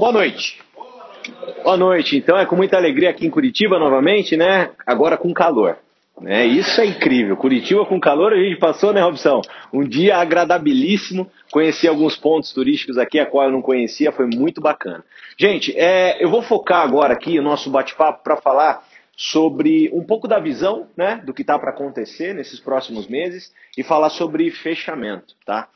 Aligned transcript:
Boa 0.00 0.12
noite. 0.12 0.62
Boa 1.64 1.76
noite. 1.76 2.16
Então 2.16 2.38
é 2.38 2.46
com 2.46 2.54
muita 2.54 2.76
alegria 2.76 3.10
aqui 3.10 3.26
em 3.26 3.30
Curitiba 3.30 3.80
novamente, 3.80 4.36
né? 4.36 4.70
Agora 4.86 5.16
com 5.16 5.34
calor. 5.34 5.76
É, 6.24 6.46
isso 6.46 6.80
é 6.80 6.86
incrível. 6.86 7.36
Curitiba 7.36 7.84
com 7.84 7.98
calor 7.98 8.32
a 8.32 8.36
gente 8.36 8.60
passou, 8.60 8.92
né, 8.92 9.00
Robson? 9.00 9.40
Um 9.72 9.82
dia 9.82 10.18
agradabilíssimo. 10.18 11.28
Conheci 11.50 11.88
alguns 11.88 12.16
pontos 12.16 12.52
turísticos 12.52 12.96
aqui, 12.96 13.18
a 13.18 13.26
qual 13.26 13.46
eu 13.46 13.50
não 13.50 13.60
conhecia, 13.60 14.12
foi 14.12 14.26
muito 14.26 14.60
bacana. 14.60 15.04
Gente, 15.36 15.76
é, 15.76 16.22
eu 16.22 16.30
vou 16.30 16.42
focar 16.42 16.82
agora 16.82 17.14
aqui 17.14 17.36
o 17.36 17.42
nosso 17.42 17.68
bate-papo 17.68 18.22
para 18.22 18.36
falar 18.36 18.86
sobre 19.16 19.90
um 19.92 20.04
pouco 20.04 20.28
da 20.28 20.38
visão, 20.38 20.86
né, 20.96 21.20
do 21.26 21.34
que 21.34 21.42
está 21.42 21.58
para 21.58 21.70
acontecer 21.70 22.36
nesses 22.36 22.60
próximos 22.60 23.08
meses 23.08 23.52
e 23.76 23.82
falar 23.82 24.10
sobre 24.10 24.48
fechamento, 24.52 25.34
tá? 25.44 25.68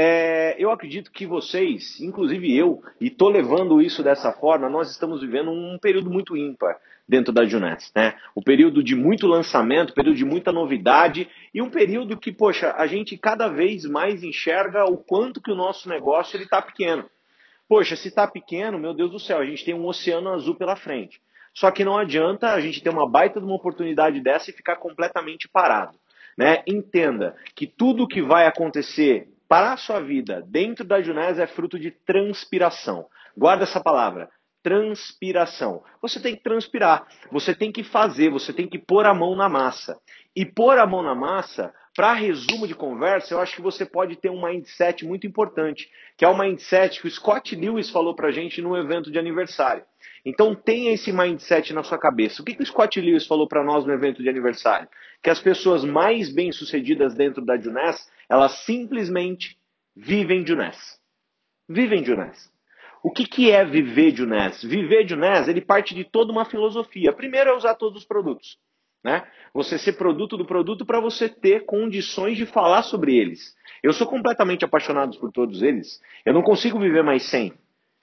É, 0.00 0.54
eu 0.60 0.70
acredito 0.70 1.10
que 1.10 1.26
vocês, 1.26 2.00
inclusive 2.00 2.56
eu, 2.56 2.80
e 3.00 3.08
estou 3.08 3.28
levando 3.28 3.82
isso 3.82 4.00
dessa 4.00 4.30
forma, 4.30 4.68
nós 4.68 4.92
estamos 4.92 5.22
vivendo 5.22 5.50
um 5.50 5.76
período 5.76 6.08
muito 6.08 6.36
ímpar 6.36 6.78
dentro 7.08 7.32
da 7.32 7.44
Juness, 7.44 7.90
né? 7.96 8.14
Um 8.36 8.40
período 8.40 8.80
de 8.80 8.94
muito 8.94 9.26
lançamento, 9.26 9.92
período 9.92 10.16
de 10.16 10.24
muita 10.24 10.52
novidade 10.52 11.28
e 11.52 11.60
um 11.60 11.68
período 11.68 12.16
que, 12.16 12.30
poxa, 12.30 12.72
a 12.78 12.86
gente 12.86 13.18
cada 13.18 13.48
vez 13.48 13.86
mais 13.86 14.22
enxerga 14.22 14.84
o 14.84 14.98
quanto 14.98 15.42
que 15.42 15.50
o 15.50 15.56
nosso 15.56 15.88
negócio 15.88 16.36
ele 16.36 16.44
está 16.44 16.62
pequeno. 16.62 17.10
Poxa, 17.68 17.96
se 17.96 18.06
está 18.06 18.24
pequeno, 18.24 18.78
meu 18.78 18.94
Deus 18.94 19.10
do 19.10 19.18
céu, 19.18 19.38
a 19.38 19.46
gente 19.46 19.64
tem 19.64 19.74
um 19.74 19.84
oceano 19.84 20.32
azul 20.32 20.54
pela 20.54 20.76
frente. 20.76 21.20
Só 21.52 21.72
que 21.72 21.84
não 21.84 21.98
adianta 21.98 22.52
a 22.52 22.60
gente 22.60 22.80
ter 22.80 22.90
uma 22.90 23.10
baita 23.10 23.40
de 23.40 23.46
uma 23.46 23.56
oportunidade 23.56 24.20
dessa 24.20 24.50
e 24.50 24.54
ficar 24.54 24.76
completamente 24.76 25.48
parado. 25.48 25.98
Né? 26.36 26.62
Entenda 26.68 27.34
que 27.56 27.66
tudo 27.66 28.06
que 28.06 28.22
vai 28.22 28.46
acontecer 28.46 29.26
para 29.48 29.72
a 29.72 29.76
sua 29.76 30.00
vida 30.00 30.44
dentro 30.46 30.84
da 30.84 31.00
Junés 31.00 31.38
é 31.38 31.46
fruto 31.46 31.78
de 31.78 31.90
transpiração. 31.90 33.06
Guarda 33.36 33.64
essa 33.64 33.80
palavra. 33.80 34.28
Transpiração. 34.62 35.82
Você 36.02 36.20
tem 36.20 36.36
que 36.36 36.42
transpirar, 36.42 37.06
você 37.30 37.54
tem 37.54 37.72
que 37.72 37.82
fazer, 37.82 38.28
você 38.28 38.52
tem 38.52 38.68
que 38.68 38.78
pôr 38.78 39.06
a 39.06 39.14
mão 39.14 39.34
na 39.34 39.48
massa. 39.48 39.98
E 40.36 40.44
pôr 40.44 40.78
a 40.78 40.86
mão 40.86 41.02
na 41.02 41.14
massa, 41.14 41.72
para 41.98 42.12
resumo 42.12 42.68
de 42.68 42.76
conversa, 42.76 43.34
eu 43.34 43.40
acho 43.40 43.56
que 43.56 43.60
você 43.60 43.84
pode 43.84 44.14
ter 44.14 44.30
um 44.30 44.46
mindset 44.46 45.04
muito 45.04 45.26
importante, 45.26 45.90
que 46.16 46.24
é 46.24 46.28
o 46.28 46.38
mindset 46.38 47.00
que 47.00 47.08
o 47.08 47.10
Scott 47.10 47.56
Lewis 47.56 47.90
falou 47.90 48.14
para 48.14 48.28
a 48.28 48.30
gente 48.30 48.62
no 48.62 48.76
evento 48.76 49.10
de 49.10 49.18
aniversário. 49.18 49.82
Então 50.24 50.54
tenha 50.54 50.92
esse 50.92 51.10
mindset 51.10 51.72
na 51.72 51.82
sua 51.82 51.98
cabeça. 51.98 52.40
O 52.40 52.44
que, 52.44 52.54
que 52.54 52.62
o 52.62 52.66
Scott 52.66 53.00
Lewis 53.00 53.26
falou 53.26 53.48
para 53.48 53.64
nós 53.64 53.84
no 53.84 53.92
evento 53.92 54.22
de 54.22 54.28
aniversário? 54.28 54.88
Que 55.20 55.30
as 55.30 55.40
pessoas 55.40 55.84
mais 55.84 56.32
bem-sucedidas 56.32 57.16
dentro 57.16 57.44
da 57.44 57.56
Juness 57.56 58.08
elas 58.28 58.64
simplesmente 58.64 59.56
vivem 59.96 60.44
de 60.44 60.52
UNES. 60.52 60.98
Vivem 61.68 62.02
de 62.02 62.12
UNES. 62.12 62.52
O 63.02 63.10
que, 63.10 63.26
que 63.26 63.50
é 63.50 63.64
viver 63.64 64.12
de 64.12 64.22
UNES? 64.22 64.62
Viver 64.62 65.04
de 65.04 65.14
UNES, 65.14 65.48
ele 65.48 65.60
parte 65.60 65.94
de 65.94 66.04
toda 66.04 66.32
uma 66.32 66.44
filosofia. 66.44 67.12
Primeiro 67.12 67.50
é 67.50 67.56
usar 67.56 67.74
todos 67.74 68.02
os 68.02 68.06
produtos. 68.06 68.58
Né? 69.04 69.26
Você 69.54 69.78
ser 69.78 69.92
produto 69.92 70.36
do 70.36 70.44
produto 70.44 70.84
para 70.84 71.00
você 71.00 71.28
ter 71.28 71.64
condições 71.64 72.36
de 72.36 72.44
falar 72.46 72.82
sobre 72.82 73.16
eles. 73.16 73.54
Eu 73.82 73.92
sou 73.92 74.06
completamente 74.06 74.64
apaixonado 74.64 75.18
por 75.18 75.30
todos 75.30 75.62
eles. 75.62 76.00
Eu 76.24 76.34
não 76.34 76.42
consigo 76.42 76.78
viver 76.80 77.02
mais 77.02 77.22
sem. 77.30 77.54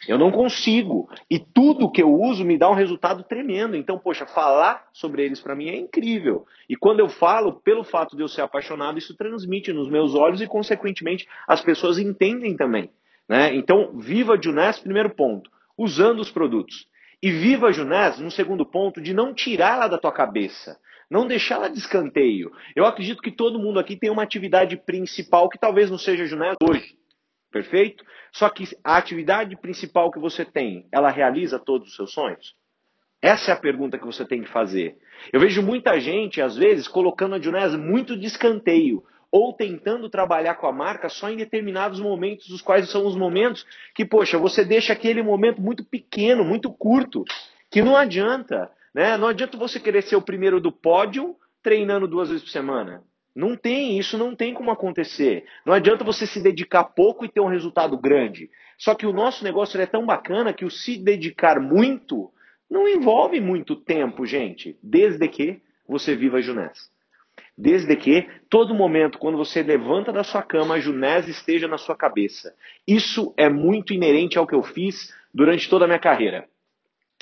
Eu 0.08 0.18
não 0.18 0.32
consigo. 0.32 1.10
E 1.30 1.40
tudo 1.40 1.92
que 1.92 2.02
eu 2.02 2.14
uso 2.14 2.46
me 2.46 2.58
dá 2.58 2.70
um 2.70 2.76
resultado 2.76 3.24
tremendo. 3.24 3.76
Então, 3.76 3.98
poxa, 3.98 4.26
falar 4.26 4.88
sobre 4.94 5.24
eles 5.24 5.42
para 5.42 5.56
mim 5.56 5.70
é 5.70 5.76
incrível. 5.76 6.46
E 6.70 6.76
quando 6.76 7.00
eu 7.00 7.10
falo, 7.10 7.54
pelo 7.54 7.84
fato 7.84 8.16
de 8.16 8.22
eu 8.22 8.28
ser 8.28 8.42
apaixonado, 8.42 8.98
isso 8.98 9.16
transmite 9.16 9.74
nos 9.74 9.90
meus 9.90 10.14
olhos 10.14 10.42
e, 10.42 10.48
consequentemente, 10.48 11.28
as 11.48 11.62
pessoas 11.62 11.98
entendem 11.98 12.56
também. 12.56 12.90
Né? 13.28 13.56
Então, 13.56 13.98
viva 13.98 14.34
a 14.34 14.42
Junés, 14.42 14.80
primeiro 14.80 15.10
ponto, 15.10 15.50
usando 15.78 16.20
os 16.20 16.32
produtos. 16.32 16.88
E 17.22 17.32
viva 17.32 17.68
a 17.68 17.72
Junés, 17.72 18.20
no 18.20 18.30
segundo 18.30 18.66
ponto, 18.66 19.02
de 19.02 19.14
não 19.14 19.34
tirá-la 19.34 19.88
da 19.88 19.98
tua 19.98 20.12
cabeça. 20.12 20.78
Não 21.10 21.28
deixá-la 21.28 21.68
de 21.68 21.78
escanteio. 21.78 22.52
Eu 22.76 22.86
acredito 22.86 23.22
que 23.22 23.32
todo 23.32 23.60
mundo 23.60 23.80
aqui 23.80 23.96
tem 23.96 24.10
uma 24.10 24.24
atividade 24.24 24.76
principal 24.78 25.50
que 25.50 25.58
talvez 25.58 25.90
não 25.90 25.98
seja 25.98 26.26
Junés 26.26 26.56
hoje. 26.62 26.96
Perfeito? 27.56 28.04
Só 28.34 28.50
que 28.50 28.68
a 28.84 28.98
atividade 28.98 29.56
principal 29.56 30.12
que 30.12 30.20
você 30.20 30.44
tem, 30.44 30.86
ela 30.92 31.10
realiza 31.10 31.58
todos 31.58 31.88
os 31.88 31.96
seus 31.96 32.12
sonhos? 32.12 32.54
Essa 33.22 33.52
é 33.52 33.54
a 33.54 33.58
pergunta 33.58 33.98
que 33.98 34.06
você 34.06 34.26
tem 34.26 34.42
que 34.42 34.50
fazer. 34.50 34.98
Eu 35.32 35.40
vejo 35.40 35.62
muita 35.62 35.98
gente, 35.98 36.42
às 36.42 36.58
vezes, 36.58 36.86
colocando 36.86 37.36
a 37.36 37.40
Junés 37.40 37.74
muito 37.76 38.18
de 38.18 38.26
escanteio, 38.26 39.06
ou 39.32 39.54
tentando 39.54 40.10
trabalhar 40.10 40.56
com 40.56 40.68
a 40.68 40.74
marca 40.74 41.08
só 41.08 41.30
em 41.30 41.38
determinados 41.38 42.02
momentos, 42.02 42.50
os 42.50 42.62
quais 42.62 42.92
são 42.92 43.06
os 43.06 43.16
momentos 43.16 43.66
que, 43.96 44.04
poxa, 44.04 44.38
você 44.38 44.66
deixa 44.66 44.92
aquele 44.92 45.24
momento 45.24 45.62
muito 45.62 45.86
pequeno, 45.86 46.44
muito 46.44 46.70
curto, 46.74 47.24
que 47.72 47.82
não 47.82 47.96
adianta. 47.96 48.70
Né? 48.94 49.16
Não 49.16 49.30
adianta 49.30 49.58
você 49.58 49.80
querer 49.80 50.02
ser 50.02 50.18
o 50.18 50.22
primeiro 50.22 50.60
do 50.60 50.74
pódio 50.74 51.38
treinando 51.64 52.06
duas 52.06 52.28
vezes 52.28 52.44
por 52.44 52.52
semana. 52.52 53.02
Não 53.36 53.58
tem, 53.58 54.00
isso 54.00 54.18
não 54.18 54.34
tem 54.34 54.54
como 54.54 54.72
acontecer. 54.72 55.46
Não 55.66 55.74
adianta 55.74 56.06
você 56.06 56.26
se 56.26 56.42
dedicar 56.42 56.86
pouco 56.86 57.26
e 57.26 57.30
ter 57.30 57.42
um 57.42 57.50
resultado 57.50 57.98
grande. 57.98 58.50
Só 58.78 58.96
que 58.96 59.06
o 59.06 59.12
nosso 59.12 59.44
negócio 59.44 59.80
é 59.80 59.86
tão 59.86 60.06
bacana 60.06 60.54
que 60.54 60.64
o 60.64 60.72
se 60.72 60.98
dedicar 60.98 61.60
muito 61.60 62.32
não 62.70 62.88
envolve 62.88 63.42
muito 63.42 63.76
tempo, 63.76 64.26
gente. 64.26 64.78
Desde 64.82 65.28
que 65.28 65.62
você 65.88 66.16
viva 66.16 66.38
a 66.38 66.42
Junés. 66.42 66.90
Desde 67.58 67.96
que 67.96 68.28
todo 68.50 68.74
momento, 68.74 69.18
quando 69.18 69.38
você 69.38 69.62
levanta 69.62 70.12
da 70.12 70.24
sua 70.24 70.42
cama, 70.42 70.76
a 70.76 70.80
Junés 70.80 71.28
esteja 71.28 71.68
na 71.68 71.78
sua 71.78 71.96
cabeça. 71.96 72.54
Isso 72.88 73.34
é 73.38 73.50
muito 73.50 73.94
inerente 73.94 74.38
ao 74.38 74.48
que 74.48 74.56
eu 74.56 74.64
fiz 74.64 75.14
durante 75.34 75.70
toda 75.70 75.86
a 75.86 75.88
minha 75.88 76.00
carreira. 76.00 76.48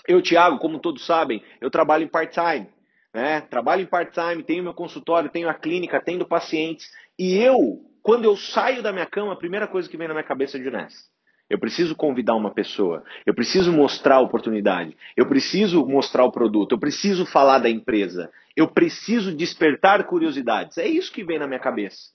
Eu, 0.07 0.21
Thiago, 0.21 0.59
como 0.59 0.79
todos 0.79 1.05
sabem, 1.05 1.41
eu 1.61 1.69
trabalho 1.69 2.03
em 2.03 2.07
part-time. 2.07 2.67
Né? 3.13 3.41
Trabalho 3.41 3.83
em 3.83 3.85
part-time, 3.85 4.43
tenho 4.43 4.63
meu 4.63 4.73
consultório, 4.73 5.29
tenho 5.29 5.47
a 5.47 5.53
clínica, 5.53 6.01
tenho 6.01 6.25
pacientes. 6.25 6.91
E 7.17 7.37
eu, 7.37 7.79
quando 8.01 8.25
eu 8.25 8.35
saio 8.35 8.81
da 8.81 8.91
minha 8.91 9.05
cama, 9.05 9.33
a 9.33 9.37
primeira 9.37 9.67
coisa 9.67 9.87
que 9.87 9.97
vem 9.97 10.07
na 10.07 10.13
minha 10.13 10.23
cabeça 10.23 10.57
é 10.57 10.59
de 10.59 10.65
Junés. 10.65 11.11
Eu 11.49 11.59
preciso 11.59 11.95
convidar 11.95 12.35
uma 12.35 12.51
pessoa, 12.51 13.03
eu 13.25 13.33
preciso 13.33 13.71
mostrar 13.71 14.15
a 14.15 14.21
oportunidade, 14.21 14.97
eu 15.15 15.27
preciso 15.27 15.85
mostrar 15.85 16.23
o 16.23 16.31
produto, 16.31 16.71
eu 16.71 16.79
preciso 16.79 17.25
falar 17.25 17.59
da 17.59 17.69
empresa, 17.69 18.31
eu 18.55 18.67
preciso 18.67 19.35
despertar 19.35 20.03
curiosidades. 20.05 20.77
É 20.77 20.87
isso 20.87 21.11
que 21.11 21.23
vem 21.23 21.37
na 21.37 21.45
minha 21.45 21.59
cabeça. 21.59 22.11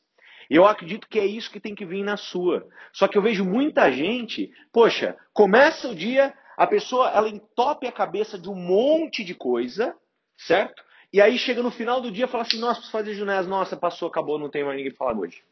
E 0.50 0.56
eu 0.56 0.66
acredito 0.66 1.06
que 1.08 1.20
é 1.20 1.26
isso 1.26 1.50
que 1.50 1.60
tem 1.60 1.74
que 1.74 1.84
vir 1.84 2.02
na 2.02 2.16
sua. 2.16 2.66
Só 2.92 3.06
que 3.06 3.18
eu 3.18 3.22
vejo 3.22 3.44
muita 3.44 3.92
gente, 3.92 4.50
poxa, 4.72 5.14
começa 5.32 5.88
o 5.88 5.94
dia, 5.94 6.32
a 6.56 6.66
pessoa 6.66 7.10
ela 7.10 7.28
entope 7.28 7.86
a 7.86 7.92
cabeça 7.92 8.38
de 8.38 8.48
um 8.48 8.54
monte 8.54 9.22
de 9.22 9.34
coisa, 9.34 9.94
certo? 10.38 10.82
E 11.12 11.20
aí 11.20 11.38
chega 11.38 11.62
no 11.62 11.70
final 11.70 12.00
do 12.00 12.10
dia 12.10 12.26
e 12.26 12.28
fala 12.28 12.42
assim, 12.42 12.58
nossa, 12.58 12.80
preciso 12.80 12.92
fazer 12.92 13.14
Junés, 13.14 13.46
nossa, 13.46 13.76
passou, 13.76 14.08
acabou, 14.08 14.38
não 14.38 14.50
tem 14.50 14.64
mais 14.64 14.76
ninguém 14.76 14.92
para 14.92 14.98
falar 14.98 15.18
hoje. 15.18 15.42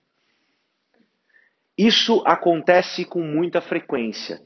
Isso 1.77 2.23
acontece 2.27 3.05
com 3.05 3.21
muita 3.21 3.61
frequência. 3.61 4.41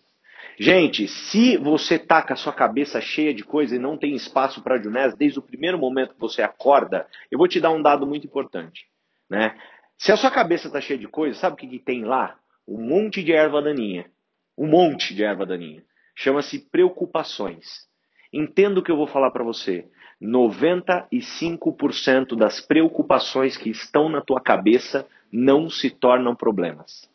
Gente, 0.59 1.09
se 1.09 1.57
você 1.57 1.99
tá 1.99 2.23
com 2.23 2.33
a 2.33 2.37
sua 2.37 2.53
cabeça 2.53 3.01
cheia 3.01 3.33
de 3.33 3.43
coisa 3.43 3.77
e 3.77 3.79
não 3.79 3.97
tem 3.97 4.15
espaço 4.15 4.63
para 4.63 4.79
Junés 4.79 5.15
desde 5.15 5.39
o 5.39 5.43
primeiro 5.43 5.79
momento 5.79 6.15
que 6.15 6.21
você 6.21 6.43
acorda, 6.43 7.07
eu 7.31 7.39
vou 7.39 7.49
te 7.49 7.61
dar 7.61 7.71
um 7.71 7.81
dado 7.81 8.07
muito 8.07 8.27
importante. 8.27 8.87
Né? 9.29 9.57
Se 9.97 10.13
a 10.13 10.17
sua 10.17 10.31
cabeça 10.31 10.67
está 10.67 10.81
cheia 10.81 10.99
de 10.99 11.09
coisa, 11.09 11.39
sabe 11.39 11.55
o 11.55 11.57
que, 11.57 11.67
que 11.67 11.79
tem 11.79 12.05
lá? 12.05 12.39
Um 12.69 12.83
monte 12.83 13.23
de 13.23 13.33
erva 13.33 13.63
daninha. 13.63 14.11
Um 14.57 14.67
monte 14.67 15.15
de 15.15 15.25
erva 15.25 15.47
daninha. 15.47 15.83
Chama-se 16.15 16.59
preocupações. 16.71 17.89
Entenda 18.33 18.81
o 18.81 18.83
que 18.83 18.91
eu 18.91 18.97
vou 18.97 19.07
falar 19.07 19.31
para 19.31 19.43
você. 19.43 19.89
95% 20.23 22.37
das 22.37 22.61
preocupações 22.61 23.57
que 23.57 23.71
estão 23.71 24.09
na 24.09 24.21
tua 24.21 24.41
cabeça 24.41 25.07
não 25.33 25.71
se 25.71 25.91
tornam 25.91 26.35
problemas. 26.35 27.09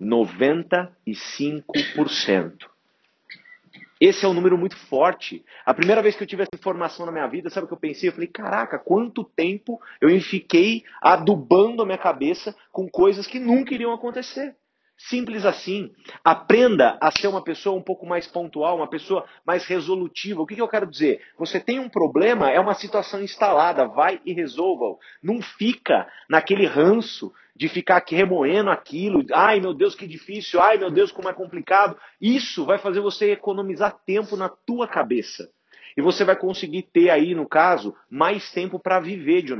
95%. 0.00 2.70
Esse 4.00 4.24
é 4.24 4.28
um 4.28 4.32
número 4.32 4.56
muito 4.56 4.76
forte. 4.76 5.44
A 5.66 5.74
primeira 5.74 6.00
vez 6.00 6.16
que 6.16 6.22
eu 6.22 6.26
tive 6.26 6.42
essa 6.42 6.54
informação 6.54 7.04
na 7.04 7.12
minha 7.12 7.26
vida, 7.26 7.50
sabe 7.50 7.66
o 7.66 7.68
que 7.68 7.74
eu 7.74 7.78
pensei? 7.78 8.08
Eu 8.08 8.14
falei, 8.14 8.28
caraca, 8.28 8.78
quanto 8.78 9.22
tempo 9.22 9.78
eu 10.00 10.08
fiquei 10.22 10.84
adubando 11.02 11.82
a 11.82 11.86
minha 11.86 11.98
cabeça 11.98 12.56
com 12.72 12.88
coisas 12.88 13.26
que 13.26 13.38
nunca 13.38 13.74
iriam 13.74 13.92
acontecer. 13.92 14.56
Simples 15.08 15.46
assim. 15.46 15.92
Aprenda 16.22 16.98
a 17.00 17.10
ser 17.10 17.28
uma 17.28 17.42
pessoa 17.42 17.76
um 17.76 17.82
pouco 17.82 18.04
mais 18.04 18.26
pontual, 18.26 18.76
uma 18.76 18.90
pessoa 18.90 19.24
mais 19.46 19.64
resolutiva. 19.64 20.42
O 20.42 20.46
que, 20.46 20.54
que 20.54 20.60
eu 20.60 20.68
quero 20.68 20.86
dizer? 20.86 21.22
Você 21.38 21.58
tem 21.58 21.78
um 21.78 21.88
problema, 21.88 22.50
é 22.50 22.60
uma 22.60 22.74
situação 22.74 23.22
instalada, 23.22 23.86
vai 23.86 24.20
e 24.26 24.34
resolva-o. 24.34 24.98
Não 25.22 25.40
fica 25.40 26.06
naquele 26.28 26.66
ranço 26.66 27.32
de 27.56 27.66
ficar 27.68 27.96
aqui 27.96 28.14
remoendo 28.14 28.70
aquilo. 28.70 29.24
Ai 29.32 29.58
meu 29.58 29.72
Deus, 29.72 29.94
que 29.94 30.06
difícil. 30.06 30.60
Ai 30.60 30.76
meu 30.76 30.90
Deus, 30.90 31.10
como 31.10 31.30
é 31.30 31.32
complicado. 31.32 31.96
Isso 32.20 32.66
vai 32.66 32.76
fazer 32.76 33.00
você 33.00 33.32
economizar 33.32 33.98
tempo 34.04 34.36
na 34.36 34.50
tua 34.50 34.86
cabeça. 34.86 35.50
E 35.96 36.02
você 36.02 36.24
vai 36.24 36.36
conseguir 36.36 36.82
ter 36.82 37.08
aí, 37.08 37.34
no 37.34 37.48
caso, 37.48 37.96
mais 38.08 38.52
tempo 38.52 38.78
para 38.78 39.00
viver 39.00 39.42
de 39.42 39.56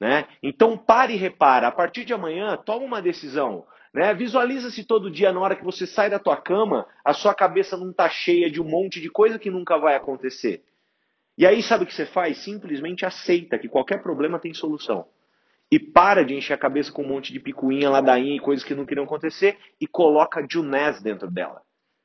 Né? 0.00 0.26
Então 0.42 0.78
pare 0.78 1.12
e 1.12 1.18
repara. 1.18 1.68
A 1.68 1.72
partir 1.72 2.06
de 2.06 2.14
amanhã, 2.14 2.56
toma 2.56 2.84
uma 2.84 3.02
decisão. 3.02 3.66
Né? 3.96 4.12
Visualiza 4.12 4.70
se 4.70 4.84
todo 4.84 5.10
dia, 5.10 5.32
na 5.32 5.40
hora 5.40 5.56
que 5.56 5.64
você 5.64 5.86
sai 5.86 6.10
da 6.10 6.18
tua 6.18 6.36
cama, 6.36 6.86
a 7.02 7.14
sua 7.14 7.34
cabeça 7.34 7.78
não 7.78 7.92
está 7.92 8.10
cheia 8.10 8.50
de 8.50 8.60
um 8.60 8.64
monte 8.68 9.00
de 9.00 9.08
coisa 9.08 9.38
que 9.38 9.50
nunca 9.50 9.78
vai 9.78 9.96
acontecer. 9.96 10.62
E 11.38 11.46
aí, 11.46 11.62
sabe 11.62 11.84
o 11.84 11.86
que 11.86 11.94
você 11.94 12.04
faz? 12.04 12.36
Simplesmente 12.44 13.06
aceita 13.06 13.58
que 13.58 13.70
qualquer 13.70 14.02
problema 14.02 14.38
tem 14.38 14.52
solução. 14.52 15.06
E 15.72 15.78
para 15.80 16.26
de 16.26 16.34
encher 16.34 16.52
a 16.52 16.58
cabeça 16.58 16.92
com 16.92 17.04
um 17.04 17.08
monte 17.08 17.32
de 17.32 17.40
picuinha, 17.40 17.88
ladainha 17.88 18.36
e 18.36 18.38
coisas 18.38 18.62
que 18.62 18.74
não 18.74 18.84
queriam 18.84 19.06
acontecer 19.06 19.56
e 19.80 19.86
coloca 19.86 20.46
Junés 20.46 21.00
dentro 21.00 21.30
dela. 21.30 21.62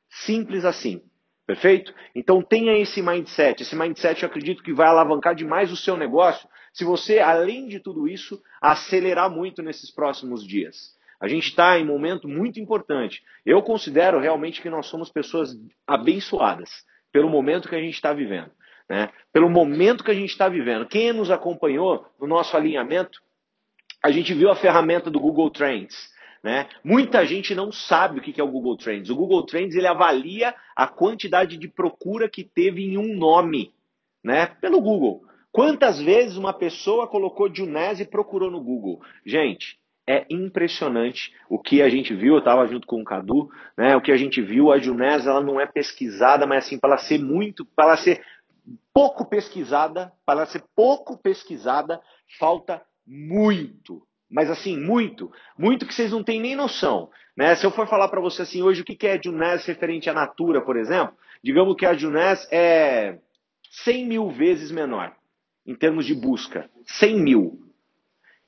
Simples 0.08 0.64
assim. 0.64 1.02
Perfeito? 1.46 1.92
Então 2.14 2.40
tenha 2.40 2.72
esse 2.78 3.02
mindset. 3.02 3.62
Esse 3.62 3.76
mindset 3.76 4.22
eu 4.22 4.30
acredito 4.30 4.62
que 4.62 4.72
vai 4.72 4.86
alavancar 4.86 5.34
demais 5.34 5.70
o 5.70 5.76
seu 5.76 5.98
negócio 5.98 6.48
se 6.72 6.84
você, 6.84 7.18
além 7.18 7.68
de 7.68 7.80
tudo 7.80 8.08
isso, 8.08 8.42
acelerar 8.62 9.30
muito 9.30 9.62
nesses 9.62 9.90
próximos 9.90 10.42
dias. 10.42 10.91
A 11.22 11.28
gente 11.28 11.46
está 11.46 11.78
em 11.78 11.84
um 11.84 11.86
momento 11.86 12.26
muito 12.26 12.58
importante. 12.58 13.22
Eu 13.46 13.62
considero 13.62 14.18
realmente 14.18 14.60
que 14.60 14.68
nós 14.68 14.86
somos 14.86 15.08
pessoas 15.08 15.56
abençoadas 15.86 16.68
pelo 17.12 17.30
momento 17.30 17.68
que 17.68 17.76
a 17.76 17.80
gente 17.80 17.94
está 17.94 18.12
vivendo. 18.12 18.50
Né? 18.88 19.08
Pelo 19.32 19.48
momento 19.48 20.02
que 20.02 20.10
a 20.10 20.14
gente 20.14 20.30
está 20.30 20.48
vivendo. 20.48 20.84
Quem 20.84 21.12
nos 21.12 21.30
acompanhou 21.30 22.04
no 22.20 22.26
nosso 22.26 22.56
alinhamento, 22.56 23.22
a 24.02 24.10
gente 24.10 24.34
viu 24.34 24.50
a 24.50 24.56
ferramenta 24.56 25.12
do 25.12 25.20
Google 25.20 25.48
Trends. 25.48 26.10
Né? 26.42 26.68
Muita 26.82 27.24
gente 27.24 27.54
não 27.54 27.70
sabe 27.70 28.18
o 28.18 28.20
que 28.20 28.40
é 28.40 28.42
o 28.42 28.50
Google 28.50 28.76
Trends. 28.76 29.08
O 29.08 29.14
Google 29.14 29.46
Trends 29.46 29.76
ele 29.76 29.86
avalia 29.86 30.52
a 30.74 30.88
quantidade 30.88 31.56
de 31.56 31.68
procura 31.68 32.28
que 32.28 32.42
teve 32.42 32.82
em 32.82 32.98
um 32.98 33.16
nome 33.16 33.72
né? 34.24 34.46
pelo 34.60 34.80
Google. 34.80 35.22
Quantas 35.52 36.00
vezes 36.00 36.36
uma 36.36 36.52
pessoa 36.52 37.06
colocou 37.06 37.54
Junés 37.54 38.00
e 38.00 38.04
procurou 38.04 38.50
no 38.50 38.60
Google? 38.60 39.00
Gente, 39.24 39.80
é 40.06 40.26
impressionante 40.28 41.32
o 41.48 41.58
que 41.58 41.80
a 41.80 41.88
gente 41.88 42.14
viu, 42.14 42.34
eu 42.34 42.38
estava 42.38 42.66
junto 42.66 42.86
com 42.86 43.00
o 43.00 43.04
Cadu, 43.04 43.50
né? 43.76 43.96
O 43.96 44.00
que 44.00 44.10
a 44.10 44.16
gente 44.16 44.42
viu, 44.42 44.72
a 44.72 44.78
Junés 44.78 45.26
ela 45.26 45.40
não 45.40 45.60
é 45.60 45.66
pesquisada, 45.66 46.46
mas 46.46 46.66
assim, 46.66 46.78
para 46.78 46.98
ser 46.98 47.18
muito, 47.18 47.64
para 47.64 47.96
ser 47.96 48.22
pouco 48.92 49.24
pesquisada, 49.24 50.12
para 50.26 50.44
ser 50.46 50.62
pouco 50.74 51.16
pesquisada, 51.16 52.00
falta 52.38 52.82
muito. 53.06 54.02
Mas 54.30 54.50
assim, 54.50 54.76
muito, 54.76 55.30
muito 55.56 55.86
que 55.86 55.94
vocês 55.94 56.10
não 56.10 56.24
têm 56.24 56.40
nem 56.40 56.56
noção. 56.56 57.10
Né? 57.36 57.54
Se 57.54 57.64
eu 57.64 57.70
for 57.70 57.86
falar 57.86 58.08
para 58.08 58.20
você 58.20 58.42
assim, 58.42 58.62
hoje 58.62 58.82
o 58.82 58.84
que 58.84 59.06
é 59.06 59.20
Junés 59.22 59.64
referente 59.66 60.08
à 60.08 60.14
Natura, 60.14 60.62
por 60.62 60.76
exemplo, 60.76 61.14
digamos 61.42 61.76
que 61.76 61.86
a 61.86 61.94
Junés 61.94 62.48
é 62.50 63.18
100 63.70 64.06
mil 64.06 64.30
vezes 64.30 64.70
menor 64.70 65.14
em 65.66 65.74
termos 65.74 66.06
de 66.06 66.14
busca. 66.14 66.68
100 66.86 67.20
mil. 67.20 67.71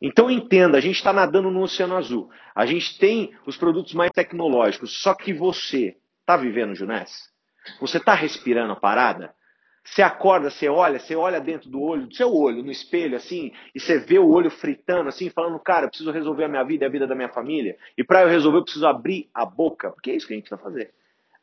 Então 0.07 0.31
entenda, 0.31 0.77
a 0.77 0.81
gente 0.83 0.97
está 0.97 1.15
nadando 1.15 1.51
no 1.51 1.63
Oceano 1.63 1.97
Azul. 1.97 2.29
A 2.55 2.67
gente 2.67 2.99
tem 2.99 3.35
os 3.47 3.57
produtos 3.57 3.95
mais 3.95 4.11
tecnológicos, 4.11 5.01
só 5.01 5.15
que 5.15 5.33
você 5.33 5.97
está 6.21 6.37
vivendo 6.37 6.75
Junés? 6.75 7.33
Você 7.81 7.97
está 7.97 8.13
respirando 8.13 8.75
a 8.75 8.77
parada? 8.77 9.35
Você 9.83 10.03
acorda, 10.03 10.51
você 10.51 10.69
olha, 10.69 10.99
você 10.99 11.17
olha 11.17 11.41
dentro 11.41 11.71
do 11.71 11.81
olho, 11.81 12.07
do 12.07 12.15
seu 12.15 12.31
olho, 12.35 12.63
no 12.63 12.71
espelho, 12.71 13.17
assim, 13.17 13.51
e 13.75 13.81
você 13.81 13.99
vê 13.99 14.19
o 14.19 14.29
olho 14.29 14.51
fritando, 14.51 15.09
assim, 15.09 15.31
falando, 15.31 15.59
cara, 15.59 15.87
eu 15.87 15.89
preciso 15.89 16.11
resolver 16.11 16.45
a 16.45 16.49
minha 16.49 16.65
vida 16.65 16.85
e 16.85 16.87
a 16.87 16.91
vida 16.91 17.07
da 17.07 17.15
minha 17.15 17.31
família. 17.31 17.79
E 17.97 18.05
para 18.05 18.25
eu 18.25 18.29
resolver, 18.29 18.59
eu 18.59 18.65
preciso 18.65 18.87
abrir 18.87 19.31
a 19.33 19.47
boca. 19.47 19.91
Porque 19.91 20.11
é 20.11 20.17
isso 20.17 20.27
que 20.27 20.35
a 20.35 20.37
gente 20.37 20.51
precisa 20.51 20.63
fazer. 20.63 20.93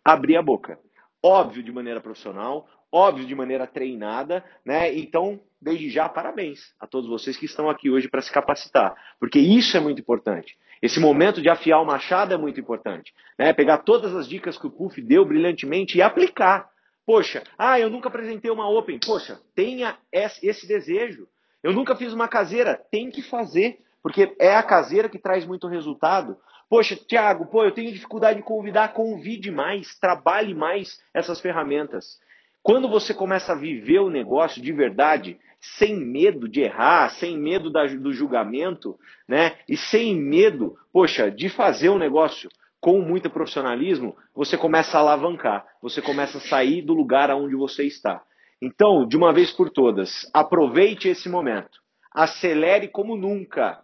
Abrir 0.05 0.37
a 0.37 0.41
boca. 0.43 0.77
Óbvio 1.23 1.63
de 1.63 1.71
maneira 1.71 1.99
profissional, 1.99 2.67
óbvio 2.91 3.25
de 3.25 3.33
maneira 3.33 3.65
treinada, 3.65 4.43
né? 4.65 4.93
Então, 4.93 5.39
desde 5.61 5.89
já, 5.89 6.09
parabéns 6.09 6.73
a 6.79 6.85
todos 6.85 7.09
vocês 7.09 7.38
que 7.38 7.45
estão 7.45 7.69
aqui 7.69 7.89
hoje 7.89 8.09
para 8.09 8.21
se 8.21 8.31
capacitar, 8.31 8.95
porque 9.19 9.39
isso 9.39 9.77
é 9.77 9.79
muito 9.79 10.01
importante. 10.01 10.57
Esse 10.81 10.99
momento 10.99 11.41
de 11.41 11.49
afiar 11.49 11.81
o 11.81 11.85
machado 11.85 12.33
é 12.33 12.38
muito 12.38 12.59
importante, 12.59 13.13
né? 13.38 13.53
Pegar 13.53 13.79
todas 13.79 14.15
as 14.15 14.27
dicas 14.27 14.57
que 14.57 14.67
o 14.67 14.71
Puff 14.71 14.99
deu 15.01 15.23
brilhantemente 15.23 15.97
e 15.97 16.01
aplicar. 16.01 16.69
Poxa, 17.05 17.43
ah, 17.57 17.79
eu 17.79 17.89
nunca 17.89 18.09
apresentei 18.09 18.49
uma 18.49 18.69
Open. 18.69 18.99
Poxa, 18.99 19.39
tenha 19.55 19.97
esse 20.11 20.67
desejo. 20.67 21.27
Eu 21.63 21.73
nunca 21.73 21.95
fiz 21.95 22.13
uma 22.13 22.27
caseira. 22.27 22.79
Tem 22.91 23.11
que 23.11 23.21
fazer, 23.21 23.79
porque 24.01 24.35
é 24.39 24.55
a 24.55 24.63
caseira 24.63 25.07
que 25.07 25.19
traz 25.19 25.45
muito 25.45 25.67
resultado. 25.67 26.38
Poxa, 26.69 26.95
Thiago, 26.95 27.47
pô, 27.47 27.63
eu 27.63 27.71
tenho 27.71 27.91
dificuldade 27.91 28.39
de 28.39 28.45
convidar, 28.45 28.93
convide 28.93 29.51
mais, 29.51 29.99
trabalhe 29.99 30.55
mais 30.55 30.99
essas 31.13 31.39
ferramentas. 31.39 32.19
Quando 32.63 32.87
você 32.87 33.13
começa 33.13 33.53
a 33.53 33.55
viver 33.55 33.99
o 33.99 34.09
negócio 34.09 34.61
de 34.61 34.71
verdade, 34.71 35.39
sem 35.59 35.95
medo 35.95 36.47
de 36.47 36.61
errar, 36.61 37.09
sem 37.09 37.37
medo 37.37 37.71
da, 37.71 37.85
do 37.85 38.11
julgamento, 38.11 38.97
né? 39.27 39.57
E 39.67 39.77
sem 39.77 40.15
medo, 40.15 40.75
poxa, 40.91 41.29
de 41.31 41.49
fazer 41.49 41.89
o 41.89 41.95
um 41.95 41.99
negócio 41.99 42.49
com 42.79 42.99
muito 42.99 43.29
profissionalismo, 43.29 44.15
você 44.33 44.57
começa 44.57 44.97
a 44.97 45.01
alavancar, 45.01 45.65
você 45.81 46.01
começa 46.01 46.39
a 46.39 46.41
sair 46.41 46.81
do 46.81 46.93
lugar 46.93 47.29
onde 47.29 47.55
você 47.55 47.83
está. 47.83 48.23
Então, 48.59 49.07
de 49.07 49.15
uma 49.15 49.31
vez 49.31 49.51
por 49.51 49.69
todas, 49.69 50.29
aproveite 50.33 51.07
esse 51.07 51.29
momento, 51.29 51.79
acelere 52.13 52.87
como 52.87 53.15
nunca, 53.15 53.79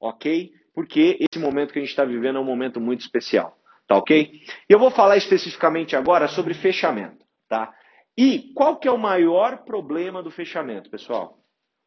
ok? 0.00 0.52
Porque 0.72 1.18
esse 1.20 1.42
momento 1.42 1.72
que 1.72 1.78
a 1.78 1.82
gente 1.82 1.90
está 1.90 2.04
vivendo 2.04 2.36
é 2.36 2.40
um 2.40 2.44
momento 2.44 2.80
muito 2.80 3.00
especial, 3.00 3.56
tá 3.86 3.96
ok? 3.96 4.40
Eu 4.68 4.78
vou 4.78 4.90
falar 4.90 5.16
especificamente 5.16 5.96
agora 5.96 6.28
sobre 6.28 6.54
fechamento, 6.54 7.24
tá? 7.48 7.72
E 8.16 8.52
qual 8.54 8.78
que 8.78 8.88
é 8.88 8.90
o 8.90 8.98
maior 8.98 9.64
problema 9.64 10.22
do 10.22 10.30
fechamento, 10.30 10.90
pessoal? 10.90 11.38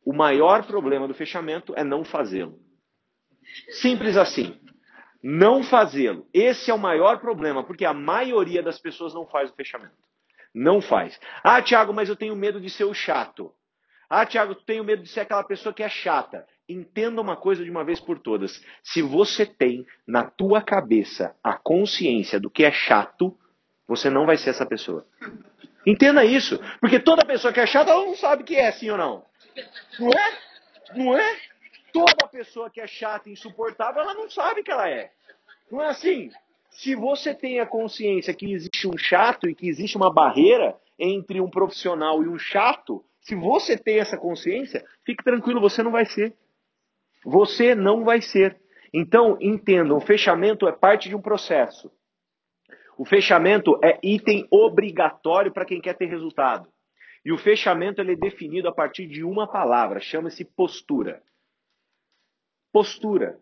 O 0.06 0.14
maior 0.14 0.66
problema 0.66 1.08
do 1.08 1.14
fechamento 1.14 1.74
é 1.76 1.84
não 1.84 2.04
fazê-lo. 2.04 2.60
Simples 3.72 4.16
assim. 4.16 4.60
Não 5.22 5.64
fazê-lo. 5.64 6.28
Esse 6.34 6.72
é 6.72 6.74
o 6.74 6.80
maior 6.80 7.20
problema, 7.20 7.64
porque 7.64 7.84
a 7.84 7.94
maioria 7.94 8.64
das 8.64 8.80
pessoas 8.80 9.14
não 9.14 9.26
faz 9.28 9.50
o 9.50 9.56
fechamento. 9.56 9.96
Não 10.54 10.82
faz. 10.82 11.20
Ah, 11.44 11.62
Tiago, 11.62 11.94
mas 11.94 12.10
eu 12.10 12.16
tenho 12.16 12.36
medo 12.36 12.62
de 12.62 12.70
ser 12.70 12.86
o 12.86 12.94
chato. 12.94 13.52
Ah, 14.10 14.26
Tiago, 14.26 14.54
eu 14.54 14.56
tenho 14.56 14.84
medo 14.84 15.04
de 15.04 15.10
ser 15.10 15.22
aquela 15.22 15.44
pessoa 15.44 15.74
que 15.74 15.84
é 15.84 15.90
chata. 15.90 16.46
Entenda 16.68 17.22
uma 17.22 17.36
coisa 17.36 17.64
de 17.64 17.70
uma 17.70 17.84
vez 17.84 18.00
por 18.00 18.20
todas. 18.20 18.64
Se 18.84 19.02
você 19.02 19.46
tem 19.46 19.86
na 20.08 20.24
tua 20.24 20.62
cabeça 20.62 21.36
a 21.44 21.54
consciência 21.54 22.40
do 22.40 22.50
que 22.50 22.64
é 22.64 22.72
chato, 22.72 23.38
você 23.88 24.10
não 24.10 24.26
vai 24.26 24.38
ser 24.38 24.52
essa 24.52 24.66
pessoa. 24.66 25.06
Entenda 25.90 26.24
isso. 26.24 26.60
Porque 26.80 27.00
toda 27.00 27.26
pessoa 27.26 27.52
que 27.52 27.60
é 27.60 27.66
chata, 27.66 27.90
ela 27.90 28.06
não 28.06 28.16
sabe 28.16 28.44
que 28.44 28.56
é, 28.56 28.72
sim 28.72 28.92
ou 28.92 28.98
não. 28.98 29.26
Não 30.00 30.10
é? 30.10 30.38
Não 30.96 31.18
é? 31.18 31.38
Toda 31.92 32.28
pessoa 32.28 32.70
que 32.70 32.80
é 32.80 32.86
chata 32.86 33.28
e 33.28 33.34
insuportável, 33.34 34.04
ela 34.04 34.14
não 34.14 34.30
sabe 34.30 34.62
que 34.62 34.72
ela 34.72 34.88
é. 34.88 35.12
Não 35.72 35.82
é 35.82 35.88
assim? 35.88 36.30
Se 36.70 36.94
você 36.94 37.34
tem 37.34 37.60
a 37.60 37.66
consciência 37.66 38.34
que 38.36 38.54
existe 38.54 38.88
um 38.88 38.98
chato 38.98 39.50
e 39.50 39.56
que 39.56 39.68
existe 39.68 39.98
uma 39.98 40.14
barreira 40.14 40.76
entre 41.00 41.42
um 41.42 41.50
profissional 41.50 42.24
e 42.24 42.28
um 42.28 42.38
chato, 42.38 43.04
se 43.22 43.34
você 43.34 43.76
tem 43.76 44.00
essa 44.00 44.18
consciência, 44.18 44.86
fique 45.04 45.24
tranquilo, 45.24 45.60
você 45.60 45.82
não 45.82 45.92
vai 45.92 46.06
ser. 46.06 46.36
Você 47.26 47.74
não 47.74 48.04
vai 48.04 48.22
ser. 48.22 48.62
Então, 48.94 49.38
entendam, 49.42 49.98
o 49.98 50.02
fechamento 50.02 50.68
é 50.68 50.72
parte 50.72 51.10
de 51.10 51.16
um 51.16 51.22
processo. 51.22 51.92
O 53.00 53.06
fechamento 53.06 53.80
é 53.82 53.98
item 54.04 54.46
obrigatório 54.52 55.54
para 55.54 55.64
quem 55.64 55.80
quer 55.80 55.96
ter 55.96 56.08
resultado. 56.08 56.68
E 57.24 57.32
o 57.32 57.38
fechamento 57.38 58.02
ele 58.02 58.12
é 58.12 58.18
definido 58.18 58.68
a 58.68 58.74
partir 58.74 59.08
de 59.08 59.24
uma 59.24 59.48
palavra, 59.48 60.02
chama-se 60.02 60.44
postura. 60.44 61.24
Postura. 62.74 63.40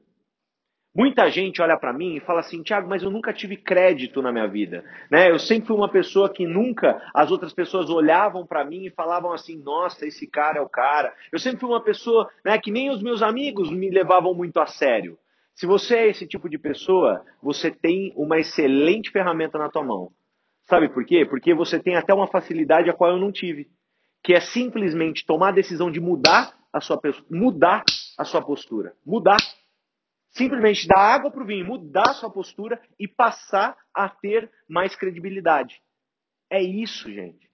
Muita 0.96 1.28
gente 1.32 1.60
olha 1.60 1.76
para 1.76 1.92
mim 1.92 2.18
e 2.18 2.20
fala 2.20 2.42
assim, 2.42 2.62
Tiago, 2.62 2.88
mas 2.88 3.02
eu 3.02 3.10
nunca 3.10 3.34
tive 3.34 3.58
crédito 3.58 4.22
na 4.22 4.32
minha 4.32 4.48
vida. 4.48 4.86
Né? 5.10 5.32
Eu 5.32 5.40
sempre 5.40 5.70
fui 5.70 5.76
uma 5.76 5.90
pessoa 5.90 6.32
que 6.32 6.46
nunca 6.46 7.02
as 7.12 7.32
outras 7.32 7.52
pessoas 7.52 7.90
olhavam 7.90 8.46
para 8.46 8.64
mim 8.64 8.86
e 8.86 8.92
falavam 8.92 9.34
assim, 9.34 9.58
nossa, 9.58 10.06
esse 10.06 10.28
cara 10.28 10.60
é 10.60 10.62
o 10.62 10.70
cara. 10.70 11.12
Eu 11.32 11.40
sempre 11.40 11.62
fui 11.62 11.70
uma 11.70 11.84
pessoa 11.84 12.30
né, 12.46 12.60
que 12.60 12.70
nem 12.70 12.92
os 12.92 13.02
meus 13.02 13.24
amigos 13.24 13.72
me 13.72 13.90
levavam 13.90 14.36
muito 14.36 14.60
a 14.60 14.68
sério. 14.68 15.18
Se 15.58 15.66
você 15.66 15.96
é 15.96 16.10
esse 16.10 16.28
tipo 16.28 16.48
de 16.48 16.60
pessoa, 16.60 17.26
você 17.42 17.72
tem 17.72 18.14
uma 18.16 18.38
excelente 18.38 19.10
ferramenta 19.10 19.58
na 19.58 19.70
tua 19.70 19.84
mão. 19.84 20.12
Sabe 20.66 20.88
por 20.88 21.04
quê? 21.04 21.26
Porque 21.26 21.52
você 21.56 21.80
tem 21.80 21.96
até 21.96 22.14
uma 22.14 22.28
facilidade 22.28 22.92
a 22.92 22.94
qual 22.94 23.10
eu 23.10 23.18
não 23.18 23.32
tive, 23.32 23.68
que 24.24 24.36
é 24.36 24.40
simplesmente 24.40 25.26
tomar 25.26 25.50
a 25.50 25.54
decisão 25.54 25.90
de 25.90 26.00
mudar 26.00 26.56
a 26.72 26.80
sua 26.80 27.00
mudar 27.32 27.84
a 28.20 28.24
sua 28.24 28.40
postura, 28.40 28.94
mudar. 29.04 29.38
Simplesmente 30.30 30.88
dar 30.88 31.00
água 31.00 31.32
para 31.32 31.42
o 31.42 31.48
vinho, 31.48 31.66
mudar 31.66 32.12
a 32.12 32.14
sua 32.14 32.30
postura 32.30 32.80
e 33.00 33.08
passar 33.08 33.76
a 33.92 34.08
ter 34.08 34.52
mais 34.70 34.96
credibilidade. 34.96 35.82
É 36.52 36.62
isso, 36.62 37.12
gente. 37.12 37.47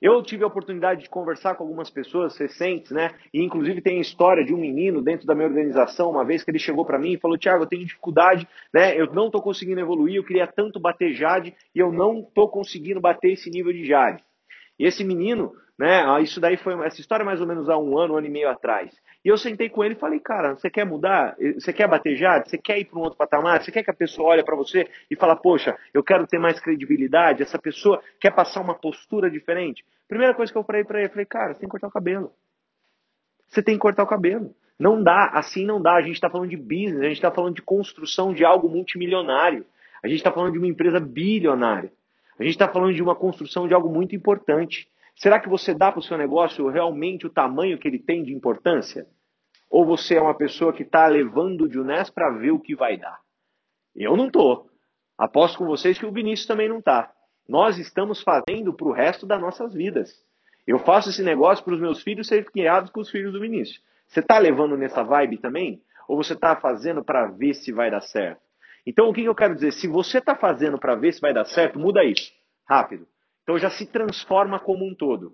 Eu 0.00 0.22
tive 0.22 0.44
a 0.44 0.46
oportunidade 0.46 1.02
de 1.02 1.08
conversar 1.08 1.56
com 1.56 1.64
algumas 1.64 1.90
pessoas 1.90 2.36
recentes, 2.36 2.92
né? 2.92 3.14
E 3.34 3.42
inclusive 3.42 3.82
tem 3.82 3.98
a 3.98 4.00
história 4.00 4.44
de 4.44 4.54
um 4.54 4.58
menino 4.58 5.02
dentro 5.02 5.26
da 5.26 5.34
minha 5.34 5.48
organização, 5.48 6.10
uma 6.10 6.24
vez 6.24 6.44
que 6.44 6.50
ele 6.50 6.58
chegou 6.58 6.84
para 6.84 6.98
mim 6.98 7.12
e 7.12 7.18
falou: 7.18 7.36
Tiago, 7.36 7.64
eu 7.64 7.68
tenho 7.68 7.84
dificuldade, 7.84 8.46
né? 8.72 8.98
Eu 8.98 9.12
não 9.12 9.26
estou 9.26 9.42
conseguindo 9.42 9.80
evoluir, 9.80 10.16
eu 10.16 10.24
queria 10.24 10.46
tanto 10.46 10.78
bater 10.78 11.12
Jade 11.12 11.54
e 11.74 11.78
eu 11.78 11.92
não 11.92 12.20
estou 12.20 12.48
conseguindo 12.48 13.00
bater 13.00 13.32
esse 13.32 13.50
nível 13.50 13.72
de 13.72 13.84
Jade. 13.84 14.22
E 14.78 14.86
esse 14.86 15.02
menino, 15.02 15.52
né? 15.78 16.04
Isso 16.22 16.40
daí 16.40 16.56
foi 16.56 16.74
essa 16.84 17.00
história 17.00 17.24
mais 17.24 17.40
ou 17.40 17.46
menos 17.46 17.68
há 17.68 17.78
um 17.78 17.96
ano, 17.96 18.14
um 18.14 18.16
ano 18.16 18.26
e 18.26 18.30
meio 18.30 18.48
atrás. 18.48 18.92
E 19.24 19.28
eu 19.28 19.38
sentei 19.38 19.68
com 19.68 19.84
ele 19.84 19.94
e 19.94 19.98
falei, 19.98 20.18
cara, 20.18 20.54
você 20.54 20.68
quer 20.68 20.84
mudar? 20.84 21.36
Você 21.54 21.72
quer 21.72 21.88
bater 21.88 22.16
já? 22.16 22.42
Você 22.42 22.58
quer 22.58 22.78
ir 22.78 22.86
para 22.86 22.98
um 22.98 23.02
outro 23.02 23.16
patamar? 23.16 23.62
Você 23.62 23.70
quer 23.70 23.84
que 23.84 23.90
a 23.90 23.94
pessoa 23.94 24.30
olhe 24.30 24.42
para 24.42 24.56
você 24.56 24.88
e 25.10 25.14
fala, 25.14 25.36
poxa, 25.36 25.76
eu 25.94 26.02
quero 26.02 26.26
ter 26.26 26.38
mais 26.38 26.58
credibilidade? 26.58 27.42
Essa 27.42 27.58
pessoa 27.58 28.02
quer 28.20 28.32
passar 28.34 28.60
uma 28.60 28.74
postura 28.74 29.30
diferente? 29.30 29.84
Primeira 30.08 30.34
coisa 30.34 30.50
que 30.50 30.58
eu 30.58 30.64
falei 30.64 30.84
para 30.84 30.98
ele, 30.98 31.08
eu 31.08 31.10
falei, 31.10 31.26
cara, 31.26 31.54
você 31.54 31.60
tem 31.60 31.68
que 31.68 31.70
cortar 31.70 31.88
o 31.88 31.92
cabelo. 31.92 32.32
Você 33.46 33.62
tem 33.62 33.74
que 33.74 33.80
cortar 33.80 34.02
o 34.02 34.06
cabelo. 34.06 34.54
Não 34.78 35.02
dá, 35.02 35.30
assim 35.32 35.64
não 35.64 35.80
dá. 35.80 35.94
A 35.94 36.02
gente 36.02 36.14
está 36.14 36.30
falando 36.30 36.50
de 36.50 36.56
business, 36.56 37.00
a 37.00 37.04
gente 37.04 37.14
está 37.14 37.30
falando 37.30 37.54
de 37.54 37.62
construção 37.62 38.32
de 38.32 38.44
algo 38.44 38.68
multimilionário. 38.68 39.64
A 40.02 40.08
gente 40.08 40.18
está 40.18 40.30
falando 40.30 40.52
de 40.52 40.58
uma 40.58 40.66
empresa 40.66 41.00
bilionária. 41.00 41.92
A 42.38 42.42
gente 42.42 42.52
está 42.52 42.68
falando 42.68 42.94
de 42.94 43.02
uma 43.02 43.16
construção 43.16 43.66
de 43.66 43.74
algo 43.74 43.92
muito 43.92 44.14
importante. 44.14 44.88
Será 45.18 45.40
que 45.40 45.48
você 45.48 45.74
dá 45.74 45.90
para 45.90 45.98
o 45.98 46.02
seu 46.02 46.16
negócio 46.16 46.68
realmente 46.68 47.26
o 47.26 47.30
tamanho 47.30 47.76
que 47.76 47.88
ele 47.88 47.98
tem 47.98 48.22
de 48.22 48.32
importância? 48.32 49.04
Ou 49.68 49.84
você 49.84 50.14
é 50.14 50.20
uma 50.20 50.36
pessoa 50.36 50.72
que 50.72 50.84
está 50.84 51.08
levando 51.08 51.68
de 51.68 51.78
Unés 51.78 52.08
para 52.08 52.30
ver 52.30 52.52
o 52.52 52.60
que 52.60 52.76
vai 52.76 52.96
dar? 52.96 53.18
Eu 53.96 54.16
não 54.16 54.28
estou. 54.28 54.70
Aposto 55.18 55.58
com 55.58 55.66
vocês 55.66 55.98
que 55.98 56.06
o 56.06 56.12
Vinícius 56.12 56.46
também 56.46 56.68
não 56.68 56.78
está. 56.78 57.12
Nós 57.48 57.78
estamos 57.78 58.22
fazendo 58.22 58.72
para 58.72 58.86
o 58.86 58.92
resto 58.92 59.26
das 59.26 59.40
nossas 59.40 59.74
vidas. 59.74 60.08
Eu 60.64 60.78
faço 60.78 61.10
esse 61.10 61.22
negócio 61.22 61.64
para 61.64 61.74
os 61.74 61.80
meus 61.80 62.00
filhos 62.00 62.28
serem 62.28 62.44
criados 62.44 62.90
com 62.90 63.00
os 63.00 63.10
filhos 63.10 63.32
do 63.32 63.40
Vinícius. 63.40 63.82
Você 64.06 64.20
está 64.20 64.38
levando 64.38 64.76
nessa 64.76 65.02
vibe 65.02 65.38
também? 65.38 65.82
Ou 66.06 66.16
você 66.16 66.34
está 66.34 66.54
fazendo 66.54 67.02
para 67.02 67.26
ver 67.26 67.54
se 67.54 67.72
vai 67.72 67.90
dar 67.90 68.02
certo? 68.02 68.40
Então, 68.86 69.08
o 69.08 69.12
que 69.12 69.24
eu 69.24 69.34
quero 69.34 69.56
dizer? 69.56 69.72
Se 69.72 69.88
você 69.88 70.18
está 70.18 70.36
fazendo 70.36 70.78
para 70.78 70.94
ver 70.94 71.12
se 71.12 71.20
vai 71.20 71.34
dar 71.34 71.44
certo, 71.44 71.78
muda 71.78 72.04
isso. 72.04 72.30
Rápido. 72.64 73.06
Então 73.48 73.58
já 73.58 73.70
se 73.70 73.86
transforma 73.86 74.60
como 74.60 74.86
um 74.86 74.94
todo. 74.94 75.32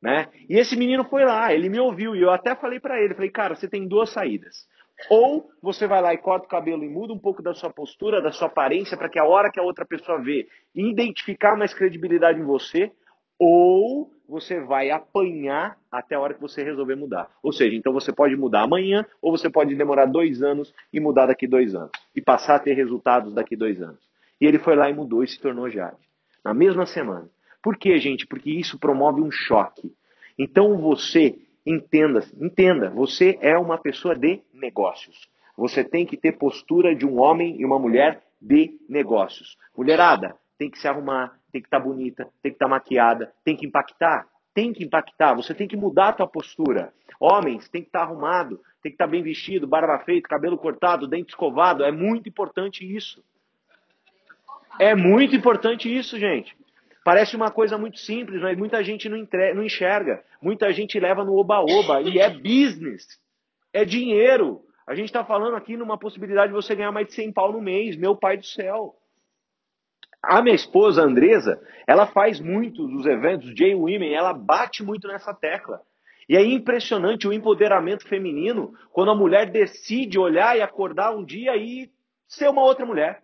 Né? 0.00 0.28
E 0.48 0.56
esse 0.56 0.76
menino 0.76 1.02
foi 1.02 1.24
lá, 1.24 1.52
ele 1.52 1.68
me 1.68 1.80
ouviu 1.80 2.14
e 2.14 2.22
eu 2.22 2.30
até 2.30 2.54
falei 2.54 2.78
para 2.78 3.02
ele, 3.02 3.12
falei, 3.12 3.28
cara, 3.28 3.56
você 3.56 3.66
tem 3.66 3.88
duas 3.88 4.10
saídas. 4.10 4.68
Ou 5.10 5.50
você 5.60 5.84
vai 5.84 6.00
lá 6.00 6.14
e 6.14 6.18
corta 6.18 6.46
o 6.46 6.48
cabelo 6.48 6.84
e 6.84 6.88
muda 6.88 7.12
um 7.12 7.18
pouco 7.18 7.42
da 7.42 7.52
sua 7.54 7.68
postura, 7.68 8.22
da 8.22 8.30
sua 8.30 8.46
aparência, 8.46 8.96
para 8.96 9.08
que 9.08 9.18
a 9.18 9.24
hora 9.24 9.50
que 9.50 9.58
a 9.58 9.64
outra 9.64 9.84
pessoa 9.84 10.22
vê, 10.22 10.46
identificar 10.72 11.56
mais 11.56 11.74
credibilidade 11.74 12.38
em 12.38 12.44
você, 12.44 12.92
ou 13.36 14.12
você 14.28 14.60
vai 14.60 14.92
apanhar 14.92 15.76
até 15.90 16.14
a 16.14 16.20
hora 16.20 16.34
que 16.34 16.40
você 16.40 16.62
resolver 16.62 16.94
mudar. 16.94 17.28
Ou 17.42 17.52
seja, 17.52 17.74
então 17.74 17.92
você 17.92 18.12
pode 18.12 18.36
mudar 18.36 18.62
amanhã, 18.62 19.04
ou 19.20 19.36
você 19.36 19.50
pode 19.50 19.74
demorar 19.74 20.06
dois 20.06 20.40
anos 20.40 20.72
e 20.92 21.00
mudar 21.00 21.26
daqui 21.26 21.48
dois 21.48 21.74
anos. 21.74 21.90
E 22.14 22.22
passar 22.22 22.54
a 22.54 22.60
ter 22.60 22.74
resultados 22.74 23.34
daqui 23.34 23.56
dois 23.56 23.82
anos. 23.82 23.98
E 24.40 24.46
ele 24.46 24.60
foi 24.60 24.76
lá 24.76 24.88
e 24.88 24.94
mudou 24.94 25.24
e 25.24 25.26
se 25.26 25.40
tornou 25.40 25.68
Jade. 25.68 25.96
Na 26.44 26.54
mesma 26.54 26.86
semana. 26.86 27.28
Por 27.66 27.76
quê, 27.76 27.98
gente? 27.98 28.28
Porque 28.28 28.48
isso 28.48 28.78
promove 28.78 29.20
um 29.20 29.28
choque. 29.28 29.92
Então 30.38 30.78
você 30.78 31.36
entenda, 31.66 32.22
entenda, 32.40 32.90
você 32.90 33.36
é 33.40 33.58
uma 33.58 33.76
pessoa 33.76 34.14
de 34.14 34.40
negócios. 34.54 35.28
Você 35.56 35.82
tem 35.82 36.06
que 36.06 36.16
ter 36.16 36.38
postura 36.38 36.94
de 36.94 37.04
um 37.04 37.20
homem 37.20 37.60
e 37.60 37.64
uma 37.64 37.76
mulher 37.76 38.22
de 38.40 38.78
negócios. 38.88 39.56
Mulherada, 39.76 40.36
tem 40.56 40.70
que 40.70 40.78
se 40.78 40.86
arrumar, 40.86 41.40
tem 41.50 41.60
que 41.60 41.66
estar 41.66 41.80
tá 41.80 41.84
bonita, 41.84 42.28
tem 42.40 42.52
que 42.52 42.54
estar 42.54 42.66
tá 42.66 42.70
maquiada, 42.70 43.32
tem 43.42 43.56
que 43.56 43.66
impactar, 43.66 44.28
tem 44.54 44.72
que 44.72 44.84
impactar, 44.84 45.34
você 45.34 45.52
tem 45.52 45.66
que 45.66 45.76
mudar 45.76 46.10
a 46.10 46.12
tua 46.12 46.28
postura. 46.28 46.94
Homens, 47.18 47.68
tem 47.68 47.82
que 47.82 47.88
estar 47.88 47.98
tá 47.98 48.04
arrumado, 48.04 48.60
tem 48.80 48.92
que 48.92 48.94
estar 48.94 49.06
tá 49.06 49.10
bem 49.10 49.24
vestido, 49.24 49.66
barba 49.66 49.98
feita, 50.04 50.28
cabelo 50.28 50.56
cortado, 50.56 51.08
dente 51.08 51.30
escovado, 51.30 51.82
é 51.82 51.90
muito 51.90 52.28
importante 52.28 52.86
isso. 52.86 53.24
É 54.78 54.94
muito 54.94 55.34
importante 55.34 55.92
isso, 55.92 56.16
gente. 56.16 56.54
Parece 57.06 57.36
uma 57.36 57.52
coisa 57.52 57.78
muito 57.78 58.00
simples, 58.00 58.42
mas 58.42 58.58
muita 58.58 58.82
gente 58.82 59.08
não, 59.08 59.16
entre... 59.16 59.54
não 59.54 59.62
enxerga. 59.62 60.24
Muita 60.42 60.72
gente 60.72 60.98
leva 60.98 61.24
no 61.24 61.36
oba-oba. 61.36 62.02
E 62.02 62.18
é 62.18 62.28
business. 62.28 63.06
É 63.72 63.84
dinheiro. 63.84 64.62
A 64.84 64.92
gente 64.92 65.06
está 65.06 65.24
falando 65.24 65.54
aqui 65.54 65.76
numa 65.76 65.96
possibilidade 65.96 66.48
de 66.48 66.54
você 66.54 66.74
ganhar 66.74 66.90
mais 66.90 67.06
de 67.06 67.14
100 67.14 67.32
pau 67.32 67.52
no 67.52 67.60
mês. 67.60 67.94
Meu 67.94 68.16
pai 68.16 68.36
do 68.36 68.44
céu. 68.44 68.96
A 70.20 70.42
minha 70.42 70.56
esposa, 70.56 71.00
Andresa, 71.00 71.62
ela 71.86 72.08
faz 72.08 72.40
muito 72.40 72.88
dos 72.88 73.06
eventos 73.06 73.54
J-Women, 73.54 74.12
ela 74.12 74.32
bate 74.32 74.82
muito 74.82 75.06
nessa 75.06 75.32
tecla. 75.32 75.80
E 76.28 76.36
é 76.36 76.44
impressionante 76.44 77.28
o 77.28 77.32
empoderamento 77.32 78.04
feminino 78.08 78.74
quando 78.90 79.12
a 79.12 79.14
mulher 79.14 79.48
decide 79.48 80.18
olhar 80.18 80.58
e 80.58 80.60
acordar 80.60 81.14
um 81.14 81.24
dia 81.24 81.56
e 81.56 81.88
ser 82.26 82.50
uma 82.50 82.62
outra 82.62 82.84
mulher. 82.84 83.22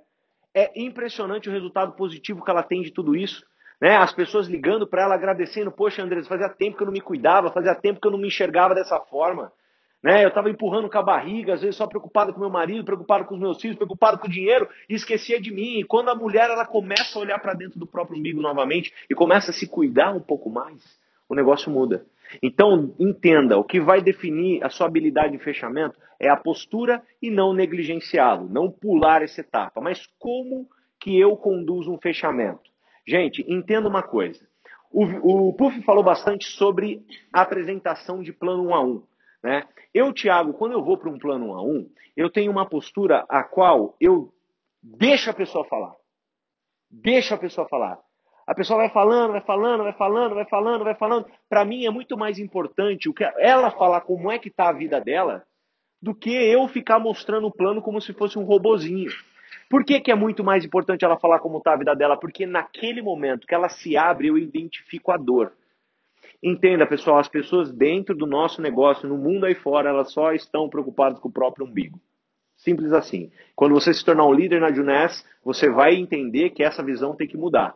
É 0.55 0.71
impressionante 0.81 1.49
o 1.49 1.53
resultado 1.53 1.97
positivo 1.97 2.45
que 2.45 2.51
ela 2.53 2.63
tem 2.63 2.81
de 2.83 2.93
tudo 2.93 3.17
isso. 3.17 3.45
Né? 3.83 3.97
As 3.97 4.13
pessoas 4.13 4.47
ligando 4.47 4.87
para 4.87 5.03
ela 5.03 5.17
agradecendo, 5.17 5.73
poxa, 5.73 6.05
Andrés, 6.05 6.29
fazia 6.29 6.49
tempo 6.49 6.77
que 6.77 6.85
eu 6.85 6.87
não 6.87 6.93
me 6.93 7.01
cuidava, 7.01 7.51
fazia 7.51 7.75
tempo 7.75 8.01
que 8.01 8.07
eu 8.07 8.13
não 8.13 8.19
me 8.19 8.29
enxergava 8.29 8.77
dessa 8.77 9.01
forma. 9.01 9.53
Né? 10.01 10.23
Eu 10.23 10.29
estava 10.29 10.49
empurrando 10.49 10.89
com 10.89 10.99
a 10.99 11.03
barriga, 11.03 11.55
às 11.55 11.63
vezes 11.63 11.75
só 11.75 11.89
preocupado 11.89 12.33
com 12.33 12.39
meu 12.39 12.49
marido, 12.49 12.85
preocupado 12.85 13.25
com 13.25 13.35
os 13.35 13.41
meus 13.41 13.61
filhos, 13.61 13.77
preocupado 13.77 14.19
com 14.19 14.29
o 14.29 14.31
dinheiro 14.31 14.69
e 14.89 14.95
esquecia 14.95 15.41
de 15.41 15.53
mim. 15.53 15.81
E 15.81 15.85
quando 15.85 16.11
a 16.11 16.15
mulher 16.15 16.49
ela 16.49 16.65
começa 16.65 17.19
a 17.19 17.23
olhar 17.23 17.41
para 17.41 17.55
dentro 17.55 17.77
do 17.81 17.85
próprio 17.85 18.17
umbigo 18.17 18.41
novamente 18.41 18.95
e 19.11 19.17
começa 19.17 19.51
a 19.51 19.55
se 19.55 19.67
cuidar 19.67 20.15
um 20.15 20.21
pouco 20.21 20.49
mais, 20.49 20.81
o 21.29 21.35
negócio 21.35 21.69
muda. 21.69 22.07
Então, 22.41 22.95
entenda, 23.01 23.59
o 23.59 23.65
que 23.65 23.81
vai 23.81 24.01
definir 24.01 24.65
a 24.65 24.71
sua 24.71 24.87
habilidade 24.87 25.37
de 25.37 25.43
fechamento 25.43 25.99
é 26.21 26.29
a 26.29 26.37
postura 26.37 27.03
e 27.21 27.33
não 27.33 27.53
negligenciá-lo, 27.53 28.49
não 28.49 28.71
pular 28.71 29.23
essa 29.23 29.41
etapa. 29.41 29.81
Mas 29.81 30.07
como 30.21 30.69
que 31.01 31.19
eu 31.19 31.37
conduzo 31.37 31.93
um 31.93 31.99
fechamento? 31.99 32.72
Gente, 33.07 33.45
entenda 33.49 33.89
uma 33.89 34.03
coisa. 34.03 34.47
O, 34.91 35.49
o 35.49 35.53
Puff 35.55 35.83
falou 35.83 36.05
bastante 36.05 36.47
sobre 36.47 37.05
apresentação 37.33 38.23
de 38.23 38.33
plano 38.33 38.69
1 38.69 38.75
a 38.75 38.85
1. 38.85 39.03
Né? 39.43 39.69
Eu, 39.93 40.13
Thiago, 40.13 40.53
quando 40.55 40.73
eu 40.73 40.85
vou 40.85 40.99
para 40.99 41.11
um 41.11 41.19
plano 41.19 41.53
1 41.53 41.55
a 41.55 41.63
1, 41.63 41.91
eu 42.17 42.31
tenho 42.31 42.53
uma 42.53 42.69
postura 42.69 43.25
a 43.29 43.43
qual 43.43 43.97
eu 44.01 44.33
deixo 44.83 45.31
a 45.31 45.35
pessoa 45.35 45.65
falar. 45.65 45.95
Deixa 46.91 47.35
a 47.35 47.39
pessoa 47.39 47.67
falar. 47.69 47.99
A 48.47 48.55
pessoa 48.55 48.79
vai 48.79 48.91
falando, 48.91 49.33
vai 49.33 49.41
falando, 49.41 49.85
vai 49.85 49.95
falando, 49.95 50.35
vai 50.35 50.45
falando, 50.45 50.85
vai 50.85 50.95
falando. 50.95 51.27
Para 51.49 51.65
mim 51.65 51.87
é 51.87 51.91
muito 51.91 52.17
mais 52.17 52.39
importante 52.39 53.09
o 53.09 53.15
que 53.15 53.25
ela 53.39 53.71
falar 53.71 54.03
como 54.03 54.31
é 54.31 54.39
que 54.39 54.49
está 54.49 54.69
a 54.69 54.73
vida 54.73 55.01
dela 55.01 55.45
do 56.01 56.15
que 56.15 56.31
eu 56.31 56.67
ficar 56.67 56.99
mostrando 56.99 57.47
o 57.47 57.53
plano 57.53 57.81
como 57.81 58.01
se 58.01 58.13
fosse 58.13 58.39
um 58.39 58.45
robozinho. 58.45 59.11
Por 59.73 59.87
que, 59.87 59.99
que 60.01 60.13
é 60.13 60.15
muito 60.15 60.45
mais 60.45 60.67
importante 60.67 61.03
ela 61.03 61.19
falar 61.19 61.39
como 61.39 61.57
está 61.57 61.73
a 61.73 61.79
vida 61.79 61.95
dela? 61.97 62.15
Porque 62.15 62.45
naquele 62.45 63.01
momento 63.01 63.47
que 63.47 63.55
ela 63.55 63.71
se 63.71 63.97
abre, 63.97 64.29
eu 64.29 64.37
identifico 64.37 65.11
a 65.11 65.17
dor. 65.17 65.51
Entenda, 66.43 66.87
pessoal, 66.87 67.19
as 67.19 67.27
pessoas 67.27 67.73
dentro 67.73 68.15
do 68.15 68.27
nosso 68.27 68.61
negócio, 68.61 69.09
no 69.09 69.17
mundo 69.17 69.47
aí 69.47 69.55
fora, 69.55 69.89
elas 69.89 70.13
só 70.13 70.35
estão 70.35 70.69
preocupadas 70.69 71.19
com 71.21 71.31
o 71.31 71.33
próprio 71.33 71.65
umbigo. 71.65 71.99
Simples 72.55 72.93
assim. 72.93 73.33
Quando 73.57 73.73
você 73.73 73.95
se 73.95 74.05
tornar 74.05 74.27
um 74.27 74.35
líder 74.35 74.61
na 74.61 74.71
Juness, 74.71 75.27
você 75.43 75.71
vai 75.71 75.95
entender 75.95 76.51
que 76.51 76.63
essa 76.63 76.85
visão 76.85 77.17
tem 77.17 77.27
que 77.27 77.39
mudar. 77.39 77.75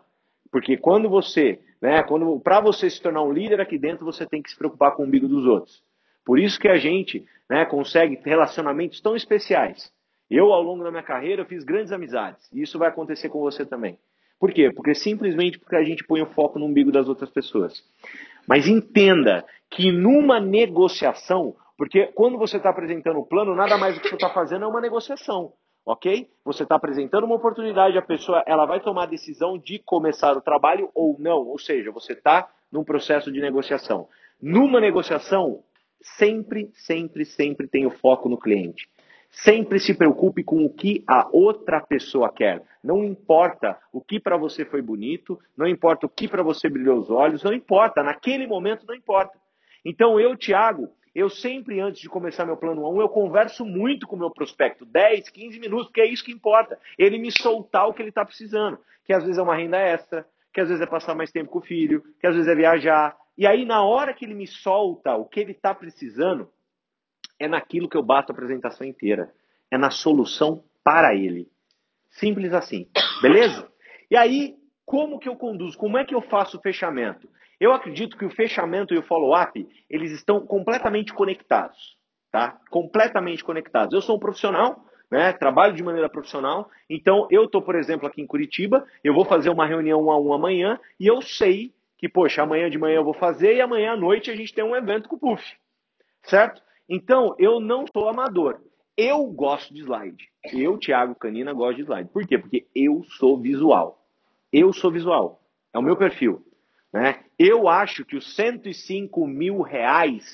Porque 0.52 0.76
quando 0.76 1.08
você, 1.08 1.58
né, 1.80 2.02
quando 2.02 2.38
para 2.40 2.60
você 2.60 2.90
se 2.90 3.00
tornar 3.00 3.22
um 3.22 3.32
líder 3.32 3.58
aqui 3.58 3.78
dentro, 3.78 4.04
você 4.04 4.26
tem 4.26 4.42
que 4.42 4.50
se 4.50 4.58
preocupar 4.58 4.94
com 4.94 5.02
o 5.02 5.06
umbigo 5.06 5.26
dos 5.26 5.46
outros. 5.46 5.82
Por 6.26 6.38
isso 6.38 6.60
que 6.60 6.68
a 6.68 6.76
gente, 6.76 7.24
né, 7.48 7.64
consegue 7.64 8.20
relacionamentos 8.22 9.00
tão 9.00 9.16
especiais. 9.16 9.95
Eu, 10.30 10.52
ao 10.52 10.62
longo 10.62 10.82
da 10.82 10.90
minha 10.90 11.02
carreira, 11.02 11.44
fiz 11.44 11.64
grandes 11.64 11.92
amizades. 11.92 12.50
E 12.52 12.62
isso 12.62 12.78
vai 12.78 12.88
acontecer 12.88 13.28
com 13.28 13.40
você 13.40 13.64
também. 13.64 13.98
Por 14.38 14.52
quê? 14.52 14.70
Porque 14.74 14.94
simplesmente 14.94 15.58
porque 15.58 15.76
a 15.76 15.84
gente 15.84 16.04
põe 16.04 16.20
o 16.20 16.26
foco 16.26 16.58
no 16.58 16.66
umbigo 16.66 16.92
das 16.92 17.08
outras 17.08 17.30
pessoas. 17.30 17.82
Mas 18.46 18.66
entenda 18.66 19.44
que 19.70 19.90
numa 19.90 20.38
negociação, 20.38 21.54
porque 21.76 22.06
quando 22.08 22.38
você 22.38 22.58
está 22.58 22.70
apresentando 22.70 23.18
o 23.18 23.26
plano, 23.26 23.54
nada 23.54 23.78
mais 23.78 23.94
do 23.94 24.00
que 24.00 24.08
você 24.08 24.14
está 24.14 24.30
fazendo 24.30 24.64
é 24.64 24.68
uma 24.68 24.80
negociação, 24.80 25.52
ok? 25.84 26.28
Você 26.44 26.64
está 26.64 26.76
apresentando 26.76 27.24
uma 27.24 27.36
oportunidade, 27.36 27.96
a 27.96 28.02
pessoa 28.02 28.42
ela 28.46 28.66
vai 28.66 28.80
tomar 28.80 29.04
a 29.04 29.06
decisão 29.06 29.56
de 29.56 29.78
começar 29.78 30.36
o 30.36 30.42
trabalho 30.42 30.90
ou 30.94 31.16
não, 31.18 31.46
ou 31.46 31.58
seja, 31.58 31.90
você 31.90 32.12
está 32.12 32.48
num 32.70 32.84
processo 32.84 33.32
de 33.32 33.40
negociação. 33.40 34.06
Numa 34.40 34.80
negociação, 34.80 35.62
sempre, 36.02 36.70
sempre, 36.74 37.24
sempre 37.24 37.66
tem 37.66 37.86
o 37.86 37.90
foco 37.90 38.28
no 38.28 38.38
cliente. 38.38 38.86
Sempre 39.30 39.78
se 39.78 39.94
preocupe 39.94 40.42
com 40.42 40.64
o 40.64 40.72
que 40.72 41.04
a 41.06 41.28
outra 41.32 41.80
pessoa 41.80 42.32
quer. 42.32 42.62
Não 42.82 43.04
importa 43.04 43.78
o 43.92 44.00
que 44.00 44.18
para 44.18 44.36
você 44.36 44.64
foi 44.64 44.80
bonito, 44.80 45.38
não 45.56 45.66
importa 45.66 46.06
o 46.06 46.08
que 46.08 46.28
para 46.28 46.42
você 46.42 46.68
brilhou 46.68 46.98
os 46.98 47.10
olhos, 47.10 47.42
não 47.42 47.52
importa, 47.52 48.02
naquele 48.02 48.46
momento 48.46 48.86
não 48.86 48.94
importa. 48.94 49.38
Então 49.84 50.18
eu, 50.18 50.36
Thiago, 50.36 50.88
eu 51.14 51.30
sempre 51.30 51.80
antes 51.80 52.00
de 52.00 52.08
começar 52.08 52.44
meu 52.44 52.56
plano 52.56 52.86
1, 52.90 53.00
eu 53.00 53.08
converso 53.08 53.64
muito 53.64 54.06
com 54.06 54.16
o 54.16 54.18
meu 54.18 54.30
prospecto, 54.30 54.84
10, 54.84 55.30
15 55.30 55.58
minutos, 55.58 55.86
porque 55.86 56.02
é 56.02 56.06
isso 56.06 56.24
que 56.24 56.32
importa. 56.32 56.78
Ele 56.98 57.18
me 57.18 57.30
soltar 57.30 57.88
o 57.88 57.94
que 57.94 58.02
ele 58.02 58.10
está 58.10 58.24
precisando, 58.24 58.78
que 59.04 59.12
às 59.12 59.22
vezes 59.22 59.38
é 59.38 59.42
uma 59.42 59.56
renda 59.56 59.78
extra, 59.78 60.26
que 60.52 60.60
às 60.60 60.68
vezes 60.68 60.82
é 60.82 60.86
passar 60.86 61.14
mais 61.14 61.30
tempo 61.30 61.50
com 61.50 61.58
o 61.58 61.62
filho, 61.62 62.02
que 62.20 62.26
às 62.26 62.34
vezes 62.34 62.50
é 62.50 62.54
viajar. 62.54 63.16
E 63.36 63.46
aí 63.46 63.64
na 63.64 63.82
hora 63.82 64.12
que 64.12 64.24
ele 64.24 64.34
me 64.34 64.46
solta 64.46 65.14
o 65.16 65.24
que 65.24 65.40
ele 65.40 65.52
está 65.52 65.74
precisando, 65.74 66.50
é 67.38 67.48
naquilo 67.48 67.88
que 67.88 67.96
eu 67.96 68.02
bato 68.02 68.32
a 68.32 68.34
apresentação 68.34 68.86
inteira. 68.86 69.32
É 69.70 69.76
na 69.76 69.90
solução 69.90 70.62
para 70.84 71.14
ele. 71.14 71.48
Simples 72.10 72.52
assim. 72.52 72.88
Beleza? 73.20 73.68
E 74.10 74.16
aí, 74.16 74.54
como 74.84 75.18
que 75.18 75.28
eu 75.28 75.36
conduzo? 75.36 75.76
Como 75.76 75.98
é 75.98 76.04
que 76.04 76.14
eu 76.14 76.22
faço 76.22 76.56
o 76.58 76.60
fechamento? 76.60 77.28
Eu 77.58 77.72
acredito 77.72 78.16
que 78.16 78.24
o 78.24 78.30
fechamento 78.30 78.94
e 78.94 78.98
o 78.98 79.02
follow-up, 79.02 79.66
eles 79.88 80.12
estão 80.12 80.46
completamente 80.46 81.12
conectados, 81.12 81.96
tá? 82.30 82.58
Completamente 82.70 83.42
conectados. 83.42 83.94
Eu 83.94 84.02
sou 84.02 84.16
um 84.16 84.20
profissional, 84.20 84.84
né? 85.10 85.32
Trabalho 85.32 85.74
de 85.74 85.82
maneira 85.82 86.08
profissional, 86.08 86.70
então 86.88 87.26
eu 87.30 87.48
tô, 87.48 87.62
por 87.62 87.74
exemplo, 87.74 88.06
aqui 88.06 88.20
em 88.20 88.26
Curitiba, 88.26 88.86
eu 89.02 89.14
vou 89.14 89.24
fazer 89.24 89.48
uma 89.48 89.66
reunião 89.66 90.04
um 90.04 90.10
a 90.10 90.20
um 90.20 90.32
amanhã 90.32 90.78
e 91.00 91.06
eu 91.06 91.22
sei 91.22 91.72
que, 91.98 92.08
poxa, 92.08 92.42
amanhã 92.42 92.68
de 92.68 92.78
manhã 92.78 92.96
eu 92.96 93.04
vou 93.04 93.14
fazer 93.14 93.56
e 93.56 93.60
amanhã 93.60 93.92
à 93.92 93.96
noite 93.96 94.30
a 94.30 94.36
gente 94.36 94.52
tem 94.52 94.64
um 94.64 94.76
evento 94.76 95.08
com 95.08 95.16
o 95.16 95.18
Puff, 95.18 95.42
certo? 96.24 96.60
Então, 96.88 97.34
eu 97.38 97.60
não 97.60 97.84
sou 97.92 98.08
amador. 98.08 98.60
Eu 98.96 99.26
gosto 99.26 99.74
de 99.74 99.82
slide. 99.82 100.28
Eu, 100.52 100.78
Thiago 100.78 101.14
Canina, 101.14 101.52
gosto 101.52 101.76
de 101.76 101.82
slide. 101.82 102.08
Por 102.10 102.26
quê? 102.26 102.38
Porque 102.38 102.66
eu 102.74 103.04
sou 103.18 103.40
visual. 103.40 104.02
Eu 104.52 104.72
sou 104.72 104.90
visual. 104.90 105.40
É 105.72 105.78
o 105.78 105.82
meu 105.82 105.96
perfil. 105.96 106.42
Né? 106.92 107.22
Eu 107.38 107.68
acho 107.68 108.04
que 108.04 108.16
os 108.16 108.34
105 108.34 109.26
mil 109.26 109.60
reais, 109.60 110.24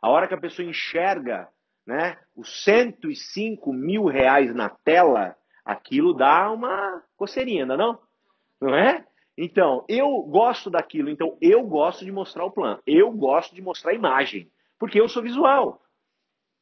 a 0.00 0.08
hora 0.08 0.28
que 0.28 0.34
a 0.34 0.40
pessoa 0.40 0.68
enxerga 0.68 1.48
né, 1.86 2.16
os 2.36 2.62
105 2.64 3.72
mil 3.72 4.04
reais 4.04 4.54
na 4.54 4.68
tela, 4.68 5.34
aquilo 5.64 6.12
dá 6.12 6.50
uma 6.50 7.02
coceirinha, 7.16 7.62
ainda 7.62 7.76
não? 7.76 7.98
Não 8.60 8.74
é? 8.74 9.04
Então, 9.36 9.84
eu 9.88 10.22
gosto 10.22 10.70
daquilo, 10.70 11.10
então 11.10 11.36
eu 11.40 11.62
gosto 11.64 12.04
de 12.04 12.10
mostrar 12.10 12.44
o 12.44 12.50
plano. 12.50 12.80
Eu 12.86 13.10
gosto 13.12 13.54
de 13.54 13.60
mostrar 13.60 13.90
a 13.90 13.94
imagem, 13.94 14.50
porque 14.78 15.00
eu 15.00 15.08
sou 15.08 15.22
visual. 15.22 15.82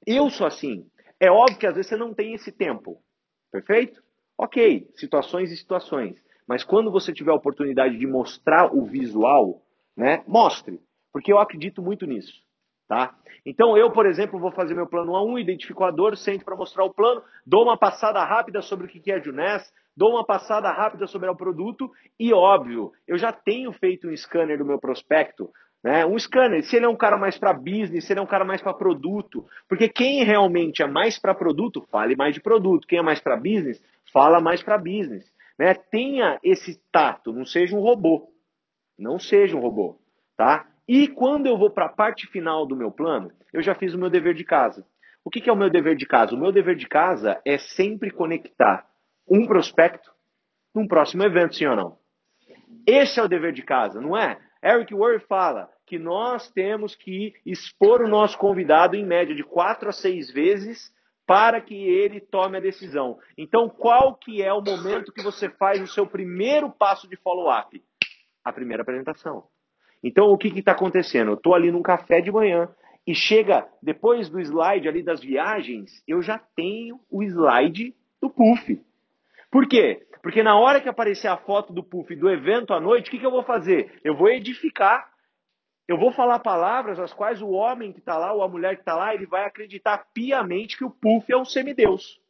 Eu 0.07 0.31
sou 0.31 0.47
assim. 0.47 0.87
É 1.21 1.31
óbvio 1.31 1.59
que 1.59 1.67
às 1.67 1.75
vezes 1.75 1.89
você 1.89 1.97
não 1.97 2.13
tem 2.13 2.35
esse 2.35 2.53
tempo. 2.53 2.99
Perfeito? 3.51 4.03
Ok, 4.39 4.91
situações 4.97 5.51
e 5.53 5.57
situações. 5.57 6.17
Mas 6.47 6.65
quando 6.65 6.91
você 6.91 7.13
tiver 7.13 7.31
a 7.31 7.37
oportunidade 7.37 7.97
de 7.97 8.07
mostrar 8.07 8.75
o 8.75 8.85
visual, 8.85 9.63
né, 9.97 10.23
mostre. 10.27 10.81
Porque 11.13 11.33
eu 11.33 11.39
acredito 11.39 11.81
muito 11.81 12.07
nisso. 12.07 12.43
Tá? 12.87 13.17
Então 13.47 13.79
eu, 13.79 13.91
por 13.91 14.05
exemplo, 14.05 14.39
vou 14.39 14.53
fazer 14.53 14.75
meu 14.75 14.87
plano 14.87 15.13
A1, 15.13 15.41
identifico 15.41 15.85
a 15.85 16.17
sento 16.17 16.45
para 16.45 16.57
mostrar 16.57 16.85
o 16.85 16.93
plano, 16.93 17.23
dou 17.47 17.63
uma 17.63 17.79
passada 17.79 18.23
rápida 18.23 18.61
sobre 18.61 18.87
o 18.87 18.89
que 18.89 19.11
é 19.11 19.15
a 19.15 19.21
Juness, 19.21 19.73
dou 19.97 20.11
uma 20.11 20.25
passada 20.25 20.71
rápida 20.71 21.07
sobre 21.07 21.29
o 21.29 21.37
produto 21.37 21.91
e, 22.21 22.33
óbvio, 22.35 22.93
eu 23.07 23.17
já 23.17 23.33
tenho 23.33 23.73
feito 23.73 24.09
um 24.09 24.15
scanner 24.15 24.59
do 24.59 24.67
meu 24.67 24.79
prospecto, 24.79 25.51
né? 25.85 26.07
Um 26.07 26.19
scanner, 26.19 26.65
se 26.65 26.77
ele 26.77 26.87
é 26.87 26.89
um 26.89 26.97
cara 26.97 27.19
mais 27.19 27.37
para 27.37 27.53
business, 27.53 28.07
se 28.07 28.13
ele 28.15 28.21
é 28.21 28.23
um 28.23 28.27
cara 28.27 28.43
mais 28.43 28.63
para 28.63 28.73
produto, 28.73 29.47
porque 29.69 29.87
quem 29.87 30.25
realmente 30.25 30.83
é 30.83 30.87
mais 30.87 31.19
para 31.19 31.35
produto, 31.35 31.87
fale 31.91 32.17
mais 32.17 32.33
de 32.33 32.41
produto, 32.41 32.87
quem 32.87 32.99
é 32.99 33.03
mais 33.03 33.21
para 33.21 33.37
business, 33.37 33.85
fala 34.11 34.41
mais 34.41 34.63
para 34.63 34.79
business, 34.79 35.31
né? 35.59 35.75
Tenha 35.75 36.41
esse 36.43 36.81
tato, 36.91 37.35
não 37.35 37.45
seja 37.45 37.77
um 37.77 37.81
robô. 37.81 38.33
Não 38.99 39.19
seja 39.19 39.57
um 39.57 39.61
robô, 39.61 39.99
tá? 40.37 40.67
E 40.89 41.07
quando 41.09 41.47
eu 41.47 41.59
vou 41.59 41.69
para 41.69 41.87
a 41.87 41.91
parte 41.91 42.27
final 42.29 42.65
do 42.65 42.77
meu 42.77 42.91
plano, 42.91 43.31
eu 43.53 43.61
já 43.61 43.75
fiz 43.75 43.93
o 43.93 43.99
meu 43.99 44.09
dever 44.09 44.35
de 44.35 44.45
casa. 44.45 44.87
O 45.23 45.29
que, 45.29 45.41
que 45.41 45.51
é 45.51 45.53
o 45.53 45.57
meu 45.57 45.69
dever 45.69 45.97
de 45.97 46.07
casa? 46.07 46.35
O 46.35 46.39
meu 46.39 46.53
dever 46.53 46.77
de 46.77 46.89
casa 46.89 47.41
é 47.45 47.59
sempre 47.59 48.11
conectar 48.11 48.87
um 49.29 49.47
prospecto 49.47 50.11
num 50.75 50.87
próximo 50.87 51.25
evento, 51.25 51.57
sim 51.57 51.67
ou 51.67 51.77
não? 51.77 51.99
Esse 52.87 53.21
é 53.21 53.23
o 53.23 53.29
dever 53.29 53.53
de 53.53 53.63
casa, 53.63 54.01
não 54.01 54.17
é? 54.17 54.39
Eric 54.63 54.95
Ward 54.95 55.25
fala 55.27 55.74
que 55.87 55.99
nós 55.99 56.51
temos 56.51 56.95
que 56.95 57.35
expor 57.45 58.03
o 58.03 58.09
nosso 58.09 58.39
convidado 58.39 58.97
em 58.97 59.05
média 59.05 59.35
de 59.35 59.45
quatro 59.45 59.89
a 59.89 59.93
seis 59.93 60.31
vezes 60.31 60.93
para 61.27 61.61
que 61.61 61.75
ele 61.75 62.21
tome 62.21 62.59
a 62.59 62.61
decisão. 62.61 63.19
Então, 63.37 63.69
qual 63.69 64.15
que 64.15 64.43
é 64.43 64.53
o 64.53 64.61
momento 64.61 65.13
que 65.13 65.23
você 65.23 65.49
faz 65.49 65.81
o 65.81 65.87
seu 65.87 66.07
primeiro 66.07 66.71
passo 66.71 67.09
de 67.09 67.17
follow-up? 67.17 67.83
A 68.45 68.53
primeira 68.53 68.83
apresentação. 68.83 69.45
Então, 70.03 70.27
o 70.27 70.37
que 70.37 70.49
está 70.49 70.73
acontecendo? 70.73 71.31
Eu 71.31 71.35
estou 71.35 71.55
ali 71.55 71.71
num 71.71 71.83
café 71.83 72.21
de 72.21 72.31
manhã 72.31 72.69
e 73.07 73.15
chega, 73.15 73.67
depois 73.83 74.29
do 74.29 74.41
slide 74.41 74.89
ali 74.89 75.03
das 75.03 75.21
viagens, 75.21 76.03
eu 76.07 76.23
já 76.23 76.39
tenho 76.39 77.01
o 77.11 77.23
slide 77.23 77.95
do 78.21 78.31
puff. 78.31 78.81
Por 79.51 79.67
quê? 79.67 80.07
Porque 80.23 80.43
na 80.43 80.59
hora 80.59 80.81
que 80.81 80.89
aparecer 80.89 81.29
a 81.29 81.37
foto 81.37 81.73
do 81.73 81.83
puff 81.83 82.15
do 82.17 82.31
evento 82.31 82.73
à 82.73 82.81
noite, 82.81 83.09
o 83.09 83.11
que, 83.11 83.19
que 83.19 83.27
eu 83.27 83.31
vou 83.31 83.43
fazer? 83.43 84.01
Eu 84.03 84.17
vou 84.17 84.29
edificar. 84.29 85.14
Eu 85.87 85.99
vou 85.99 86.13
falar 86.13 86.39
palavras 86.39 86.99
as 86.99 87.13
quais 87.13 87.43
o 87.43 87.51
homem 87.51 87.93
que 87.93 87.99
está 87.99 88.17
lá, 88.17 88.33
ou 88.33 88.43
a 88.43 88.49
mulher 88.49 88.75
que 88.75 88.81
está 88.81 88.95
lá, 88.95 89.15
ele 89.15 89.27
vai 89.27 89.45
acreditar 89.45 90.07
piamente 90.15 90.79
que 90.79 90.85
o 90.85 90.91
puff 90.91 91.31
é 91.31 91.37
um 91.37 91.45
semideus. 91.45 92.21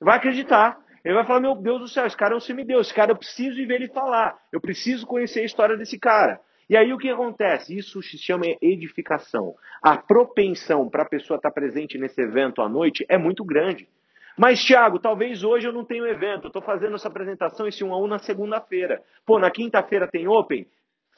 Vai 0.00 0.16
acreditar. 0.16 0.78
Ele 1.04 1.14
vai 1.14 1.26
falar, 1.26 1.40
meu 1.40 1.54
Deus 1.56 1.80
do 1.80 1.88
céu, 1.88 2.06
esse 2.06 2.16
cara 2.16 2.34
é 2.34 2.36
um 2.36 2.40
semideus, 2.40 2.86
esse 2.86 2.94
cara 2.94 3.10
eu 3.10 3.16
preciso 3.16 3.58
ir 3.58 3.66
ver 3.66 3.76
ele 3.76 3.88
falar. 3.88 4.38
Eu 4.52 4.60
preciso 4.60 5.06
conhecer 5.06 5.40
a 5.40 5.44
história 5.44 5.76
desse 5.76 5.98
cara. 5.98 6.40
E 6.68 6.76
aí 6.76 6.92
o 6.92 6.98
que 6.98 7.10
acontece? 7.10 7.76
Isso 7.76 8.00
se 8.00 8.16
chama 8.16 8.44
edificação. 8.62 9.54
A 9.82 9.96
propensão 9.96 10.88
para 10.88 11.02
a 11.02 11.08
pessoa 11.08 11.36
estar 11.36 11.50
tá 11.50 11.54
presente 11.54 11.98
nesse 11.98 12.20
evento 12.20 12.62
à 12.62 12.68
noite 12.68 13.04
é 13.08 13.18
muito 13.18 13.44
grande. 13.44 13.88
Mas, 14.38 14.64
Thiago, 14.64 15.00
talvez 15.00 15.42
hoje 15.42 15.66
eu 15.66 15.72
não 15.72 15.84
tenha 15.84 16.06
evento. 16.06 16.46
Estou 16.46 16.62
fazendo 16.62 16.94
essa 16.94 17.08
apresentação, 17.08 17.66
esse 17.66 17.82
1 17.82 17.92
a 17.92 17.98
1 17.98 18.06
na 18.06 18.18
segunda-feira. 18.20 19.02
Pô, 19.26 19.38
na 19.40 19.50
quinta-feira 19.50 20.06
tem 20.06 20.28
Open? 20.28 20.64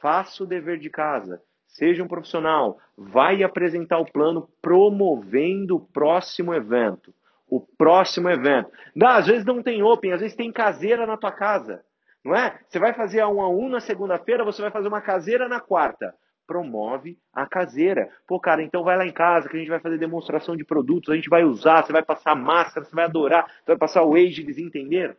Faça 0.03 0.43
o 0.43 0.45
dever 0.45 0.79
de 0.79 0.89
casa. 0.89 1.41
Seja 1.65 2.03
um 2.03 2.09
profissional. 2.09 2.77
Vai 2.97 3.41
apresentar 3.41 3.99
o 3.99 4.11
plano 4.11 4.49
promovendo 4.61 5.77
o 5.77 5.79
próximo 5.79 6.53
evento. 6.53 7.13
O 7.49 7.61
próximo 7.61 8.29
evento. 8.29 8.69
Não, 8.93 9.07
às 9.07 9.27
vezes 9.27 9.45
não 9.45 9.63
tem 9.63 9.81
Open, 9.81 10.11
às 10.11 10.19
vezes 10.19 10.35
tem 10.35 10.51
caseira 10.51 11.07
na 11.07 11.15
tua 11.15 11.31
casa. 11.31 11.85
Não 12.21 12.35
é? 12.35 12.59
Você 12.67 12.79
vai 12.79 12.91
fazer 12.93 13.21
a 13.21 13.29
um 13.29 13.41
a 13.41 13.47
um 13.47 13.69
na 13.69 13.79
segunda-feira, 13.79 14.43
você 14.43 14.61
vai 14.61 14.71
fazer 14.71 14.89
uma 14.89 14.99
caseira 14.99 15.47
na 15.47 15.61
quarta. 15.61 16.13
Promove 16.45 17.17
a 17.33 17.45
caseira. 17.45 18.09
Pô, 18.27 18.41
cara, 18.41 18.61
então 18.61 18.83
vai 18.83 18.97
lá 18.97 19.05
em 19.05 19.13
casa 19.13 19.47
que 19.47 19.55
a 19.55 19.59
gente 19.59 19.69
vai 19.69 19.79
fazer 19.79 19.97
demonstração 19.97 20.57
de 20.57 20.65
produtos, 20.65 21.13
a 21.13 21.15
gente 21.15 21.29
vai 21.29 21.45
usar, 21.45 21.81
você 21.81 21.93
vai 21.93 22.03
passar 22.03 22.35
máscara, 22.35 22.85
você 22.85 22.93
vai 22.93 23.05
adorar, 23.05 23.45
você 23.45 23.67
vai 23.67 23.77
passar 23.77 24.03
o 24.03 24.15
age, 24.15 24.41
eles 24.41 24.57
entenderam? 24.57 25.15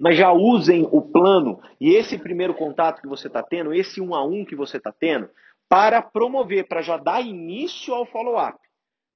Mas 0.00 0.16
já 0.16 0.32
usem 0.32 0.88
o 0.90 1.02
plano 1.02 1.60
e 1.78 1.90
esse 1.90 2.18
primeiro 2.18 2.54
contato 2.54 3.02
que 3.02 3.06
você 3.06 3.26
está 3.26 3.42
tendo, 3.42 3.74
esse 3.74 4.00
um 4.00 4.14
a 4.14 4.24
um 4.24 4.46
que 4.46 4.56
você 4.56 4.78
está 4.78 4.90
tendo, 4.90 5.28
para 5.68 6.00
promover, 6.00 6.66
para 6.66 6.80
já 6.80 6.96
dar 6.96 7.20
início 7.20 7.92
ao 7.94 8.06
follow-up. 8.06 8.58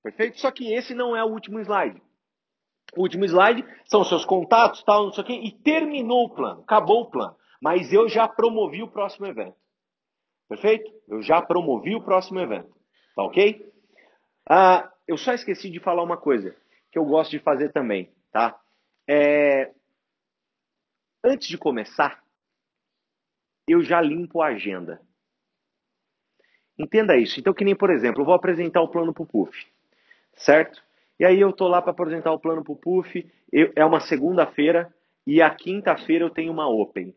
Perfeito? 0.03 0.39
Só 0.39 0.51
que 0.51 0.75
esse 0.75 0.95
não 0.95 1.17
é 1.17 1.25
o 1.25 1.29
último 1.29 1.59
slide. 1.59 2.03
O 2.95 3.01
último 3.01 3.25
slide 3.25 3.65
são 3.87 4.05
seus 4.05 4.27
contatos, 4.27 4.83
tal, 4.85 5.07
não 5.07 5.13
sei 5.13 5.25
o 5.25 5.27
quê, 5.27 5.41
e 5.43 5.51
terminou 5.51 6.27
o 6.27 6.31
plano, 6.31 6.61
acabou 6.61 7.01
o 7.01 7.11
plano. 7.11 7.35
Mas 7.61 7.91
eu 7.93 8.07
já 8.07 8.29
promovi 8.29 8.83
o 8.83 8.89
próximo 8.89 9.27
evento. 9.27 9.57
Perfeito? 10.49 10.93
Eu 11.09 11.23
já 11.23 11.41
promovi 11.41 11.95
o 11.95 12.03
próximo 12.03 12.39
evento. 12.41 12.71
Tá 13.17 13.23
ok? 13.23 13.73
Ah, 14.49 14.93
eu 15.09 15.17
só 15.17 15.33
esqueci 15.33 15.71
de 15.71 15.81
falar 15.81 16.03
uma 16.03 16.19
coisa 16.19 16.55
que 16.93 16.99
eu 16.99 17.05
gosto 17.07 17.31
de 17.31 17.39
fazer 17.39 17.73
também, 17.73 18.13
tá? 18.31 18.59
É... 19.09 19.73
Antes 21.27 21.49
de 21.49 21.57
começar, 21.57 22.23
eu 23.67 23.83
já 23.83 23.99
limpo 23.99 24.43
a 24.43 24.49
agenda. 24.49 25.01
Entenda 26.79 27.17
isso. 27.17 27.41
Então, 27.41 27.55
que 27.55 27.65
nem, 27.65 27.75
por 27.75 27.89
exemplo, 27.89 28.21
eu 28.21 28.27
vou 28.27 28.35
apresentar 28.35 28.83
o 28.83 28.91
plano 28.91 29.15
para 29.15 29.23
o 29.23 29.27
PUF, 29.27 29.67
certo? 30.35 30.83
E 31.19 31.25
aí 31.25 31.41
eu 31.41 31.51
tô 31.51 31.67
lá 31.67 31.81
para 31.81 31.93
apresentar 31.93 32.31
o 32.31 32.39
plano 32.39 32.63
para 32.63 32.75
o 32.75 32.77
PUF, 32.77 33.27
eu, 33.51 33.73
é 33.75 33.83
uma 33.87 34.01
segunda-feira 34.01 34.93
e 35.27 35.41
a 35.41 35.49
quinta-feira 35.49 36.27
eu 36.27 36.31
tenho 36.31 36.53
uma 36.53 36.69
Open. 36.69 37.15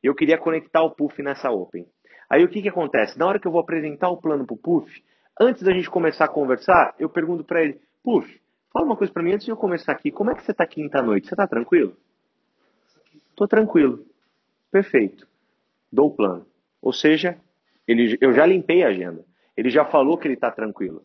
Eu 0.00 0.14
queria 0.14 0.38
conectar 0.38 0.84
o 0.84 0.92
PUF 0.92 1.20
nessa 1.20 1.50
Open. 1.50 1.88
Aí 2.30 2.44
o 2.44 2.48
que, 2.48 2.62
que 2.62 2.68
acontece? 2.68 3.18
Na 3.18 3.26
hora 3.26 3.40
que 3.40 3.48
eu 3.48 3.52
vou 3.52 3.60
apresentar 3.60 4.10
o 4.10 4.20
plano 4.20 4.46
para 4.46 4.54
o 4.54 4.58
PUF, 4.58 5.02
antes 5.40 5.64
da 5.64 5.72
gente 5.72 5.90
começar 5.90 6.26
a 6.26 6.28
conversar, 6.28 6.94
eu 7.00 7.08
pergunto 7.08 7.42
para 7.42 7.64
ele, 7.64 7.80
PUF, 8.00 8.40
fala 8.72 8.86
uma 8.86 8.96
coisa 8.96 9.12
para 9.12 9.24
mim 9.24 9.32
antes 9.32 9.44
de 9.44 9.50
eu 9.50 9.56
começar 9.56 9.90
aqui, 9.90 10.12
como 10.12 10.30
é 10.30 10.36
que 10.36 10.44
você 10.44 10.52
está 10.52 10.64
quinta-noite? 10.64 11.26
Você 11.26 11.34
está 11.34 11.48
tranquilo? 11.48 11.96
Tô 13.36 13.48
tranquilo. 13.48 14.04
Perfeito. 14.70 15.26
Dou 15.92 16.08
o 16.08 16.14
plano. 16.14 16.46
Ou 16.80 16.92
seja, 16.92 17.38
ele, 17.86 18.16
eu 18.20 18.32
já 18.32 18.44
limpei 18.46 18.82
a 18.82 18.88
agenda. 18.88 19.24
Ele 19.56 19.70
já 19.70 19.84
falou 19.84 20.18
que 20.18 20.26
ele 20.26 20.34
está 20.34 20.50
tranquilo. 20.50 21.04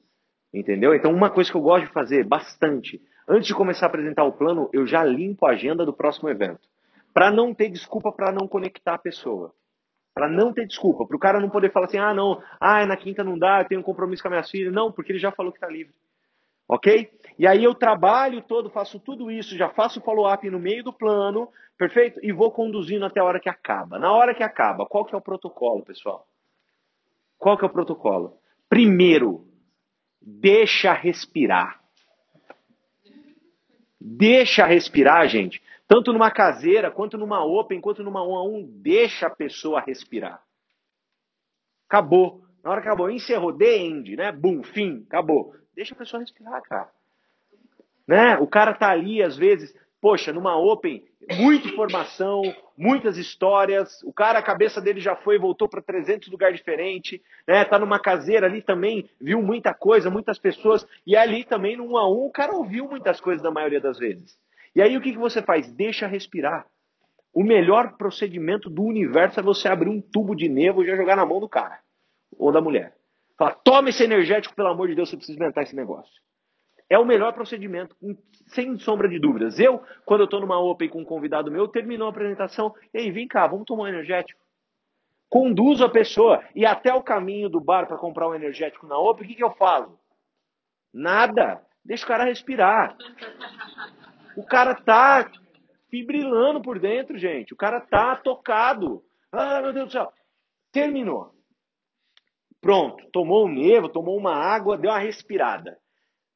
Entendeu? 0.53 0.95
Então, 0.95 1.11
uma 1.13 1.29
coisa 1.29 1.51
que 1.51 1.57
eu 1.57 1.61
gosto 1.61 1.85
de 1.85 1.93
fazer 1.93 2.25
bastante, 2.25 3.01
antes 3.27 3.47
de 3.47 3.53
começar 3.53 3.85
a 3.85 3.89
apresentar 3.89 4.23
o 4.23 4.31
plano, 4.31 4.69
eu 4.73 4.87
já 4.87 5.03
limpo 5.03 5.45
a 5.45 5.51
agenda 5.51 5.85
do 5.85 5.93
próximo 5.93 6.29
evento. 6.29 6.67
Para 7.13 7.31
não 7.31 7.53
ter 7.53 7.69
desculpa 7.69 8.11
para 8.11 8.31
não 8.31 8.47
conectar 8.47 8.95
a 8.95 8.99
pessoa. 8.99 9.53
Para 10.13 10.27
não 10.27 10.51
ter 10.51 10.65
desculpa. 10.65 11.05
Para 11.05 11.15
o 11.15 11.19
cara 11.19 11.39
não 11.39 11.49
poder 11.49 11.71
falar 11.71 11.85
assim: 11.85 11.97
ah, 11.97 12.13
não, 12.13 12.41
ah, 12.59 12.85
na 12.85 12.97
quinta 12.97 13.23
não 13.23 13.37
dá, 13.37 13.61
eu 13.61 13.67
tenho 13.67 13.81
um 13.81 13.83
compromisso 13.83 14.23
com 14.23 14.29
a 14.29 14.31
minha 14.31 14.43
filha. 14.43 14.71
Não, 14.71 14.91
porque 14.91 15.11
ele 15.11 15.19
já 15.19 15.31
falou 15.31 15.51
que 15.51 15.57
está 15.57 15.67
livre. 15.67 15.93
Ok? 16.67 17.11
E 17.39 17.47
aí 17.47 17.63
eu 17.63 17.73
trabalho 17.73 18.41
todo, 18.41 18.69
faço 18.69 18.99
tudo 18.99 19.31
isso, 19.31 19.57
já 19.57 19.69
faço 19.69 20.01
follow-up 20.01 20.47
no 20.49 20.59
meio 20.59 20.83
do 20.83 20.93
plano, 20.93 21.49
perfeito? 21.77 22.19
E 22.21 22.31
vou 22.31 22.51
conduzindo 22.51 23.05
até 23.05 23.19
a 23.19 23.23
hora 23.23 23.39
que 23.39 23.49
acaba. 23.49 23.97
Na 23.97 24.11
hora 24.11 24.35
que 24.35 24.43
acaba, 24.43 24.85
qual 24.85 25.05
que 25.05 25.15
é 25.15 25.17
o 25.17 25.21
protocolo, 25.21 25.83
pessoal? 25.83 26.27
Qual 27.37 27.57
que 27.57 27.63
é 27.63 27.67
o 27.67 27.71
protocolo? 27.71 28.37
Primeiro, 28.67 29.49
Deixa 30.21 30.93
respirar. 30.93 31.81
Deixa 33.99 34.65
respirar, 34.65 35.27
gente. 35.27 35.61
Tanto 35.87 36.13
numa 36.13 36.29
caseira, 36.29 36.91
quanto 36.91 37.17
numa 37.17 37.43
open, 37.43 37.81
quanto 37.81 38.03
numa 38.03 38.23
um 38.23 38.35
a 38.35 38.43
um, 38.43 38.63
deixa 38.81 39.27
a 39.27 39.29
pessoa 39.29 39.81
respirar. 39.81 40.41
Acabou. 41.87 42.43
Na 42.63 42.71
hora 42.71 42.81
que 42.81 42.87
acabou, 42.87 43.09
encerrou, 43.09 43.57
the 43.57 43.77
end, 43.77 44.15
né? 44.15 44.31
Boom, 44.31 44.61
fim, 44.63 45.05
acabou. 45.07 45.55
Deixa 45.73 45.95
a 45.95 45.97
pessoa 45.97 46.19
respirar, 46.19 46.61
cara. 46.63 46.91
Né? 48.09 48.39
O 48.39 48.47
cara 48.47 48.73
tá 48.73 48.89
ali, 48.89 49.21
às 49.21 49.37
vezes, 49.37 49.71
poxa, 50.01 50.33
numa 50.33 50.57
Open, 50.57 51.03
muita 51.37 51.67
informação, 51.67 52.41
muitas 52.75 53.19
histórias. 53.19 54.01
O 54.01 54.11
cara, 54.11 54.39
a 54.39 54.41
cabeça 54.41 54.81
dele 54.81 54.99
já 54.99 55.15
foi 55.15 55.35
e 55.35 55.37
voltou 55.37 55.69
para 55.69 55.79
300 55.79 56.27
lugares 56.27 56.57
diferentes. 56.57 57.21
Né? 57.47 57.63
Tá 57.65 57.77
numa 57.77 57.99
caseira 57.99 58.47
ali 58.47 58.63
também, 58.63 59.07
viu 59.21 59.43
muita 59.43 59.75
coisa, 59.75 60.09
muitas 60.09 60.39
pessoas. 60.39 60.87
E 61.05 61.15
ali 61.15 61.43
também, 61.43 61.77
no 61.77 61.83
um 61.83 61.97
a 61.97 62.09
um, 62.09 62.25
o 62.25 62.31
cara 62.31 62.51
ouviu 62.51 62.89
muitas 62.89 63.21
coisas 63.21 63.43
na 63.43 63.51
maioria 63.51 63.79
das 63.79 63.99
vezes. 63.99 64.35
E 64.75 64.81
aí 64.81 64.97
o 64.97 65.01
que, 65.01 65.11
que 65.11 65.19
você 65.19 65.43
faz? 65.43 65.71
Deixa 65.71 66.07
respirar. 66.07 66.65
O 67.31 67.43
melhor 67.43 67.95
procedimento 67.95 68.71
do 68.71 68.81
universo 68.85 69.39
é 69.39 69.43
você 69.43 69.67
abrir 69.67 69.89
um 69.89 70.01
tubo 70.01 70.33
de 70.33 70.49
nevo 70.49 70.81
e 70.81 70.87
já 70.87 70.95
jogar 70.95 71.15
na 71.15 71.27
mão 71.27 71.39
do 71.39 71.47
cara 71.47 71.77
ou 72.39 72.51
da 72.51 72.59
mulher. 72.59 72.95
Fala, 73.37 73.51
toma 73.51 73.89
esse 73.89 74.03
energético, 74.03 74.55
pelo 74.55 74.69
amor 74.69 74.87
de 74.87 74.95
Deus, 74.95 75.11
você 75.11 75.15
precisa 75.15 75.37
inventar 75.37 75.63
esse 75.63 75.75
negócio. 75.75 76.11
É 76.89 76.97
o 76.97 77.05
melhor 77.05 77.33
procedimento, 77.33 77.95
sem 78.47 78.77
sombra 78.79 79.07
de 79.07 79.19
dúvidas. 79.19 79.59
Eu, 79.59 79.83
quando 80.05 80.21
eu 80.21 80.25
estou 80.25 80.41
numa 80.41 80.59
Open 80.59 80.89
com 80.89 81.01
um 81.01 81.05
convidado 81.05 81.51
meu, 81.51 81.67
terminou 81.67 82.07
a 82.07 82.09
apresentação, 82.09 82.73
e 82.93 82.97
aí, 82.97 83.11
vem 83.11 83.27
cá, 83.27 83.45
vamos 83.45 83.65
tomar 83.65 83.83
um 83.83 83.87
energético. 83.87 84.41
Conduzo 85.29 85.85
a 85.85 85.89
pessoa 85.89 86.43
e 86.55 86.65
até 86.65 86.91
o 86.91 87.03
caminho 87.03 87.47
do 87.47 87.61
bar 87.61 87.85
para 87.85 87.97
comprar 87.97 88.27
um 88.27 88.33
energético 88.33 88.87
na 88.87 88.97
Open, 88.97 89.25
o 89.25 89.27
que, 89.27 89.35
que 89.35 89.43
eu 89.43 89.51
falo? 89.51 89.99
Nada. 90.91 91.61
Deixa 91.85 92.03
o 92.03 92.07
cara 92.07 92.23
respirar. 92.23 92.97
O 94.35 94.43
cara 94.43 94.73
tá 94.73 95.29
fibrilando 95.89 96.61
por 96.61 96.79
dentro, 96.79 97.17
gente. 97.17 97.53
O 97.53 97.57
cara 97.57 97.79
tá 97.79 98.15
tocado. 98.15 99.03
Ah, 99.31 99.61
meu 99.61 99.73
Deus 99.73 99.87
do 99.87 99.91
céu. 99.91 100.11
Terminou. 100.71 101.31
Pronto. 102.59 103.07
Tomou 103.11 103.45
um 103.45 103.51
nevo, 103.51 103.89
tomou 103.89 104.17
uma 104.17 104.33
água, 104.33 104.77
deu 104.77 104.89
uma 104.89 104.99
respirada. 104.99 105.77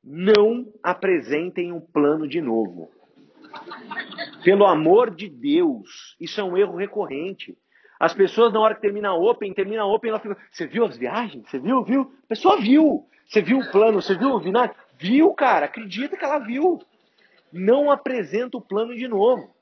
Não 0.04 0.68
apresentem 0.84 1.72
um 1.72 1.80
plano 1.80 2.28
de 2.28 2.42
novo. 2.42 2.92
Pelo 4.44 4.66
amor 4.66 5.10
de 5.10 5.30
Deus, 5.30 6.16
isso 6.20 6.42
é 6.42 6.44
um 6.44 6.58
erro 6.58 6.76
recorrente. 6.76 7.58
As 8.00 8.14
pessoas, 8.14 8.52
na 8.52 8.60
hora 8.60 8.76
que 8.76 8.82
termina 8.82 9.10
a 9.10 9.16
Open, 9.16 9.54
termina 9.54 9.84
a 9.84 9.86
Open, 9.86 10.10
ela 10.10 10.20
fica, 10.20 10.38
você 10.52 10.68
viu 10.68 10.84
as 10.84 10.98
viagens? 10.98 11.50
Você 11.50 11.58
viu? 11.58 11.84
Viu? 11.84 12.12
A 12.26 12.28
pessoa 12.28 12.60
viu. 12.60 13.08
Você 13.26 13.42
viu 13.42 13.60
o 13.60 13.72
plano? 13.72 14.02
Você 14.02 14.18
viu 14.18 14.32
o 14.32 14.40
vinagre? 14.40 14.76
Viu, 14.98 15.34
cara. 15.34 15.68
Acredita 15.68 16.18
que 16.18 16.26
ela 16.26 16.40
viu. 16.40 16.82
Não 17.52 17.90
apresenta 17.90 18.58
o 18.58 18.62
plano 18.62 18.94
de 18.94 19.08
novo. 19.08 19.54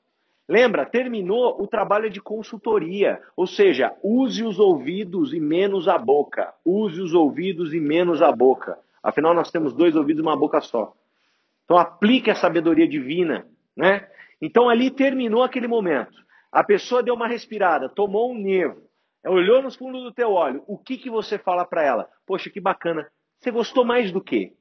Lembra, 0.48 0.84
terminou 0.84 1.62
o 1.62 1.68
trabalho 1.68 2.10
de 2.10 2.20
consultoria, 2.20 3.22
ou 3.36 3.46
seja, 3.46 3.94
use 4.02 4.42
os 4.42 4.58
ouvidos 4.58 5.32
e 5.32 5.38
menos 5.38 5.86
a 5.86 5.96
boca. 5.96 6.52
Use 6.64 7.00
os 7.00 7.14
ouvidos 7.14 7.72
e 7.72 7.78
menos 7.78 8.20
a 8.20 8.32
boca. 8.32 8.76
Afinal, 9.02 9.34
nós 9.34 9.50
temos 9.50 9.74
dois 9.74 9.96
ouvidos 9.96 10.20
e 10.20 10.26
uma 10.26 10.36
boca 10.36 10.60
só. 10.60 10.94
Então, 11.64 11.76
aplique 11.76 12.30
a 12.30 12.34
sabedoria 12.34 12.86
divina, 12.86 13.46
né? 13.76 14.08
Então, 14.40 14.68
ali 14.68 14.90
terminou 14.90 15.42
aquele 15.42 15.66
momento. 15.66 16.22
A 16.50 16.62
pessoa 16.62 17.02
deu 17.02 17.14
uma 17.14 17.26
respirada, 17.26 17.88
tomou 17.88 18.32
um 18.32 18.38
nevo, 18.38 18.82
olhou 19.24 19.62
nos 19.62 19.76
fundos 19.76 20.02
do 20.02 20.12
teu 20.12 20.30
olho. 20.30 20.62
O 20.66 20.76
que, 20.76 20.98
que 20.98 21.08
você 21.08 21.38
fala 21.38 21.64
para 21.64 21.82
ela? 21.82 22.08
Poxa, 22.26 22.50
que 22.50 22.60
bacana. 22.60 23.10
Você 23.38 23.50
gostou 23.50 23.84
mais 23.84 24.12
do 24.12 24.20
quê? 24.20 24.54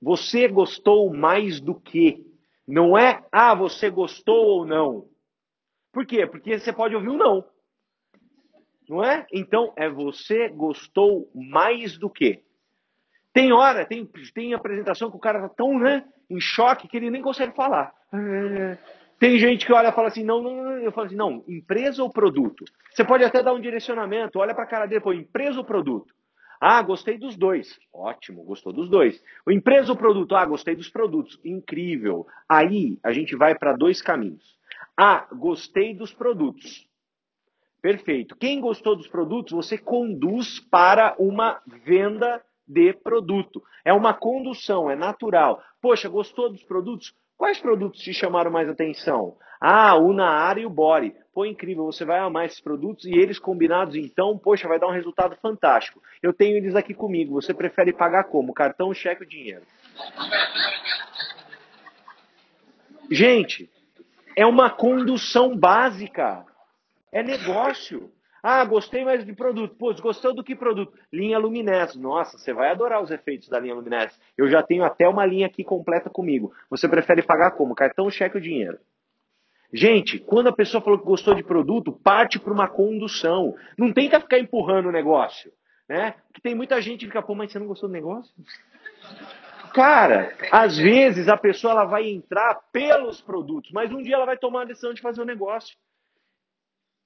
Você 0.00 0.48
gostou 0.48 1.12
mais 1.12 1.60
do 1.60 1.74
quê? 1.74 2.24
Não 2.66 2.96
é, 2.96 3.24
ah, 3.32 3.54
você 3.54 3.90
gostou 3.90 4.46
ou 4.46 4.66
não. 4.66 5.08
Por 5.92 6.06
quê? 6.06 6.26
Porque 6.26 6.58
você 6.58 6.72
pode 6.72 6.94
ouvir 6.94 7.08
um 7.08 7.16
não. 7.16 7.44
Não 8.88 9.04
é? 9.04 9.26
Então, 9.32 9.72
é 9.76 9.88
você 9.88 10.48
gostou 10.48 11.30
mais 11.34 11.98
do 11.98 12.08
quê? 12.08 12.44
Tem 13.32 13.52
hora, 13.52 13.84
tem, 13.84 14.08
tem 14.34 14.54
apresentação 14.54 15.10
que 15.10 15.16
o 15.16 15.20
cara 15.20 15.40
tá 15.40 15.48
tão 15.48 15.78
né, 15.78 16.04
em 16.28 16.40
choque 16.40 16.88
que 16.88 16.96
ele 16.96 17.10
nem 17.10 17.22
consegue 17.22 17.54
falar. 17.54 17.92
Tem 19.18 19.38
gente 19.38 19.66
que 19.66 19.72
olha 19.72 19.88
e 19.88 19.92
fala 19.92 20.08
assim, 20.08 20.24
não, 20.24 20.42
não, 20.42 20.54
não, 20.62 20.72
eu 20.78 20.92
falo 20.92 21.06
assim, 21.06 21.16
não, 21.16 21.44
empresa 21.48 22.02
ou 22.02 22.10
produto? 22.10 22.64
Você 22.90 23.04
pode 23.04 23.24
até 23.24 23.42
dar 23.42 23.52
um 23.52 23.60
direcionamento, 23.60 24.38
olha 24.38 24.54
para 24.54 24.64
a 24.64 24.68
cara 24.68 24.86
dele, 24.86 25.00
pô, 25.00 25.12
empresa 25.12 25.58
ou 25.58 25.64
produto? 25.64 26.14
Ah, 26.60 26.82
gostei 26.82 27.16
dos 27.16 27.36
dois. 27.36 27.78
Ótimo, 27.92 28.42
gostou 28.42 28.72
dos 28.72 28.88
dois. 28.88 29.22
O 29.46 29.52
empresa 29.52 29.92
ou 29.92 29.96
produto? 29.96 30.34
Ah, 30.34 30.44
gostei 30.44 30.74
dos 30.74 30.88
produtos. 30.88 31.38
Incrível. 31.44 32.26
Aí 32.48 32.98
a 33.02 33.12
gente 33.12 33.36
vai 33.36 33.56
para 33.56 33.76
dois 33.76 34.02
caminhos. 34.02 34.58
Ah, 34.96 35.28
gostei 35.32 35.94
dos 35.94 36.12
produtos. 36.12 36.88
Perfeito. 37.80 38.34
Quem 38.36 38.60
gostou 38.60 38.96
dos 38.96 39.06
produtos, 39.06 39.52
você 39.52 39.78
conduz 39.78 40.58
para 40.58 41.14
uma 41.16 41.60
venda 41.84 42.42
de 42.68 42.92
produto. 42.92 43.62
É 43.84 43.92
uma 43.92 44.12
condução, 44.12 44.90
é 44.90 44.94
natural. 44.94 45.62
Poxa, 45.80 46.08
gostou 46.08 46.50
dos 46.50 46.62
produtos? 46.62 47.14
Quais 47.36 47.58
produtos 47.58 48.00
te 48.00 48.12
chamaram 48.12 48.50
mais 48.50 48.68
atenção? 48.68 49.36
Ah, 49.60 49.96
o 49.96 50.12
Naara 50.12 50.60
e 50.60 50.66
o 50.66 50.70
Bore. 50.70 51.14
Pô, 51.32 51.44
incrível, 51.44 51.84
você 51.84 52.04
vai 52.04 52.18
amar 52.18 52.46
esses 52.46 52.60
produtos 52.60 53.04
e 53.04 53.12
eles 53.12 53.38
combinados 53.38 53.96
então, 53.96 54.36
poxa, 54.36 54.68
vai 54.68 54.78
dar 54.78 54.88
um 54.88 54.92
resultado 54.92 55.36
fantástico. 55.36 56.02
Eu 56.22 56.32
tenho 56.32 56.56
eles 56.56 56.74
aqui 56.74 56.92
comigo. 56.94 57.40
Você 57.40 57.54
prefere 57.54 57.92
pagar 57.92 58.24
como? 58.24 58.52
Cartão, 58.52 58.92
cheque 58.92 59.22
ou 59.22 59.28
dinheiro? 59.28 59.62
Gente, 63.10 63.70
é 64.36 64.44
uma 64.44 64.68
condução 64.68 65.56
básica. 65.56 66.44
É 67.10 67.22
negócio. 67.22 68.12
Ah, 68.42 68.64
gostei 68.64 69.04
mais 69.04 69.24
de 69.24 69.32
produto. 69.32 69.74
Pô, 69.76 69.92
gostou 69.94 70.34
do 70.34 70.44
que 70.44 70.54
produto? 70.54 70.92
Linha 71.12 71.38
Luminesse. 71.38 71.98
Nossa, 71.98 72.38
você 72.38 72.52
vai 72.52 72.70
adorar 72.70 73.02
os 73.02 73.10
efeitos 73.10 73.48
da 73.48 73.58
linha 73.58 73.74
Luminesse. 73.74 74.18
Eu 74.36 74.48
já 74.48 74.62
tenho 74.62 74.84
até 74.84 75.08
uma 75.08 75.26
linha 75.26 75.46
aqui 75.46 75.64
completa 75.64 76.08
comigo. 76.08 76.52
Você 76.70 76.88
prefere 76.88 77.22
pagar 77.22 77.52
como? 77.52 77.74
Cartão, 77.74 78.10
cheque 78.10 78.36
ou 78.36 78.42
dinheiro? 78.42 78.78
Gente, 79.72 80.18
quando 80.18 80.48
a 80.48 80.52
pessoa 80.52 80.82
falou 80.82 80.98
que 80.98 81.04
gostou 81.04 81.34
de 81.34 81.42
produto, 81.42 81.92
parte 81.92 82.38
para 82.38 82.52
uma 82.52 82.68
condução. 82.68 83.54
Não 83.76 83.92
tenta 83.92 84.20
ficar 84.20 84.38
empurrando 84.38 84.88
o 84.88 84.92
negócio. 84.92 85.52
Né? 85.88 86.14
Porque 86.26 86.40
tem 86.40 86.54
muita 86.54 86.80
gente 86.80 87.00
que 87.00 87.06
fica, 87.06 87.22
pô, 87.22 87.34
mas 87.34 87.50
você 87.50 87.58
não 87.58 87.66
gostou 87.66 87.88
do 87.88 87.92
negócio? 87.92 88.32
Cara, 89.74 90.34
às 90.50 90.76
vezes 90.76 91.28
a 91.28 91.36
pessoa 91.36 91.72
ela 91.72 91.84
vai 91.84 92.08
entrar 92.08 92.54
pelos 92.72 93.20
produtos, 93.20 93.70
mas 93.72 93.92
um 93.92 94.02
dia 94.02 94.14
ela 94.14 94.26
vai 94.26 94.36
tomar 94.36 94.62
a 94.62 94.66
decisão 94.66 94.92
de 94.92 95.00
fazer 95.00 95.20
o 95.20 95.26
negócio. 95.26 95.76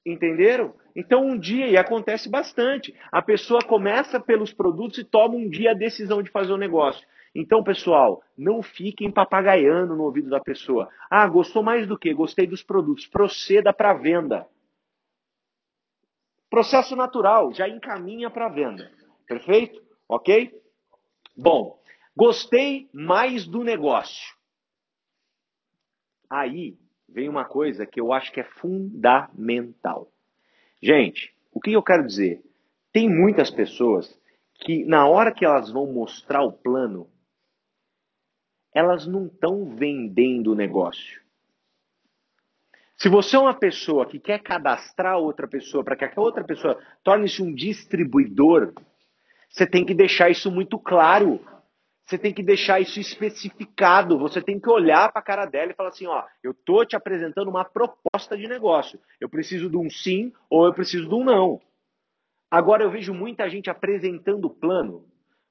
Entenderam? 0.04 0.74
Então, 0.94 1.24
um 1.24 1.38
dia, 1.38 1.68
e 1.68 1.76
acontece 1.76 2.28
bastante, 2.28 2.94
a 3.10 3.22
pessoa 3.22 3.62
começa 3.62 4.18
pelos 4.20 4.52
produtos 4.52 4.98
e 4.98 5.04
toma 5.04 5.36
um 5.36 5.48
dia 5.48 5.70
a 5.70 5.74
decisão 5.74 6.22
de 6.22 6.30
fazer 6.30 6.52
o 6.52 6.58
negócio. 6.58 7.06
Então, 7.34 7.62
pessoal, 7.64 8.22
não 8.36 8.62
fiquem 8.62 9.10
papagaiando 9.10 9.96
no 9.96 10.02
ouvido 10.02 10.28
da 10.28 10.40
pessoa. 10.40 10.88
Ah, 11.08 11.26
gostou 11.26 11.62
mais 11.62 11.86
do 11.86 11.98
que? 11.98 12.12
Gostei 12.12 12.46
dos 12.46 12.62
produtos. 12.62 13.06
Proceda 13.06 13.72
para 13.72 13.92
a 13.92 13.94
venda. 13.94 14.46
Processo 16.50 16.94
natural, 16.94 17.54
já 17.54 17.66
encaminha 17.66 18.28
para 18.28 18.46
a 18.46 18.50
venda. 18.50 18.92
Perfeito? 19.26 19.82
Ok? 20.06 20.52
Bom, 21.34 21.80
gostei 22.14 22.90
mais 22.92 23.46
do 23.46 23.64
negócio. 23.64 24.36
Aí 26.28 26.76
vem 27.12 27.28
uma 27.28 27.44
coisa 27.44 27.86
que 27.86 28.00
eu 28.00 28.12
acho 28.12 28.32
que 28.32 28.40
é 28.40 28.44
fundamental. 28.44 30.08
Gente, 30.82 31.34
o 31.52 31.60
que 31.60 31.72
eu 31.72 31.82
quero 31.82 32.06
dizer? 32.06 32.42
Tem 32.92 33.08
muitas 33.08 33.50
pessoas 33.50 34.18
que, 34.54 34.84
na 34.84 35.06
hora 35.06 35.32
que 35.32 35.44
elas 35.44 35.70
vão 35.70 35.86
mostrar 35.86 36.42
o 36.42 36.52
plano, 36.52 37.08
elas 38.74 39.06
não 39.06 39.26
estão 39.26 39.76
vendendo 39.76 40.52
o 40.52 40.54
negócio. 40.54 41.20
Se 42.96 43.08
você 43.08 43.36
é 43.36 43.38
uma 43.38 43.54
pessoa 43.54 44.06
que 44.06 44.18
quer 44.18 44.40
cadastrar 44.40 45.18
outra 45.18 45.48
pessoa 45.48 45.82
para 45.82 45.96
que 45.96 46.04
aquela 46.04 46.24
outra 46.24 46.44
pessoa 46.44 46.78
torne-se 47.02 47.42
um 47.42 47.52
distribuidor, 47.52 48.72
você 49.50 49.66
tem 49.66 49.84
que 49.84 49.92
deixar 49.92 50.30
isso 50.30 50.50
muito 50.50 50.78
claro. 50.78 51.40
Você 52.12 52.18
tem 52.18 52.34
que 52.34 52.42
deixar 52.42 52.78
isso 52.78 53.00
especificado. 53.00 54.18
Você 54.18 54.42
tem 54.42 54.60
que 54.60 54.68
olhar 54.68 55.10
para 55.10 55.20
a 55.20 55.24
cara 55.24 55.46
dela 55.46 55.72
e 55.72 55.74
falar 55.74 55.88
assim: 55.88 56.06
ó, 56.06 56.24
eu 56.44 56.52
tô 56.52 56.84
te 56.84 56.94
apresentando 56.94 57.48
uma 57.48 57.64
proposta 57.64 58.36
de 58.36 58.46
negócio. 58.46 59.00
Eu 59.18 59.30
preciso 59.30 59.70
de 59.70 59.78
um 59.78 59.88
sim 59.88 60.30
ou 60.50 60.66
eu 60.66 60.74
preciso 60.74 61.08
de 61.08 61.14
um 61.14 61.24
não. 61.24 61.58
Agora 62.50 62.84
eu 62.84 62.90
vejo 62.90 63.14
muita 63.14 63.48
gente 63.48 63.70
apresentando 63.70 64.50
plano, 64.50 65.06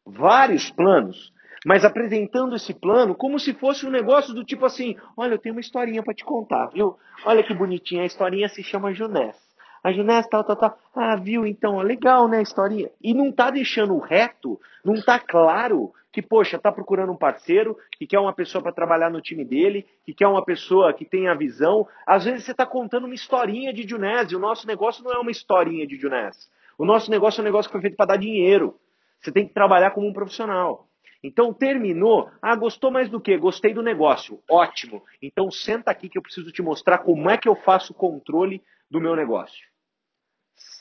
vários 0.05 0.69
planos, 0.69 1.33
mas 1.65 1.83
apresentando 1.83 2.55
esse 2.55 2.75
plano 2.75 3.15
como 3.15 3.39
se 3.39 3.55
fosse 3.55 3.87
um 3.87 3.89
negócio 3.89 4.31
do 4.31 4.45
tipo 4.45 4.63
assim: 4.63 4.95
olha, 5.17 5.33
eu 5.33 5.39
tenho 5.39 5.55
uma 5.55 5.61
historinha 5.61 6.03
para 6.03 6.13
te 6.13 6.23
contar, 6.23 6.67
viu? 6.67 6.95
Olha 7.25 7.41
que 7.41 7.55
bonitinha, 7.55 8.03
a 8.03 8.05
historinha 8.05 8.47
se 8.49 8.61
chama 8.61 8.93
Junés. 8.93 9.35
A 9.83 9.91
Junés, 9.91 10.27
tal, 10.27 10.43
tal, 10.43 10.55
tal. 10.55 10.77
Ah, 10.95 11.15
viu 11.15 11.45
então, 11.45 11.79
legal, 11.79 12.27
né, 12.27 12.37
a 12.37 12.41
historinha? 12.41 12.91
E 13.01 13.13
não 13.13 13.31
tá 13.31 13.49
deixando 13.49 13.97
reto, 13.97 14.59
não 14.85 15.01
tá 15.01 15.19
claro 15.19 15.91
que, 16.11 16.21
poxa, 16.21 16.57
está 16.57 16.71
procurando 16.71 17.11
um 17.11 17.17
parceiro, 17.17 17.77
que 17.97 18.05
quer 18.05 18.19
uma 18.19 18.33
pessoa 18.33 18.61
para 18.61 18.73
trabalhar 18.73 19.09
no 19.09 19.21
time 19.21 19.45
dele, 19.45 19.87
que 20.05 20.13
quer 20.13 20.27
uma 20.27 20.43
pessoa 20.43 20.93
que 20.93 21.05
tenha 21.05 21.33
visão. 21.33 21.87
Às 22.05 22.25
vezes 22.25 22.43
você 22.43 22.51
está 22.51 22.65
contando 22.65 23.05
uma 23.05 23.15
historinha 23.15 23.73
de 23.73 23.87
Junés, 23.87 24.31
e 24.31 24.35
o 24.35 24.39
nosso 24.39 24.67
negócio 24.67 25.03
não 25.03 25.13
é 25.13 25.17
uma 25.17 25.31
historinha 25.31 25.87
de 25.87 25.95
Junés. 25.95 26.49
O 26.77 26.85
nosso 26.85 27.09
negócio 27.09 27.39
é 27.39 27.41
um 27.41 27.45
negócio 27.45 27.69
que 27.69 27.73
foi 27.73 27.81
feito 27.81 27.95
para 27.95 28.07
dar 28.07 28.17
dinheiro. 28.17 28.75
Você 29.19 29.31
tem 29.31 29.47
que 29.47 29.53
trabalhar 29.53 29.91
como 29.91 30.07
um 30.07 30.13
profissional. 30.13 30.87
Então 31.23 31.53
terminou. 31.53 32.29
Ah, 32.41 32.55
gostou 32.55 32.91
mais 32.91 33.09
do 33.09 33.21
que? 33.21 33.37
Gostei 33.37 33.73
do 33.73 33.83
negócio. 33.83 34.39
Ótimo. 34.49 35.03
Então 35.21 35.49
senta 35.51 35.91
aqui 35.91 36.09
que 36.09 36.17
eu 36.17 36.21
preciso 36.21 36.51
te 36.51 36.61
mostrar 36.61 36.99
como 36.99 37.29
é 37.29 37.37
que 37.37 37.47
eu 37.47 37.55
faço 37.55 37.93
o 37.93 37.95
controle 37.95 38.61
do 38.89 38.99
meu 38.99 39.15
negócio. 39.15 39.70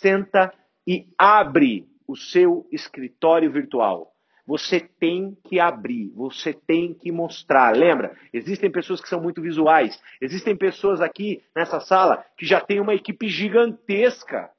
Senta 0.01 0.53
e 0.87 1.07
abre 1.19 1.87
o 2.07 2.16
seu 2.16 2.66
escritório 2.73 3.51
virtual. 3.51 4.11
Você 4.47 4.81
tem 4.81 5.37
que 5.45 5.61
abrir, 5.61 6.11
você 6.11 6.53
tem 6.53 6.93
que 6.93 7.12
mostrar. 7.12 7.77
Lembra? 7.77 8.16
Existem 8.33 8.71
pessoas 8.71 9.01
que 9.01 9.09
são 9.09 9.21
muito 9.21 9.40
visuais. 9.40 10.01
Existem 10.21 10.57
pessoas 10.57 11.01
aqui 11.01 11.45
nessa 11.55 11.79
sala 11.79 12.25
que 12.37 12.45
já 12.45 12.61
tem 12.61 12.81
uma 12.81 12.95
equipe 12.95 13.29
gigantesca. 13.29 14.51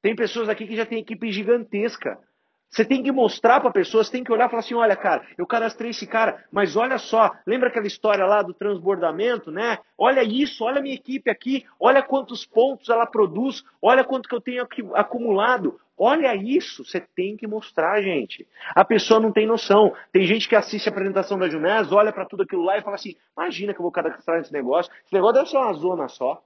Tem 0.00 0.16
pessoas 0.16 0.48
aqui 0.48 0.66
que 0.66 0.74
já 0.74 0.86
tem 0.86 1.00
equipe 1.00 1.30
gigantesca. 1.30 2.18
Você 2.72 2.86
tem 2.86 3.02
que 3.02 3.12
mostrar 3.12 3.60
para 3.60 3.68
a 3.68 3.72
pessoa, 3.72 4.02
você 4.02 4.10
tem 4.10 4.24
que 4.24 4.32
olhar 4.32 4.46
e 4.46 4.48
falar 4.48 4.60
assim: 4.60 4.74
olha, 4.74 4.96
cara, 4.96 5.26
eu 5.36 5.46
cadastrei 5.46 5.90
esse 5.90 6.06
cara, 6.06 6.42
mas 6.50 6.74
olha 6.74 6.96
só, 6.96 7.30
lembra 7.46 7.68
aquela 7.68 7.86
história 7.86 8.24
lá 8.24 8.40
do 8.40 8.54
transbordamento, 8.54 9.50
né? 9.50 9.78
Olha 9.98 10.22
isso, 10.22 10.64
olha 10.64 10.78
a 10.78 10.82
minha 10.82 10.94
equipe 10.94 11.30
aqui, 11.30 11.66
olha 11.78 12.02
quantos 12.02 12.46
pontos 12.46 12.88
ela 12.88 13.04
produz, 13.04 13.62
olha 13.80 14.02
quanto 14.02 14.26
que 14.26 14.34
eu 14.34 14.40
tenho 14.40 14.66
acumulado. 14.94 15.78
Olha 15.98 16.34
isso, 16.34 16.82
você 16.82 16.98
tem 17.14 17.36
que 17.36 17.46
mostrar, 17.46 18.00
gente. 18.00 18.48
A 18.74 18.84
pessoa 18.84 19.20
não 19.20 19.30
tem 19.30 19.46
noção. 19.46 19.94
Tem 20.10 20.24
gente 20.24 20.48
que 20.48 20.56
assiste 20.56 20.88
a 20.88 20.90
apresentação 20.90 21.38
da 21.38 21.50
Junés, 21.50 21.92
olha 21.92 22.10
para 22.10 22.24
tudo 22.24 22.42
aquilo 22.42 22.64
lá 22.64 22.78
e 22.78 22.82
fala 22.82 22.96
assim: 22.96 23.14
imagina 23.36 23.74
que 23.74 23.80
eu 23.80 23.84
vou 23.84 23.92
cadastrar 23.92 24.40
esse 24.40 24.52
negócio. 24.52 24.90
Esse 25.04 25.12
negócio 25.12 25.34
deve 25.34 25.50
ser 25.50 25.58
uma 25.58 25.74
zona 25.74 26.08
só 26.08 26.42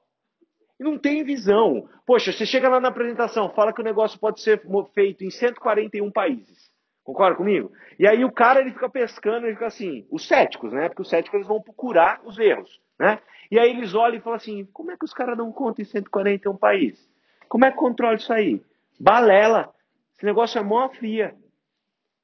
e 0.78 0.84
não 0.84 0.98
tem 0.98 1.24
visão. 1.24 1.88
Poxa, 2.06 2.32
você 2.32 2.44
chega 2.44 2.68
lá 2.68 2.80
na 2.80 2.88
apresentação, 2.88 3.50
fala 3.50 3.72
que 3.72 3.80
o 3.80 3.84
negócio 3.84 4.18
pode 4.18 4.40
ser 4.40 4.62
feito 4.94 5.24
em 5.24 5.30
141 5.30 6.10
países. 6.10 6.70
Concorda 7.02 7.36
comigo? 7.36 7.70
E 7.98 8.06
aí 8.06 8.24
o 8.24 8.32
cara 8.32 8.60
ele 8.60 8.72
fica 8.72 8.88
pescando, 8.88 9.46
ele 9.46 9.54
fica 9.54 9.66
assim, 9.66 10.06
os 10.10 10.26
céticos, 10.26 10.72
né? 10.72 10.88
Porque 10.88 11.02
os 11.02 11.08
céticos 11.08 11.36
eles 11.36 11.46
vão 11.46 11.62
procurar 11.62 12.20
os 12.24 12.38
erros, 12.38 12.80
né? 12.98 13.20
E 13.50 13.58
aí 13.58 13.70
eles 13.70 13.94
olham 13.94 14.18
e 14.18 14.20
falam 14.20 14.36
assim, 14.36 14.64
como 14.72 14.90
é 14.90 14.96
que 14.96 15.04
os 15.04 15.14
caras 15.14 15.36
dão 15.36 15.52
conta 15.52 15.80
em 15.80 15.84
141 15.84 16.56
países? 16.56 17.08
Como 17.48 17.64
é 17.64 17.70
que 17.70 17.76
controla 17.76 18.16
isso 18.16 18.32
aí? 18.32 18.60
Balela. 18.98 19.72
Esse 20.16 20.26
negócio 20.26 20.58
é 20.58 20.62
mó 20.62 20.88
fria. 20.88 21.34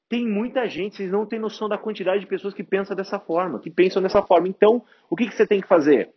Tem 0.08 0.26
muita 0.26 0.68
gente, 0.68 0.96
vocês 0.96 1.12
não 1.12 1.24
têm 1.24 1.38
noção 1.38 1.68
da 1.68 1.78
quantidade 1.78 2.20
de 2.20 2.26
pessoas 2.26 2.52
que 2.52 2.64
pensam 2.64 2.96
dessa 2.96 3.18
forma, 3.18 3.60
que 3.60 3.70
pensam 3.70 4.02
dessa 4.02 4.20
forma. 4.20 4.48
Então, 4.48 4.82
o 5.08 5.16
que, 5.16 5.26
que 5.26 5.34
você 5.34 5.46
tem 5.46 5.60
que 5.60 5.68
fazer? 5.68 6.12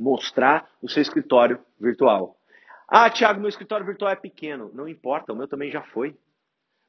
Mostrar 0.00 0.68
o 0.82 0.88
seu 0.88 1.02
escritório 1.02 1.60
virtual. 1.78 2.34
Ah, 2.88 3.10
Thiago, 3.10 3.38
meu 3.38 3.50
escritório 3.50 3.84
virtual 3.84 4.10
é 4.10 4.16
pequeno. 4.16 4.70
Não 4.72 4.88
importa, 4.88 5.32
o 5.32 5.36
meu 5.36 5.46
também 5.46 5.70
já 5.70 5.82
foi. 5.82 6.16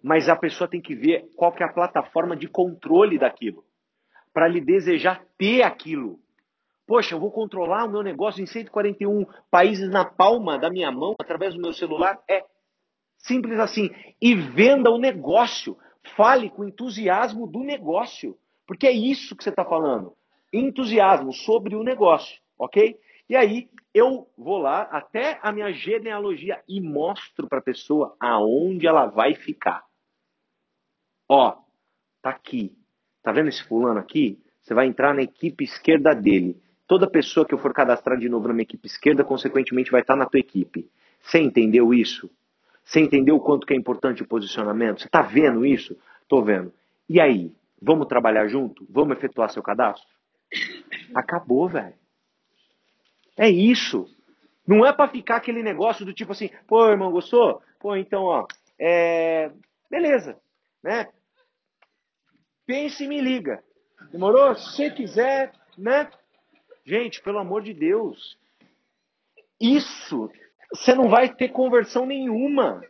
Mas 0.01 0.29
a 0.29 0.35
pessoa 0.35 0.67
tem 0.67 0.81
que 0.81 0.95
ver 0.95 1.29
qual 1.35 1.51
que 1.51 1.61
é 1.61 1.65
a 1.65 1.73
plataforma 1.73 2.35
de 2.35 2.47
controle 2.47 3.19
daquilo. 3.19 3.63
Para 4.33 4.47
lhe 4.47 4.61
desejar 4.61 5.23
ter 5.37 5.61
aquilo. 5.61 6.19
Poxa, 6.87 7.13
eu 7.13 7.19
vou 7.19 7.31
controlar 7.31 7.85
o 7.85 7.91
meu 7.91 8.01
negócio 8.01 8.41
em 8.41 8.45
141 8.45 9.25
países 9.51 9.89
na 9.89 10.05
palma 10.05 10.57
da 10.57 10.69
minha 10.69 10.91
mão, 10.91 11.13
através 11.19 11.53
do 11.53 11.61
meu 11.61 11.73
celular? 11.73 12.17
É 12.27 12.43
simples 13.17 13.59
assim. 13.59 13.91
E 14.19 14.33
venda 14.33 14.89
o 14.89 14.97
negócio. 14.97 15.77
Fale 16.15 16.49
com 16.49 16.63
entusiasmo 16.63 17.45
do 17.45 17.59
negócio. 17.59 18.35
Porque 18.65 18.87
é 18.87 18.91
isso 18.91 19.35
que 19.35 19.43
você 19.43 19.49
está 19.49 19.63
falando. 19.63 20.13
Entusiasmo 20.51 21.31
sobre 21.31 21.75
o 21.75 21.83
negócio 21.83 22.41
ok? 22.61 22.95
E 23.27 23.35
aí 23.35 23.69
eu 23.93 24.27
vou 24.37 24.59
lá 24.59 24.83
até 24.83 25.39
a 25.41 25.51
minha 25.51 25.73
genealogia 25.73 26.61
e 26.69 26.79
mostro 26.79 27.47
para 27.47 27.57
a 27.57 27.63
pessoa 27.63 28.15
aonde 28.19 28.85
ela 28.85 29.07
vai 29.07 29.33
ficar. 29.33 29.83
Ó, 31.27 31.57
tá 32.21 32.29
aqui. 32.29 32.77
Tá 33.23 33.31
vendo 33.31 33.49
esse 33.49 33.63
fulano 33.63 33.99
aqui? 33.99 34.39
Você 34.61 34.73
vai 34.73 34.85
entrar 34.85 35.13
na 35.13 35.23
equipe 35.23 35.63
esquerda 35.63 36.13
dele. 36.13 36.61
Toda 36.85 37.09
pessoa 37.09 37.45
que 37.45 37.53
eu 37.53 37.57
for 37.57 37.73
cadastrar 37.73 38.17
de 38.17 38.29
novo 38.29 38.47
na 38.47 38.53
minha 38.53 38.63
equipe 38.63 38.85
esquerda, 38.85 39.23
consequentemente, 39.23 39.91
vai 39.91 40.01
estar 40.01 40.15
na 40.15 40.25
tua 40.25 40.39
equipe. 40.39 40.89
Você 41.21 41.39
entendeu 41.39 41.93
isso? 41.93 42.29
Você 42.83 42.99
entendeu 42.99 43.37
o 43.37 43.39
quanto 43.39 43.65
que 43.65 43.73
é 43.73 43.77
importante 43.77 44.21
o 44.21 44.27
posicionamento? 44.27 44.99
Você 44.99 45.07
está 45.07 45.21
vendo 45.21 45.65
isso? 45.65 45.97
Estou 46.21 46.43
vendo. 46.43 46.73
E 47.09 47.19
aí? 47.19 47.55
Vamos 47.81 48.07
trabalhar 48.07 48.47
junto? 48.47 48.85
Vamos 48.89 49.17
efetuar 49.17 49.49
seu 49.49 49.63
cadastro? 49.63 50.07
Acabou, 51.15 51.67
velho. 51.67 52.00
É 53.37 53.49
isso. 53.49 54.05
Não 54.67 54.85
é 54.85 54.93
para 54.93 55.09
ficar 55.09 55.37
aquele 55.37 55.63
negócio 55.63 56.05
do 56.05 56.13
tipo 56.13 56.31
assim, 56.31 56.49
pô, 56.67 56.87
irmão, 56.87 57.11
gostou? 57.11 57.61
Pô, 57.79 57.95
então, 57.95 58.23
ó, 58.23 58.45
é... 58.79 59.51
beleza, 59.89 60.39
né? 60.83 61.09
Pense 62.65 63.03
e 63.03 63.07
me 63.07 63.19
liga. 63.19 63.63
Demorou? 64.11 64.55
Se 64.55 64.89
quiser, 64.91 65.51
né? 65.77 66.09
Gente, 66.85 67.21
pelo 67.21 67.39
amor 67.39 67.61
de 67.61 67.73
Deus. 67.73 68.37
Isso, 69.59 70.31
você 70.71 70.95
não 70.95 71.09
vai 71.09 71.33
ter 71.33 71.49
conversão 71.49 72.05
nenhuma. 72.05 72.81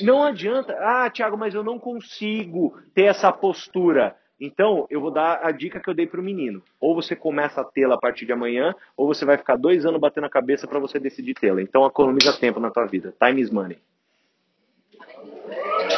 Não 0.00 0.22
adianta. 0.22 0.76
Ah, 0.78 1.10
Tiago, 1.10 1.36
mas 1.36 1.54
eu 1.54 1.64
não 1.64 1.78
consigo 1.78 2.80
ter 2.94 3.04
essa 3.04 3.32
postura. 3.32 4.16
Então, 4.38 4.86
eu 4.90 5.00
vou 5.00 5.10
dar 5.10 5.40
a 5.42 5.50
dica 5.50 5.80
que 5.80 5.88
eu 5.88 5.94
dei 5.94 6.06
para 6.06 6.20
o 6.20 6.22
menino. 6.22 6.62
Ou 6.78 6.94
você 6.94 7.16
começa 7.16 7.60
a 7.60 7.64
tê-la 7.64 7.94
a 7.94 7.98
partir 7.98 8.26
de 8.26 8.32
amanhã, 8.32 8.74
ou 8.96 9.06
você 9.06 9.24
vai 9.24 9.38
ficar 9.38 9.56
dois 9.56 9.86
anos 9.86 10.00
batendo 10.00 10.26
a 10.26 10.30
cabeça 10.30 10.66
para 10.66 10.78
você 10.78 10.98
decidir 10.98 11.34
tê-la. 11.34 11.62
Então, 11.62 11.86
economiza 11.86 12.38
tempo 12.38 12.60
na 12.60 12.70
tua 12.70 12.84
vida. 12.84 13.14
Time 13.18 13.40
is 13.40 13.50
money. 13.50 13.78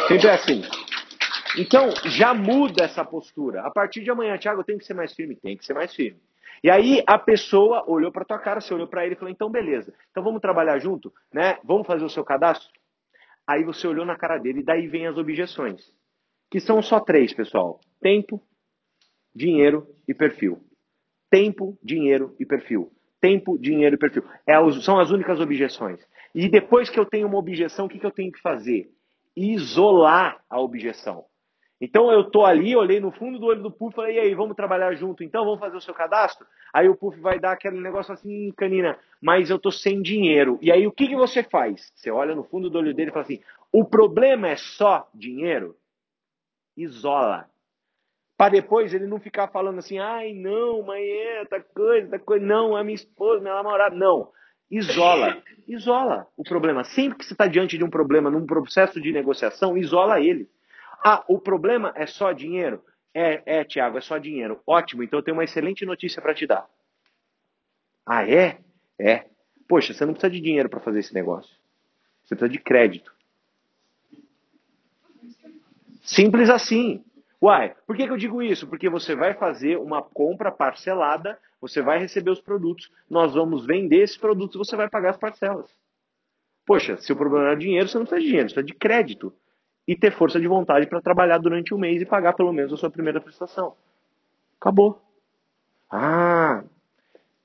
Sempre 0.07 0.29
é 0.29 0.35
assim. 0.35 0.63
Então, 1.59 1.91
já 2.05 2.33
muda 2.33 2.85
essa 2.85 3.05
postura. 3.05 3.63
A 3.63 3.71
partir 3.71 4.05
de 4.05 4.11
amanhã, 4.11 4.39
Thiago, 4.39 4.63
tenho 4.63 4.79
que 4.79 4.85
ser 4.85 4.95
mais 4.95 5.13
firme? 5.13 5.35
Tem 5.35 5.57
que 5.57 5.67
ser 5.67 5.75
mais 5.75 5.93
firme. 5.93 6.21
E 6.63 6.71
aí 6.71 7.03
a 7.07 7.19
pessoa 7.19 7.85
olhou 7.87 8.11
para 8.11 8.25
tua 8.25 8.39
cara, 8.39 8.61
você 8.61 8.75
olhou 8.75 8.89
para 8.89 9.05
ele 9.05 9.15
e 9.15 9.17
falou: 9.17 9.31
"Então 9.31 9.49
beleza. 9.49 9.95
Então 10.11 10.25
vamos 10.25 10.41
trabalhar 10.41 10.79
junto, 10.81 11.13
né? 11.33 11.57
Vamos 11.63 11.87
fazer 11.87 12.05
o 12.05 12.11
seu 12.11 12.25
cadastro?" 12.25 12.69
Aí 13.47 13.63
você 13.63 13.87
olhou 13.87 14.05
na 14.05 14.17
cara 14.17 14.39
dele 14.39 14.61
e 14.61 14.65
daí 14.65 14.89
vem 14.89 15.07
as 15.07 15.17
objeções 15.17 15.93
que 16.51 16.61
são 16.61 16.83
só 16.83 17.01
três, 17.01 17.33
pessoal: 17.33 17.81
tempo, 18.01 18.43
dinheiro 19.35 19.87
e 20.07 20.15
perfil. 20.15 20.59
Tempo, 21.31 21.79
dinheiro 21.83 22.35
e 22.39 22.47
perfil. 22.47 22.91
Tempo, 23.21 23.59
dinheiro 23.59 23.97
e 23.97 23.99
perfil. 23.99 24.25
É, 24.47 24.55
são 24.81 24.99
as 24.99 25.11
únicas 25.11 25.41
objeções. 25.41 26.01
E 26.35 26.49
depois 26.49 26.89
que 26.89 26.99
eu 26.99 27.05
tenho 27.05 27.27
uma 27.27 27.39
objeção, 27.39 27.87
o 27.87 27.89
que, 27.89 27.99
que 27.99 28.07
eu 28.07 28.11
tenho 28.11 28.33
que 28.33 28.41
fazer? 28.41 28.91
Isolar 29.37 30.43
a 30.49 30.61
objeção. 30.61 31.25
Então 31.81 32.11
eu 32.11 32.25
tô 32.25 32.45
ali, 32.45 32.75
olhei 32.75 32.99
no 32.99 33.13
fundo 33.13 33.39
do 33.39 33.47
olho 33.47 33.63
do 33.63 33.71
Puff 33.71 33.93
e 33.93 33.97
falei, 33.97 34.17
e 34.17 34.21
aí, 34.21 34.35
vamos 34.35 34.57
trabalhar 34.57 34.93
junto 34.95 35.23
então? 35.23 35.45
Vamos 35.45 35.61
fazer 35.61 35.77
o 35.77 35.81
seu 35.81 35.95
cadastro? 35.95 36.45
Aí 36.73 36.89
o 36.89 36.97
Puff 36.97 37.19
vai 37.21 37.39
dar 37.39 37.53
aquele 37.53 37.81
negócio 37.81 38.13
assim, 38.13 38.53
canina, 38.57 38.99
mas 39.23 39.49
eu 39.49 39.59
tô 39.59 39.71
sem 39.71 40.03
dinheiro. 40.03 40.59
E 40.61 40.73
aí 40.73 40.87
o 40.87 40.93
que, 40.93 41.07
que 41.07 41.15
você 41.15 41.43
faz? 41.43 41.93
Você 41.95 42.11
olha 42.11 42.35
no 42.35 42.43
fundo 42.43 42.69
do 42.69 42.79
olho 42.79 42.93
dele 42.93 43.11
e 43.11 43.13
fala 43.13 43.25
assim, 43.25 43.41
o 43.73 43.85
problema 43.85 44.49
é 44.49 44.57
só 44.57 45.09
dinheiro? 45.15 45.77
Isola. 46.83 47.49
Para 48.37 48.53
depois 48.53 48.95
ele 48.95 49.07
não 49.07 49.19
ficar 49.19 49.49
falando 49.49 49.79
assim, 49.79 49.99
ai 49.99 50.33
não, 50.33 50.83
mãe, 50.83 51.03
é, 51.03 51.45
tá 51.45 51.61
coisa, 51.61 52.09
tá 52.09 52.19
coisa. 52.19 52.45
Não, 52.45 52.77
a 52.77 52.85
minha 52.85 52.95
esposa, 52.95 53.41
minha 53.41 53.55
namorada. 53.55 53.97
Não. 53.97 54.31
Isola. 54.71 55.43
Isola 55.67 56.27
o 56.37 56.45
problema. 56.45 56.85
Sempre 56.85 57.19
que 57.19 57.25
você 57.25 57.35
está 57.35 57.47
diante 57.47 57.77
de 57.77 57.85
um 57.85 57.91
problema, 57.91 58.31
num 58.31 58.47
processo 58.47 59.01
de 59.01 59.13
negociação, 59.13 59.77
isola 59.77 60.21
ele. 60.21 60.49
Ah, 61.05 61.25
o 61.29 61.39
problema 61.41 61.93
é 61.97 62.07
só 62.07 62.33
dinheiro? 62.33 62.83
É, 63.15 63.43
é, 63.45 63.65
Tiago, 63.65 63.99
é 63.99 64.01
só 64.01 64.19
dinheiro. 64.19 64.61
Ótimo, 64.67 65.03
então 65.03 65.19
eu 65.19 65.23
tenho 65.23 65.37
uma 65.37 65.45
excelente 65.45 65.85
notícia 65.85 66.21
para 66.21 66.35
te 66.35 66.47
dar. 66.47 66.69
Ah, 68.07 68.29
é? 68.29 68.59
É. 68.99 69.27
Poxa, 69.69 69.93
você 69.93 70.05
não 70.05 70.13
precisa 70.13 70.31
de 70.31 70.41
dinheiro 70.41 70.69
para 70.69 70.81
fazer 70.81 71.01
esse 71.01 71.15
negócio. 71.15 71.55
Você 72.25 72.37
precisa 72.37 72.49
de 72.51 72.59
crédito. 72.59 73.13
Simples 76.09 76.49
assim. 76.49 77.05
Uai, 77.41 77.75
por 77.87 77.95
que, 77.95 78.07
que 78.07 78.13
eu 78.13 78.17
digo 78.17 78.43
isso? 78.43 78.67
Porque 78.67 78.89
você 78.89 79.15
vai 79.15 79.35
fazer 79.35 79.77
uma 79.77 80.03
compra 80.03 80.51
parcelada, 80.51 81.39
você 81.61 81.83
vai 81.83 81.99
receber 81.99 82.31
os 82.31 82.41
produtos, 82.41 82.91
nós 83.11 83.35
vamos 83.35 83.67
vender 83.67 84.03
esses 84.03 84.17
produtos 84.17 84.57
você 84.57 84.75
vai 84.75 84.89
pagar 84.89 85.11
as 85.11 85.19
parcelas. 85.19 85.71
Poxa, 86.67 86.97
se 86.97 87.13
o 87.13 87.17
problema 87.17 87.53
é 87.53 87.57
dinheiro, 87.57 87.87
você 87.87 87.99
não 87.99 88.07
precisa 88.07 88.21
de 88.23 88.27
dinheiro, 88.27 88.49
você 88.49 88.55
precisa 88.55 88.73
de 88.73 88.79
crédito. 88.79 89.33
E 89.87 89.97
ter 89.97 90.13
força 90.13 90.39
de 90.41 90.47
vontade 90.47 90.87
para 90.87 91.01
trabalhar 91.01 91.39
durante 91.39 91.73
um 91.75 91.79
mês 91.79 92.03
e 92.03 92.07
pagar 92.07 92.35
pelo 92.35 92.53
menos 92.53 92.73
a 92.73 92.77
sua 92.77 92.91
primeira 92.91 93.21
prestação. 93.21 93.75
Acabou. 94.61 95.01
Ah, 95.91 96.63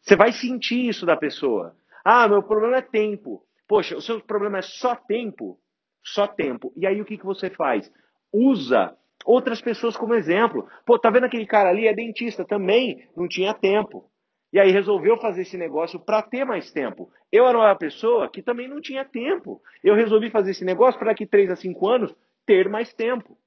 você 0.02 0.16
vai 0.16 0.34
sentir 0.34 0.88
isso 0.88 1.06
da 1.06 1.16
pessoa. 1.16 1.76
Ah, 2.04 2.28
meu 2.28 2.44
problema 2.44 2.78
é 2.78 2.82
tempo. 2.82 3.42
Poxa, 3.66 3.96
o 3.96 4.02
seu 4.02 4.20
problema 4.22 4.60
é 4.60 4.62
só 4.62 4.94
tempo? 4.96 5.58
Só 6.04 6.28
tempo. 6.28 6.74
E 6.76 6.86
aí 6.86 7.00
o 7.00 7.06
que, 7.06 7.18
que 7.18 7.26
você 7.26 7.50
faz? 7.50 7.90
Usa 8.34 8.98
outras 9.24 9.62
pessoas 9.62 9.96
como 9.96 10.16
exemplo. 10.16 10.68
Pô, 10.86 10.98
tá 10.98 11.10
vendo 11.10 11.26
aquele 11.26 11.46
cara 11.46 11.70
ali? 11.70 11.88
É 11.88 11.94
dentista 11.94 12.44
também, 12.44 13.08
não 13.16 13.28
tinha 13.28 13.54
tempo. 13.54 14.10
E 14.52 14.60
aí 14.60 14.72
resolveu 14.72 15.18
fazer 15.18 15.44
esse 15.44 15.58
negócio 15.58 16.00
para 16.00 16.22
ter 16.22 16.46
mais 16.46 16.72
tempo. 16.72 17.12
Eu 17.32 17.48
era 17.48 17.58
uma 17.58 17.76
pessoa 17.76 18.30
que 18.30 18.42
também 18.42 18.68
não 18.68 18.80
tinha 18.82 19.04
tempo. 19.04 19.62
Eu 19.84 19.96
resolvi 19.96 20.30
fazer 20.30 20.52
esse 20.52 20.64
negócio 20.64 21.00
para 21.00 21.10
daqui 21.10 21.26
3 21.26 21.52
a 21.52 21.56
5 21.56 21.88
anos 21.88 22.16
ter 22.46 22.70
mais 22.70 22.94
tempo. 22.94 23.38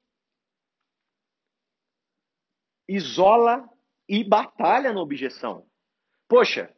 Isola 2.88 3.68
e 4.08 4.24
batalha 4.24 4.92
na 4.92 5.00
objeção. 5.00 5.64
Poxa, 6.28 6.74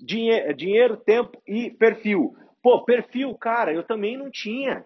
dinhe 0.00 0.52
dinheiro, 0.54 0.96
tempo 0.96 1.42
e 1.46 1.70
perfil. 1.70 2.36
Pô, 2.62 2.84
perfil, 2.84 3.36
cara, 3.36 3.72
eu 3.72 3.82
também 3.82 4.16
não 4.16 4.30
tinha. 4.30 4.84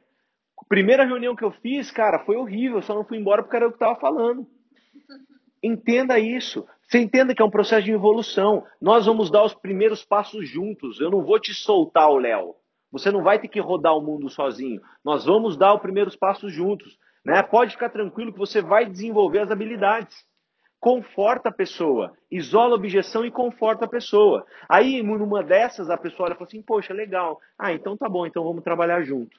Primeira 0.68 1.04
reunião 1.04 1.34
que 1.34 1.44
eu 1.44 1.50
fiz, 1.50 1.90
cara, 1.90 2.18
foi 2.20 2.36
horrível, 2.36 2.82
só 2.82 2.94
não 2.94 3.04
fui 3.04 3.18
embora 3.18 3.42
porque 3.42 3.56
era 3.56 3.64
eu 3.64 3.70
que 3.70 3.76
estava 3.76 3.98
falando. 3.98 4.46
Entenda 5.62 6.18
isso. 6.18 6.66
Você 6.86 6.98
entenda 6.98 7.34
que 7.34 7.42
é 7.42 7.44
um 7.44 7.50
processo 7.50 7.84
de 7.84 7.92
evolução. 7.92 8.64
Nós 8.80 9.06
vamos 9.06 9.30
dar 9.30 9.44
os 9.44 9.54
primeiros 9.54 10.04
passos 10.04 10.48
juntos. 10.48 11.00
Eu 11.00 11.10
não 11.10 11.22
vou 11.22 11.38
te 11.40 11.52
soltar 11.52 12.08
o 12.10 12.18
Léo. 12.18 12.54
Você 12.90 13.10
não 13.10 13.22
vai 13.22 13.38
ter 13.38 13.48
que 13.48 13.60
rodar 13.60 13.96
o 13.96 14.00
mundo 14.00 14.30
sozinho. 14.30 14.80
Nós 15.04 15.24
vamos 15.24 15.56
dar 15.56 15.74
os 15.74 15.80
primeiros 15.80 16.16
passos 16.16 16.52
juntos. 16.52 16.96
Né? 17.24 17.42
Pode 17.42 17.72
ficar 17.72 17.90
tranquilo 17.90 18.32
que 18.32 18.38
você 18.38 18.62
vai 18.62 18.86
desenvolver 18.86 19.40
as 19.40 19.50
habilidades. 19.50 20.16
Conforta 20.80 21.48
a 21.48 21.52
pessoa, 21.52 22.12
isola 22.30 22.74
a 22.74 22.76
objeção 22.76 23.26
e 23.26 23.32
conforta 23.32 23.84
a 23.84 23.88
pessoa. 23.88 24.46
Aí, 24.68 25.02
numa 25.02 25.42
dessas, 25.42 25.90
a 25.90 25.96
pessoa 25.96 26.26
olha 26.26 26.34
e 26.34 26.36
fala 26.36 26.46
assim: 26.46 26.62
Poxa, 26.62 26.94
legal. 26.94 27.40
Ah, 27.58 27.72
então 27.72 27.96
tá 27.96 28.08
bom, 28.08 28.24
então 28.24 28.44
vamos 28.44 28.62
trabalhar 28.62 29.02
junto. 29.02 29.36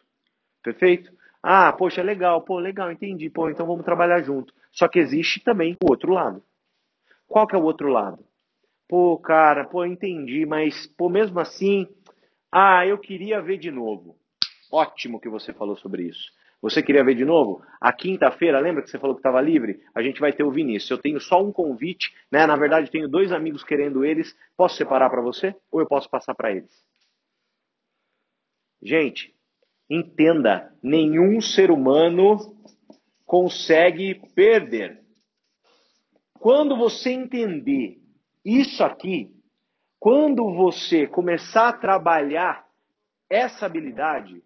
Perfeito? 0.62 1.10
Ah, 1.42 1.72
poxa, 1.72 2.02
legal, 2.02 2.42
pô, 2.42 2.60
legal, 2.60 2.92
entendi, 2.92 3.30
pô, 3.30 3.50
então 3.50 3.66
vamos 3.66 3.86
trabalhar 3.86 4.22
junto. 4.22 4.54
Só 4.72 4.88
que 4.88 5.00
existe 5.00 5.40
também 5.42 5.76
o 5.84 5.90
outro 5.90 6.14
lado. 6.14 6.44
Qual 7.28 7.48
que 7.48 7.56
é 7.56 7.60
o 7.60 7.64
outro 7.64 7.88
lado? 7.90 8.26
Pô, 8.88 9.18
cara, 9.18 9.66
pô, 9.66 9.86
entendi, 9.86 10.46
mas, 10.46 10.88
pô, 10.88 11.10
mesmo 11.10 11.40
assim, 11.40 11.88
ah, 12.52 12.86
eu 12.86 12.98
queria 12.98 13.42
ver 13.42 13.58
de 13.58 13.72
novo. 13.72 14.18
Ótimo 14.72 15.20
que 15.20 15.30
você 15.30 15.54
falou 15.54 15.78
sobre 15.78 16.04
isso. 16.04 16.32
Você 16.62 16.84
queria 16.84 17.04
ver 17.04 17.16
de 17.16 17.24
novo? 17.24 17.64
A 17.80 17.94
quinta-feira, 17.94 18.60
lembra 18.60 18.84
que 18.84 18.90
você 18.90 19.00
falou 19.00 19.16
que 19.16 19.20
estava 19.20 19.40
livre? 19.40 19.82
A 19.96 20.02
gente 20.02 20.20
vai 20.20 20.34
ter 20.34 20.44
o 20.44 20.52
Vinícius. 20.52 20.92
Eu 20.92 20.98
tenho 20.98 21.20
só 21.20 21.42
um 21.42 21.54
convite, 21.54 22.14
né? 22.30 22.46
Na 22.46 22.56
verdade, 22.58 22.92
tenho 22.92 23.08
dois 23.08 23.32
amigos 23.32 23.64
querendo 23.64 24.04
eles. 24.04 24.36
Posso 24.58 24.76
separar 24.76 25.10
para 25.10 25.22
você 25.22 25.56
ou 25.72 25.80
eu 25.80 25.88
posso 25.88 26.10
passar 26.10 26.36
para 26.36 26.52
eles? 26.52 26.84
Gente, 28.82 29.34
Entenda, 29.90 30.72
nenhum 30.84 31.42
ser 31.42 31.72
humano 31.72 32.38
consegue 33.26 34.22
perder. 34.36 35.02
Quando 36.40 36.78
você 36.78 37.10
entender 37.10 38.00
isso 38.46 38.84
aqui, 38.84 39.34
quando 40.00 40.54
você 40.54 41.08
começar 41.08 41.70
a 41.70 41.74
trabalhar 41.74 42.66
essa 43.30 43.66
habilidade, 43.66 44.44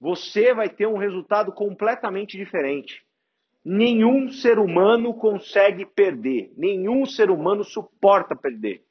você 0.00 0.54
vai 0.54 0.68
ter 0.68 0.86
um 0.86 0.96
resultado 0.96 1.52
completamente 1.52 2.36
diferente. 2.36 3.04
Nenhum 3.64 4.30
ser 4.30 4.60
humano 4.60 5.12
consegue 5.12 5.84
perder, 5.84 6.52
nenhum 6.56 7.04
ser 7.04 7.30
humano 7.30 7.64
suporta 7.64 8.36
perder. 8.36 8.85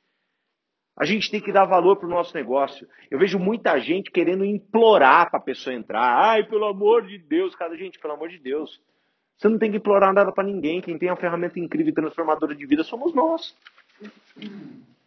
A 0.97 1.03
gente 1.03 1.29
tem 1.29 1.41
que 1.41 1.51
dar 1.51 1.65
valor 1.65 1.97
para 1.97 2.08
o 2.08 2.10
nosso 2.10 2.34
negócio. 2.36 2.88
Eu 3.12 3.19
vejo 3.19 3.38
muita 3.38 3.77
gente 3.79 4.10
querendo 4.10 4.45
implorar 4.45 5.29
para 5.29 5.39
a 5.39 5.43
pessoa 5.43 5.75
entrar. 5.75 6.25
Ai, 6.25 6.43
pelo 6.45 6.65
amor 6.65 7.05
de 7.05 7.17
Deus, 7.17 7.53
cara, 7.53 7.75
gente, 7.75 7.99
pelo 7.99 8.13
amor 8.13 8.29
de 8.29 8.39
Deus. 8.39 8.81
Você 9.38 9.49
não 9.49 9.60
tem 9.60 9.71
que 9.71 9.77
implorar 9.77 10.13
nada 10.13 10.31
para 10.31 10.45
ninguém. 10.45 10.81
Quem 10.81 10.97
tem 10.97 11.10
uma 11.10 11.17
ferramenta 11.17 11.60
incrível 11.60 11.91
e 11.91 11.95
transformadora 11.95 12.55
de 12.55 12.65
vida 12.65 12.84
somos 12.84 13.13
nós. 13.13 13.53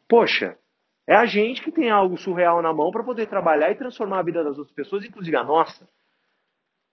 Poxa, 0.06 0.58
é 1.06 1.16
a 1.16 1.24
gente 1.24 1.62
que 1.62 1.72
tem 1.72 1.90
algo 1.90 2.18
surreal 2.18 2.60
na 2.60 2.72
mão 2.72 2.90
para 2.90 3.02
poder 3.02 3.26
trabalhar 3.26 3.70
e 3.70 3.74
transformar 3.74 4.18
a 4.18 4.22
vida 4.22 4.44
das 4.44 4.58
outras 4.58 4.74
pessoas, 4.74 5.06
inclusive 5.06 5.36
a 5.36 5.44
nossa. 5.44 5.88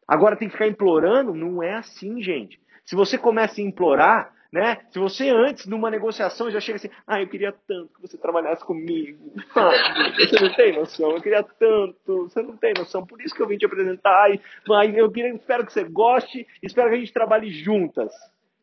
Agora 0.08 0.38
tem 0.38 0.48
que 0.48 0.54
ficar 0.54 0.68
implorando? 0.68 1.34
Não 1.34 1.62
é 1.62 1.74
assim, 1.74 2.22
gente. 2.22 2.62
Se 2.86 2.96
você 2.96 3.18
começa 3.18 3.60
a 3.60 3.64
implorar, 3.64 4.35
né? 4.56 4.78
Se 4.90 4.98
você 4.98 5.30
antes, 5.30 5.66
numa 5.66 5.92
negociação, 5.92 6.50
já 6.50 6.62
chega 6.62 6.78
assim, 6.78 6.90
ah, 7.06 7.22
eu 7.22 7.28
queria 7.28 7.54
tanto 7.68 7.94
que 7.94 8.02
você 8.02 8.18
trabalhasse 8.18 8.64
comigo. 8.64 9.34
Ah, 9.54 9.70
você 10.16 10.40
não 10.42 10.54
tem 10.56 10.72
noção, 10.72 11.12
eu 11.12 11.22
queria 11.22 11.44
tanto, 11.44 12.30
você 12.30 12.42
não 12.42 12.56
tem 12.56 12.74
noção, 12.74 13.06
por 13.06 13.22
isso 13.22 13.36
que 13.36 13.42
eu 13.42 13.48
vim 13.50 13.58
te 13.58 13.66
apresentar. 13.66 14.30
Mas 14.66 14.96
eu 14.96 15.12
queria, 15.12 15.36
espero 15.36 15.66
que 15.66 15.74
você 15.74 15.84
goste, 15.84 16.48
espero 16.64 16.88
que 16.88 16.96
a 16.96 17.00
gente 17.00 17.12
trabalhe 17.12 17.50
juntas. 17.50 18.14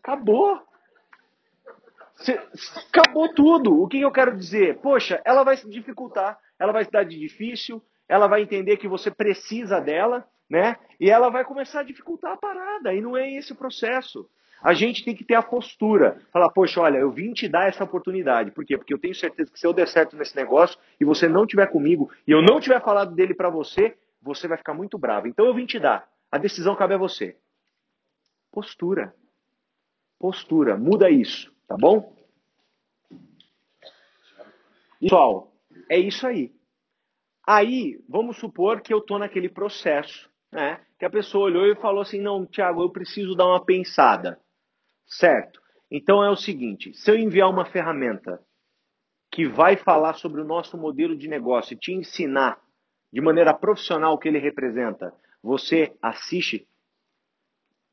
Acabou. 0.02 0.62
acabou 2.88 3.34
tudo. 3.34 3.82
O 3.82 3.86
que 3.86 4.00
eu 4.00 4.10
quero 4.10 4.34
dizer? 4.34 4.78
Poxa, 4.78 5.20
ela 5.26 5.44
vai 5.44 5.58
se 5.58 5.68
dificultar, 5.68 6.38
ela 6.58 6.72
vai 6.72 6.86
se 6.86 6.90
dar 6.90 7.04
de 7.04 7.18
difícil, 7.18 7.82
ela 8.08 8.26
vai 8.26 8.40
entender 8.40 8.78
que 8.78 8.88
você 8.88 9.10
precisa 9.10 9.78
dela, 9.78 10.26
né? 10.48 10.74
E 10.98 11.10
ela 11.10 11.28
vai 11.28 11.44
começar 11.44 11.80
a 11.80 11.84
dificultar 11.84 12.32
a 12.32 12.38
parada. 12.38 12.94
E 12.94 13.02
não 13.02 13.14
é 13.14 13.30
esse 13.30 13.52
o 13.52 13.56
processo. 13.56 14.26
A 14.62 14.72
gente 14.74 15.04
tem 15.04 15.14
que 15.14 15.24
ter 15.24 15.34
a 15.34 15.42
postura. 15.42 16.20
Falar, 16.32 16.50
poxa, 16.50 16.80
olha, 16.80 16.98
eu 16.98 17.10
vim 17.10 17.32
te 17.32 17.48
dar 17.48 17.68
essa 17.68 17.82
oportunidade. 17.82 18.52
Por 18.52 18.64
quê? 18.64 18.78
Porque 18.78 18.94
eu 18.94 18.98
tenho 18.98 19.14
certeza 19.14 19.50
que 19.50 19.58
se 19.58 19.66
eu 19.66 19.72
der 19.72 19.88
certo 19.88 20.16
nesse 20.16 20.36
negócio 20.36 20.78
e 21.00 21.04
você 21.04 21.28
não 21.28 21.46
tiver 21.46 21.66
comigo 21.66 22.10
e 22.26 22.30
eu 22.30 22.40
não 22.40 22.60
tiver 22.60 22.80
falado 22.80 23.14
dele 23.14 23.34
para 23.34 23.50
você, 23.50 23.96
você 24.22 24.46
vai 24.46 24.56
ficar 24.56 24.72
muito 24.72 24.96
bravo. 24.96 25.26
Então 25.26 25.44
eu 25.44 25.54
vim 25.54 25.66
te 25.66 25.80
dar. 25.80 26.08
A 26.30 26.38
decisão 26.38 26.76
cabe 26.76 26.94
a 26.94 26.98
você. 26.98 27.36
Postura. 28.52 29.14
Postura. 30.18 30.76
Muda 30.76 31.10
isso, 31.10 31.52
tá 31.66 31.76
bom? 31.76 32.14
Pessoal, 35.00 35.52
é 35.90 35.98
isso 35.98 36.24
aí. 36.24 36.54
Aí, 37.44 37.98
vamos 38.08 38.36
supor 38.36 38.80
que 38.80 38.94
eu 38.94 38.98
estou 38.98 39.18
naquele 39.18 39.48
processo, 39.48 40.30
né? 40.52 40.80
Que 40.96 41.04
a 41.04 41.10
pessoa 41.10 41.46
olhou 41.46 41.66
e 41.66 41.74
falou 41.74 42.02
assim: 42.02 42.20
não, 42.20 42.46
Tiago, 42.46 42.82
eu 42.82 42.90
preciso 42.90 43.34
dar 43.34 43.46
uma 43.46 43.64
pensada. 43.64 44.40
Certo. 45.18 45.60
Então 45.90 46.24
é 46.24 46.30
o 46.30 46.36
seguinte: 46.36 46.92
se 46.94 47.10
eu 47.10 47.16
enviar 47.16 47.50
uma 47.50 47.64
ferramenta 47.64 48.40
que 49.30 49.46
vai 49.46 49.76
falar 49.76 50.14
sobre 50.14 50.40
o 50.40 50.44
nosso 50.44 50.76
modelo 50.76 51.16
de 51.16 51.28
negócio 51.28 51.74
e 51.74 51.78
te 51.78 51.92
ensinar 51.92 52.58
de 53.12 53.20
maneira 53.20 53.54
profissional 53.54 54.14
o 54.14 54.18
que 54.18 54.28
ele 54.28 54.38
representa, 54.38 55.14
você 55.42 55.94
assiste? 56.02 56.66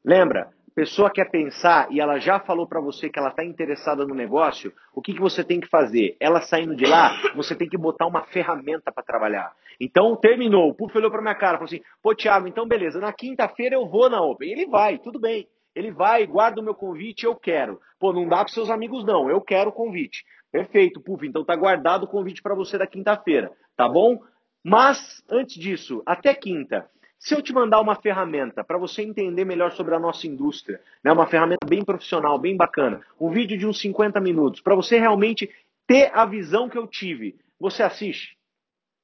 Lembra? 0.04 0.54
pessoa 0.80 1.12
quer 1.12 1.30
pensar 1.30 1.92
e 1.92 2.00
ela 2.00 2.20
já 2.20 2.40
falou 2.40 2.66
para 2.66 2.80
você 2.80 3.10
que 3.10 3.20
ela 3.20 3.28
está 3.28 3.44
interessada 3.44 4.06
no 4.06 4.16
negócio, 4.16 4.72
o 4.94 5.02
que, 5.02 5.14
que 5.14 5.20
você 5.20 5.44
tem 5.44 5.60
que 5.60 5.68
fazer? 5.68 6.16
Ela 6.22 6.40
saindo 6.40 6.74
de 6.74 6.86
lá, 6.86 7.12
você 7.36 7.54
tem 7.54 7.68
que 7.68 7.78
botar 7.78 8.08
uma 8.08 8.24
ferramenta 8.28 8.90
para 8.90 9.04
trabalhar. 9.04 9.54
Então, 9.78 10.16
terminou. 10.16 10.70
O 10.70 10.74
Puff 10.74 10.98
olhou 10.98 11.12
para 11.12 11.22
minha 11.22 11.36
cara 11.36 11.56
e 11.56 11.58
falou 11.58 11.66
assim: 11.66 11.82
pô, 12.02 12.16
Thiago, 12.16 12.48
então 12.48 12.66
beleza, 12.66 12.98
na 12.98 13.12
quinta-feira 13.12 13.76
eu 13.76 13.90
vou 13.90 14.10
na 14.10 14.22
Open. 14.22 14.50
Ele 14.50 14.68
vai, 14.68 14.98
tudo 15.00 15.20
bem. 15.20 15.46
Ele 15.76 15.92
vai, 15.92 16.26
guarda 16.26 16.62
o 16.62 16.64
meu 16.64 16.76
convite, 16.76 17.26
eu 17.26 17.36
quero. 17.36 17.80
Pô, 18.00 18.12
não 18.12 18.28
dá 18.28 18.38
para 18.38 18.54
seus 18.54 18.70
amigos 18.70 19.06
não, 19.06 19.30
eu 19.30 19.42
quero 19.42 19.70
o 19.70 19.74
convite. 19.74 20.24
Perfeito, 20.52 21.00
Puf, 21.00 21.26
então 21.26 21.46
tá 21.46 21.56
guardado 21.56 22.04
o 22.04 22.08
convite 22.08 22.42
para 22.42 22.56
você 22.56 22.78
da 22.78 22.88
quinta-feira, 22.88 23.52
tá 23.76 23.88
bom? 23.88 24.20
Mas, 24.64 25.24
antes 25.30 25.56
disso, 25.56 26.02
até 26.06 26.34
quinta, 26.34 26.90
se 27.20 27.36
eu 27.36 27.42
te 27.42 27.54
mandar 27.54 27.82
uma 27.82 27.96
ferramenta 27.96 28.64
para 28.64 28.78
você 28.78 29.02
entender 29.02 29.46
melhor 29.46 29.72
sobre 29.74 29.94
a 29.94 30.00
nossa 30.00 30.26
indústria, 30.26 30.82
né, 31.04 31.12
uma 31.12 31.28
ferramenta 31.28 31.68
bem 31.68 31.84
profissional, 31.84 32.40
bem 32.40 32.56
bacana, 32.56 33.02
um 33.20 33.30
vídeo 33.30 33.58
de 33.58 33.68
uns 33.68 33.80
50 33.80 34.20
minutos, 34.20 34.62
para 34.62 34.76
você 34.76 34.98
realmente 34.98 35.50
ter 35.86 36.12
a 36.14 36.26
visão 36.26 36.70
que 36.70 36.78
eu 36.78 36.88
tive, 36.88 37.38
você 37.60 37.84
assiste? 37.84 38.38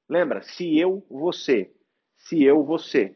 Lembra? 0.08 0.40
Se 0.40 0.78
eu, 0.78 1.04
você. 1.10 1.70
Se 2.16 2.42
eu, 2.42 2.64
você. 2.64 3.14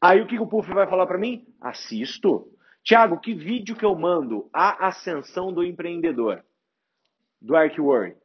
Aí 0.00 0.20
o 0.20 0.26
que 0.26 0.38
o 0.38 0.46
Puff 0.46 0.70
vai 0.72 0.86
falar 0.86 1.06
para 1.06 1.18
mim? 1.18 1.46
Assisto. 1.60 2.51
Tiago, 2.84 3.20
que 3.20 3.32
vídeo 3.32 3.76
que 3.76 3.84
eu 3.84 3.94
mando? 3.94 4.48
A 4.52 4.88
Ascensão 4.88 5.52
do 5.52 5.62
Empreendedor, 5.62 6.44
do 7.40 7.54
ArcWorry. 7.54 8.16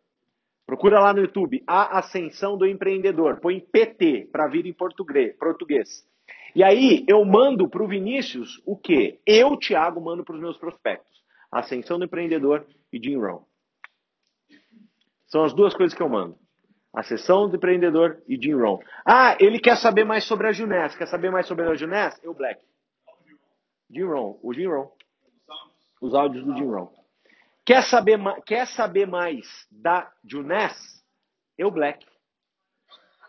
Procura 0.66 1.00
lá 1.00 1.14
no 1.14 1.22
YouTube, 1.22 1.64
A 1.66 2.00
Ascensão 2.00 2.58
do 2.58 2.66
Empreendedor. 2.66 3.40
Põe 3.40 3.60
PT 3.60 4.30
para 4.32 4.48
vir 4.48 4.66
em 4.66 4.74
português. 4.74 6.06
E 6.54 6.64
aí 6.64 7.06
eu 7.08 7.24
mando 7.24 7.70
para 7.70 7.84
o 7.84 7.88
Vinícius 7.88 8.62
o 8.66 8.76
quê? 8.76 9.20
Eu, 9.26 9.56
Tiago, 9.58 10.02
mando 10.02 10.26
para 10.26 10.36
os 10.36 10.42
meus 10.42 10.58
prospectos. 10.58 11.24
Ascensão 11.52 11.98
do 11.98 12.06
Empreendedor 12.06 12.66
e 12.92 13.00
Jim 13.02 13.18
Rohn. 13.18 13.44
São 15.28 15.44
as 15.44 15.54
duas 15.54 15.74
coisas 15.74 15.96
que 15.96 16.02
eu 16.02 16.10
mando. 16.10 16.36
Ascensão 16.94 17.48
do 17.48 17.56
Empreendedor 17.56 18.22
e 18.28 18.36
Jim 18.36 18.56
Rohn. 18.56 18.80
Ah, 19.06 19.38
ele 19.40 19.60
quer 19.60 19.78
saber 19.78 20.04
mais 20.04 20.24
sobre 20.24 20.48
a 20.48 20.52
Juness. 20.52 20.96
Quer 20.96 21.08
saber 21.08 21.30
mais 21.30 21.46
sobre 21.46 21.66
a 21.66 21.76
Juness? 21.76 22.20
Eu, 22.24 22.34
Black. 22.34 22.60
Jim 23.90 24.06
Rohn, 24.06 24.38
o 24.42 24.54
Jim 24.54 24.68
Rohn. 24.68 24.90
Os 26.02 26.14
áudios 26.14 26.46
do 26.46 26.56
Jim 26.56 26.66
Rohn. 26.66 26.90
Quer 27.66 27.84
saber, 27.84 28.20
quer 28.46 28.68
saber 28.68 29.08
mais 29.08 29.46
da 29.72 30.12
Juness? 30.24 31.04
Eu 31.58 31.72
Black. 31.72 32.06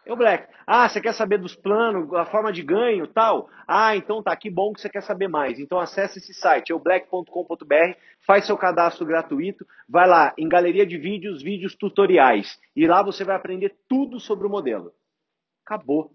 É 0.09 0.12
o 0.12 0.16
Black. 0.16 0.50
Ah, 0.66 0.88
você 0.88 1.02
quer 1.02 1.12
saber 1.12 1.36
dos 1.38 1.54
planos, 1.54 2.11
a 2.14 2.24
forma 2.24 2.50
de 2.50 2.62
ganho 2.62 3.06
tal? 3.06 3.50
Ah, 3.66 3.94
então 3.94 4.22
tá, 4.22 4.34
que 4.34 4.48
bom 4.48 4.72
que 4.72 4.80
você 4.80 4.88
quer 4.88 5.02
saber 5.02 5.28
mais. 5.28 5.59
Então 5.59 5.78
acesse 5.78 6.18
esse 6.18 6.32
site, 6.32 6.70
eublack.com.br, 6.70 7.98
faz 8.26 8.46
seu 8.46 8.56
cadastro 8.56 9.04
gratuito, 9.04 9.66
vai 9.86 10.09
lá 10.09 10.32
em 10.38 10.48
galeria 10.48 10.86
de 10.86 10.96
vídeos, 10.96 11.42
vídeos 11.42 11.74
tutoriais. 11.74 12.59
E 12.74 12.86
lá 12.86 13.02
você 13.02 13.22
vai 13.22 13.36
aprender 13.36 13.76
tudo 13.86 14.18
sobre 14.18 14.46
o 14.46 14.50
modelo. 14.50 14.94
Acabou. 15.62 16.11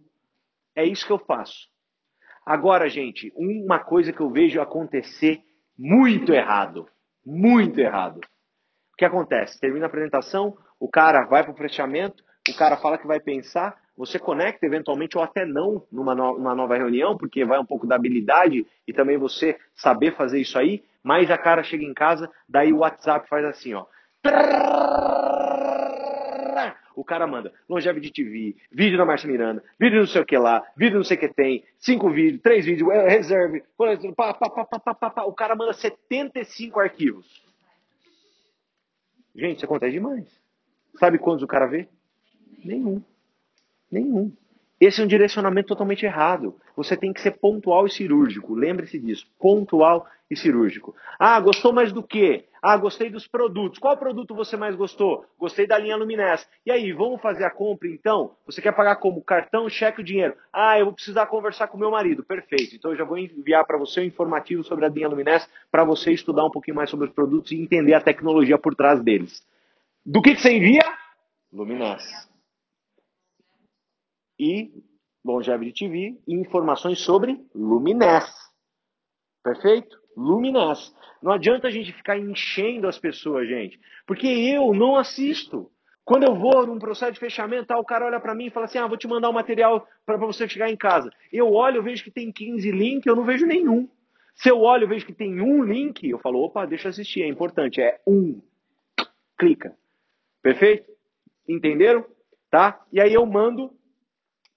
É 0.76 0.84
isso 0.84 1.06
que 1.06 1.14
eu 1.14 1.20
faço. 1.20 1.68
Agora, 2.46 2.90
gente, 2.90 3.32
uma 3.36 3.80
coisa 3.80 4.12
que 4.12 4.22
eu 4.22 4.30
vejo 4.30 4.60
acontecer 4.60 5.42
muito 5.78 6.34
errado. 6.34 6.88
Muito 7.26 7.80
errado. 7.80 8.18
O 8.18 8.96
que 8.98 9.06
acontece? 9.06 9.60
Termina 9.60 9.86
a 9.86 9.88
apresentação, 9.88 10.58
o 10.80 10.90
cara 10.90 11.26
vai 11.26 11.44
para 11.44 11.54
o 11.54 11.58
fechamento, 11.58 12.24
o 12.50 12.56
cara 12.56 12.78
fala 12.78 12.98
que 12.98 13.08
vai 13.08 13.20
pensar, 13.20 13.76
você 13.98 14.20
conecta 14.20 14.66
eventualmente 14.66 15.18
ou 15.18 15.24
até 15.24 15.46
não 15.46 15.86
numa, 15.92 16.14
no, 16.14 16.38
numa 16.38 16.54
nova 16.54 16.76
reunião, 16.76 17.18
porque 17.18 17.46
vai 17.46 17.60
um 17.60 17.66
pouco 17.66 17.88
da 17.88 17.96
habilidade 17.96 18.66
e 18.88 18.94
também 18.94 19.18
você 19.18 19.58
saber 19.74 20.16
fazer 20.16 20.40
isso 20.40 20.60
aí, 20.60 20.84
mas 21.04 21.32
a 21.32 21.38
cara 21.38 21.64
chega 21.64 21.84
em 21.84 21.94
casa, 21.94 22.30
daí 22.48 22.74
o 22.74 22.80
WhatsApp 22.80 23.28
faz 23.30 23.46
assim, 23.46 23.74
ó. 23.74 23.86
O 26.96 27.04
cara 27.04 27.26
manda 27.26 27.52
Longevity 27.68 28.12
TV, 28.12 28.56
vídeo 28.72 28.98
da 28.98 29.06
Marcia 29.06 29.30
Miranda, 29.30 29.64
vídeo 29.80 30.00
não 30.00 30.08
sei 30.08 30.22
o 30.22 30.26
que 30.26 30.38
lá, 30.38 30.64
vídeo 30.76 30.98
não 30.98 31.04
sei 31.04 31.18
o 31.18 31.20
que 31.20 31.30
tem, 31.30 31.64
cinco 31.80 32.10
vídeos, 32.10 32.42
três 32.42 32.66
vídeos, 32.66 32.90
é, 32.92 33.08
reserve, 33.08 33.64
pá, 33.78 34.34
pá, 34.34 34.50
pá, 34.50 34.66
pá, 34.66 34.94
pá, 34.96 35.10
pá, 35.10 35.24
o 35.24 35.34
cara 35.34 35.56
manda 35.56 35.74
75 35.74 36.80
arquivos. 36.80 37.44
Gente, 39.36 39.58
isso 39.58 39.66
acontece 39.66 39.94
demais. 39.94 40.28
Sabe 41.00 41.18
quantos 41.18 41.44
o 41.44 41.48
cara 41.48 41.66
vê? 41.66 41.88
Nenhum. 42.64 43.02
Nenhum. 43.92 44.32
Esse 44.80 45.02
é 45.02 45.04
um 45.04 45.08
direcionamento 45.08 45.70
totalmente 45.70 46.06
errado. 46.06 46.56
Você 46.76 46.96
tem 46.96 47.14
que 47.14 47.22
ser 47.22 47.32
pontual 47.32 47.86
e 47.88 47.92
cirúrgico. 47.92 48.54
Lembre-se 48.54 49.00
disso. 49.00 49.26
Pontual 49.40 50.08
e 50.30 50.36
cirúrgico. 50.36 50.96
Ah, 51.18 51.40
gostou 51.40 51.74
mais 51.74 51.92
do 51.92 52.04
quê? 52.04 52.46
Ah, 52.66 52.78
gostei 52.78 53.10
dos 53.10 53.28
produtos. 53.28 53.78
Qual 53.78 53.98
produto 53.98 54.34
você 54.34 54.56
mais 54.56 54.74
gostou? 54.74 55.26
Gostei 55.38 55.68
da 55.68 55.78
linha 55.78 55.98
Luminess. 55.98 56.48
E 56.66 56.72
aí, 56.72 56.94
vamos 56.94 57.22
fazer 57.22 57.44
a 57.44 57.52
compra 57.52 57.90
então? 57.90 58.38
Você 58.46 58.62
quer 58.62 58.72
pagar 58.72 58.96
como? 58.96 59.22
Cartão, 59.22 59.68
cheque 59.68 60.00
ou 60.00 60.06
dinheiro? 60.06 60.34
Ah, 60.54 60.80
eu 60.80 60.86
vou 60.86 60.94
precisar 60.94 61.26
conversar 61.26 61.68
com 61.68 61.78
meu 61.78 61.92
marido. 61.92 62.24
Perfeito. 62.24 62.74
Então 62.74 62.92
eu 62.92 62.98
já 62.98 63.04
vou 63.04 63.18
enviar 63.18 63.66
para 63.66 63.78
você 63.78 64.00
um 64.00 64.06
informativo 64.06 64.64
sobre 64.64 64.86
a 64.86 64.88
linha 64.88 65.10
Luminess 65.10 65.46
para 65.70 65.84
você 65.84 66.14
estudar 66.14 66.46
um 66.46 66.52
pouquinho 66.52 66.78
mais 66.78 66.90
sobre 66.90 67.08
os 67.08 67.14
produtos 67.14 67.52
e 67.52 67.62
entender 67.62 67.96
a 67.96 68.02
tecnologia 68.02 68.58
por 68.58 68.74
trás 68.74 69.04
deles. 69.04 69.46
Do 70.06 70.22
que, 70.22 70.34
que 70.34 70.42
você 70.42 70.54
envia? 70.54 70.84
Luminess 71.52 72.32
e 74.40 74.72
Longevity 75.24 75.86
TV 75.86 76.18
e 76.28 76.34
informações 76.34 77.00
sobre 77.00 77.46
Luminess. 77.54 78.32
Perfeito? 79.44 80.03
Luminess. 80.16 80.94
Não 81.22 81.32
adianta 81.32 81.68
a 81.68 81.72
gente 81.72 81.94
ficar 81.94 82.18
enchendo 82.18 82.88
as 82.88 83.00
pessoas, 83.00 83.48
gente, 83.48 83.80
porque 84.06 84.28
eu 84.28 84.74
não 84.74 84.96
assisto. 84.96 85.70
Quando 86.06 86.24
eu 86.24 86.36
vou 86.36 86.68
num 86.68 86.80
processo 86.80 87.14
de 87.14 87.20
fechamento, 87.20 87.68
tá, 87.68 87.80
o 87.80 87.86
cara 87.86 88.06
olha 88.06 88.20
para 88.20 88.36
mim 88.36 88.48
e 88.48 88.50
fala 88.50 88.66
assim: 88.66 88.78
"Ah, 88.78 88.88
vou 88.88 88.98
te 88.98 89.08
mandar 89.08 89.30
o 89.30 89.32
um 89.32 89.36
material 89.36 89.88
para 90.06 90.18
você 90.18 90.48
chegar 90.48 90.70
em 90.70 90.76
casa". 90.76 91.10
Eu 91.32 91.54
olho, 91.54 91.78
eu 91.78 91.84
vejo 91.84 92.04
que 92.04 92.12
tem 92.12 92.32
15 92.32 92.70
links, 92.72 93.06
eu 93.06 93.16
não 93.16 93.24
vejo 93.24 93.46
nenhum. 93.46 93.88
Se 94.36 94.50
eu 94.50 94.60
olho, 94.62 94.84
eu 94.84 94.90
vejo 94.90 95.06
que 95.06 95.14
tem 95.14 95.40
um 95.40 95.64
link, 95.64 96.08
eu 96.08 96.20
falo: 96.20 96.44
"Opa, 96.44 96.66
deixa 96.66 96.88
eu 96.88 96.90
assistir, 96.90 97.22
é 97.22 97.28
importante, 97.28 97.82
é 97.82 98.02
um". 98.06 98.42
Clica. 99.38 99.74
Perfeito? 100.42 100.92
Entenderam? 101.48 102.06
Tá? 102.52 102.82
E 102.92 103.00
aí 103.00 103.14
eu 103.14 103.26
mando 103.26 103.72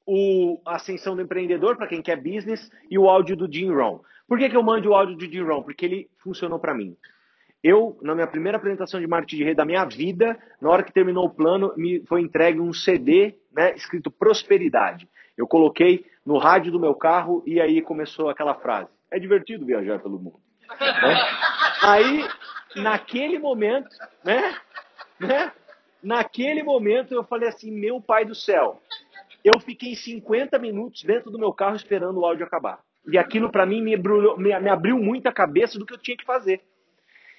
o 0.06 0.60
Ascensão 0.64 1.16
do 1.16 1.22
Empreendedor, 1.22 1.76
para 1.76 1.88
quem 1.88 2.00
quer 2.00 2.16
business, 2.16 2.70
e 2.88 2.98
o 2.98 3.08
áudio 3.08 3.36
do 3.36 3.52
Jim 3.52 3.72
Rohn. 3.72 3.98
Por 4.28 4.38
que, 4.38 4.48
que 4.48 4.56
eu 4.56 4.62
mando 4.62 4.90
o 4.90 4.94
áudio 4.94 5.30
Jim 5.30 5.42
Rohn? 5.42 5.62
Porque 5.62 5.84
ele 5.84 6.10
funcionou 6.18 6.58
para 6.58 6.74
mim. 6.74 6.96
Eu, 7.62 7.98
na 8.02 8.14
minha 8.14 8.26
primeira 8.26 8.58
apresentação 8.58 9.00
de 9.00 9.06
marketing 9.06 9.36
de 9.36 9.44
rede 9.44 9.56
da 9.56 9.64
minha 9.64 9.84
vida, 9.84 10.38
na 10.60 10.70
hora 10.70 10.82
que 10.82 10.92
terminou 10.92 11.26
o 11.26 11.30
plano, 11.30 11.72
me 11.76 12.04
foi 12.06 12.20
entregue 12.20 12.60
um 12.60 12.72
CD 12.72 13.34
né, 13.52 13.74
escrito 13.74 14.10
Prosperidade. 14.10 15.08
Eu 15.36 15.46
coloquei 15.46 16.04
no 16.24 16.38
rádio 16.38 16.72
do 16.72 16.80
meu 16.80 16.94
carro 16.94 17.42
e 17.46 17.60
aí 17.60 17.82
começou 17.82 18.28
aquela 18.28 18.54
frase. 18.54 18.90
É 19.10 19.18
divertido 19.18 19.66
viajar 19.66 19.98
pelo 20.00 20.18
mundo. 20.18 20.40
Né? 20.80 21.14
Aí, 21.82 22.26
naquele 22.76 23.38
momento, 23.38 23.88
né, 24.24 24.56
né, 25.20 25.52
naquele 26.02 26.62
momento 26.62 27.14
eu 27.14 27.22
falei 27.22 27.48
assim, 27.48 27.70
meu 27.70 28.00
pai 28.00 28.24
do 28.24 28.34
céu, 28.34 28.80
eu 29.44 29.60
fiquei 29.60 29.94
50 29.94 30.58
minutos 30.58 31.02
dentro 31.02 31.30
do 31.30 31.38
meu 31.38 31.52
carro 31.52 31.76
esperando 31.76 32.18
o 32.18 32.24
áudio 32.24 32.46
acabar. 32.46 32.80
E 33.08 33.18
aquilo 33.18 33.50
para 33.50 33.66
mim 33.66 33.82
me, 33.82 33.96
me, 33.96 34.60
me 34.60 34.68
abriu 34.68 34.98
muito 34.98 35.26
a 35.26 35.32
cabeça 35.32 35.78
do 35.78 35.86
que 35.86 35.94
eu 35.94 35.98
tinha 35.98 36.16
que 36.16 36.24
fazer. 36.24 36.62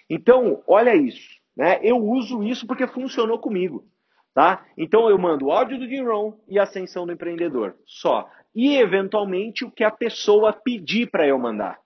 Então, 0.09 0.63
olha 0.67 0.95
isso. 0.95 1.37
Né? 1.55 1.79
Eu 1.81 1.97
uso 1.97 2.43
isso 2.43 2.65
porque 2.65 2.87
funcionou 2.87 3.39
comigo. 3.39 3.85
Tá? 4.33 4.65
Então 4.77 5.09
eu 5.09 5.17
mando 5.17 5.47
o 5.47 5.51
áudio 5.51 5.79
do 5.79 5.87
Jim 5.87 6.03
Rohn 6.03 6.33
e 6.47 6.59
a 6.59 6.63
ascensão 6.63 7.05
do 7.05 7.11
empreendedor. 7.11 7.75
Só. 7.85 8.29
E 8.53 8.77
eventualmente 8.77 9.65
o 9.65 9.71
que 9.71 9.83
a 9.83 9.89
pessoa 9.89 10.53
pedir 10.53 11.09
para 11.09 11.27
eu 11.27 11.39
mandar. 11.39 11.79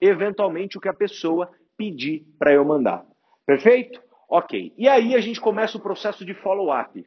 Eventualmente 0.00 0.76
o 0.76 0.80
que 0.80 0.88
a 0.88 0.94
pessoa 0.94 1.50
pedir 1.76 2.26
para 2.38 2.52
eu 2.52 2.64
mandar. 2.64 3.06
Perfeito? 3.46 4.02
Ok. 4.28 4.74
E 4.76 4.88
aí 4.88 5.14
a 5.14 5.20
gente 5.20 5.40
começa 5.40 5.78
o 5.78 5.80
processo 5.80 6.24
de 6.24 6.34
follow-up. 6.34 7.06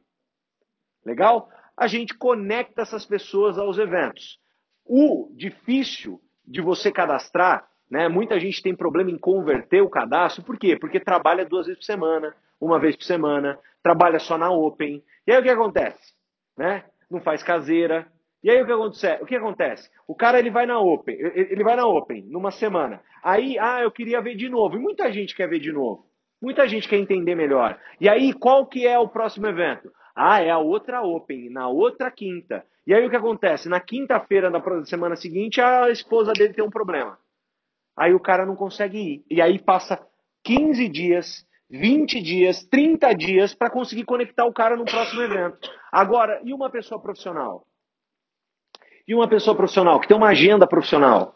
Legal? 1.06 1.50
a 1.78 1.86
gente 1.86 2.16
conecta 2.16 2.82
essas 2.82 3.06
pessoas 3.06 3.60
aos 3.60 3.78
eventos. 3.78 4.40
O 4.88 5.30
difícil 5.36 6.22
de 6.46 6.62
você 6.62 6.92
cadastrar, 6.92 7.68
né? 7.90 8.08
Muita 8.08 8.40
gente 8.40 8.62
tem 8.62 8.76
problema 8.76 9.12
em 9.12 9.18
converter 9.18 9.82
o 9.82 9.90
cadastro, 9.90 10.44
por 10.44 10.58
quê? 10.58 10.78
Porque 10.78 11.00
trabalha 11.00 11.46
duas 11.46 11.66
vezes 11.66 11.80
por 11.80 11.86
semana, 11.86 12.36
uma 12.60 12.80
vez 12.80 12.96
por 12.96 13.04
semana, 13.04 13.60
trabalha 13.84 14.20
só 14.20 14.38
na 14.38 14.50
Open. 14.52 15.04
E 15.26 15.32
aí 15.32 15.40
o 15.40 15.44
que 15.44 15.50
acontece? 15.50 16.14
Né? 16.58 16.84
Não 17.10 17.22
faz 17.22 17.44
caseira. 17.44 18.08
E 18.44 18.50
aí 18.50 18.62
o 18.62 18.66
que 18.66 18.72
acontece? 18.72 19.24
O 19.24 19.26
que 19.26 19.36
acontece? 19.36 19.90
O 20.08 20.16
cara 20.16 20.40
ele 20.40 20.50
vai 20.50 20.66
na 20.66 20.80
Open, 20.80 21.16
ele 21.16 21.64
vai 21.64 21.76
na 21.76 21.86
Open 21.86 22.24
numa 22.28 22.52
semana. 22.52 23.02
Aí, 23.24 23.58
ah, 23.60 23.82
eu 23.82 23.92
queria 23.92 24.22
ver 24.22 24.36
de 24.36 24.48
novo. 24.48 24.78
E 24.78 24.80
muita 24.80 25.12
gente 25.12 25.36
quer 25.36 25.50
ver 25.50 25.60
de 25.60 25.72
novo. 25.72 26.06
Muita 26.42 26.68
gente 26.68 26.88
quer 26.88 26.98
entender 26.98 27.36
melhor. 27.36 27.80
E 28.00 28.08
aí, 28.08 28.32
qual 28.32 28.66
que 28.66 28.88
é 28.88 28.98
o 28.98 29.10
próximo 29.10 29.48
evento? 29.48 29.92
Ah, 30.16 30.42
é 30.42 30.50
a 30.50 30.60
outra 30.60 31.02
Open, 31.02 31.50
na 31.50 31.68
outra 31.68 32.12
quinta. 32.12 32.66
E 32.88 32.94
aí 32.94 33.06
o 33.06 33.10
que 33.10 33.18
acontece? 33.18 33.68
Na 33.68 33.82
quinta-feira 33.82 34.50
da 34.50 34.86
semana 34.86 35.18
seguinte, 35.18 35.60
a 35.60 35.90
esposa 35.90 36.32
dele 36.32 36.54
tem 36.54 36.64
um 36.64 36.70
problema. 36.70 37.20
Aí 37.98 38.14
o 38.14 38.20
cara 38.20 38.46
não 38.46 38.56
consegue 38.56 38.98
ir. 38.98 39.26
E 39.30 39.42
aí 39.42 39.60
passa 39.60 40.00
15 40.46 40.88
dias, 40.88 41.46
20 41.70 42.22
dias, 42.22 42.64
30 42.64 43.14
dias 43.14 43.54
para 43.54 43.70
conseguir 43.70 44.06
conectar 44.06 44.46
o 44.46 44.54
cara 44.54 44.78
no 44.78 44.86
próximo 44.86 45.22
evento. 45.22 45.70
Agora, 45.92 46.40
e 46.46 46.54
uma 46.54 46.70
pessoa 46.70 47.02
profissional? 47.02 47.68
E 49.06 49.14
uma 49.14 49.28
pessoa 49.28 49.54
profissional 49.56 50.00
que 50.00 50.08
tem 50.08 50.16
uma 50.16 50.30
agenda 50.30 50.66
profissional? 50.66 51.36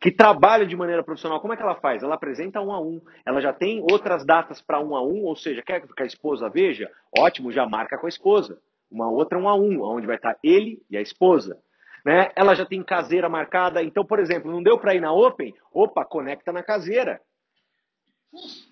que 0.00 0.12
trabalha 0.12 0.64
de 0.64 0.76
maneira 0.76 1.02
profissional, 1.02 1.40
como 1.40 1.52
é 1.52 1.56
que 1.56 1.62
ela 1.62 1.74
faz? 1.74 2.02
Ela 2.04 2.14
apresenta 2.14 2.60
um 2.60 2.72
a 2.72 2.80
um. 2.80 3.00
Ela 3.26 3.40
já 3.40 3.52
tem 3.52 3.80
outras 3.90 4.24
datas 4.24 4.62
para 4.62 4.80
um 4.80 4.94
a 4.94 5.02
um, 5.02 5.24
ou 5.24 5.34
seja, 5.34 5.60
quer 5.60 5.80
que 5.80 6.02
a 6.02 6.06
esposa 6.06 6.48
veja? 6.48 6.88
Ótimo, 7.18 7.50
já 7.50 7.66
marca 7.66 7.98
com 7.98 8.06
a 8.06 8.08
esposa. 8.08 8.60
Uma 8.90 9.10
outra 9.10 9.38
um 9.38 9.48
a 9.48 9.54
um, 9.54 9.82
onde 9.82 10.06
vai 10.06 10.16
estar 10.16 10.36
ele 10.42 10.82
e 10.90 10.96
a 10.96 11.00
esposa. 11.00 11.60
Né? 12.04 12.30
Ela 12.34 12.54
já 12.54 12.64
tem 12.64 12.82
caseira 12.82 13.28
marcada. 13.28 13.82
Então, 13.82 14.04
por 14.04 14.18
exemplo, 14.18 14.50
não 14.50 14.62
deu 14.62 14.78
para 14.78 14.94
ir 14.94 15.00
na 15.00 15.12
Open? 15.12 15.54
Opa, 15.72 16.04
conecta 16.04 16.52
na 16.52 16.62
caseira. 16.62 17.20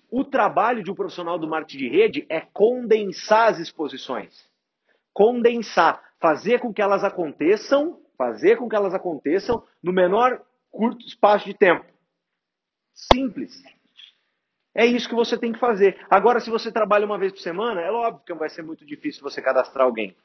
O 0.09 0.23
trabalho 0.23 0.83
de 0.83 0.91
um 0.91 0.95
profissional 0.95 1.37
do 1.37 1.47
marketing 1.47 1.77
de 1.77 1.89
rede 1.89 2.25
é 2.29 2.41
condensar 2.41 3.51
as 3.51 3.59
exposições. 3.59 4.33
Condensar, 5.13 6.01
fazer 6.19 6.59
com 6.59 6.73
que 6.73 6.81
elas 6.81 7.03
aconteçam, 7.03 7.99
fazer 8.17 8.57
com 8.57 8.69
que 8.69 8.75
elas 8.75 8.93
aconteçam 8.93 9.63
no 9.83 9.91
menor 9.91 10.41
curto 10.71 11.05
espaço 11.05 11.45
de 11.45 11.53
tempo. 11.53 11.85
Simples. 12.93 13.61
É 14.77 14.85
isso 14.85 15.09
que 15.09 15.15
você 15.15 15.35
tem 15.35 15.51
que 15.51 15.57
fazer. 15.57 15.97
Agora, 16.07 16.39
se 16.39 16.51
você 16.51 16.71
trabalha 16.71 17.03
uma 17.03 17.17
vez 17.17 17.31
por 17.31 17.39
semana, 17.39 17.81
é 17.81 17.91
óbvio 17.91 18.23
que 18.23 18.33
vai 18.35 18.47
ser 18.47 18.61
muito 18.61 18.85
difícil 18.85 19.23
você 19.23 19.41
cadastrar 19.41 19.87
alguém. 19.87 20.15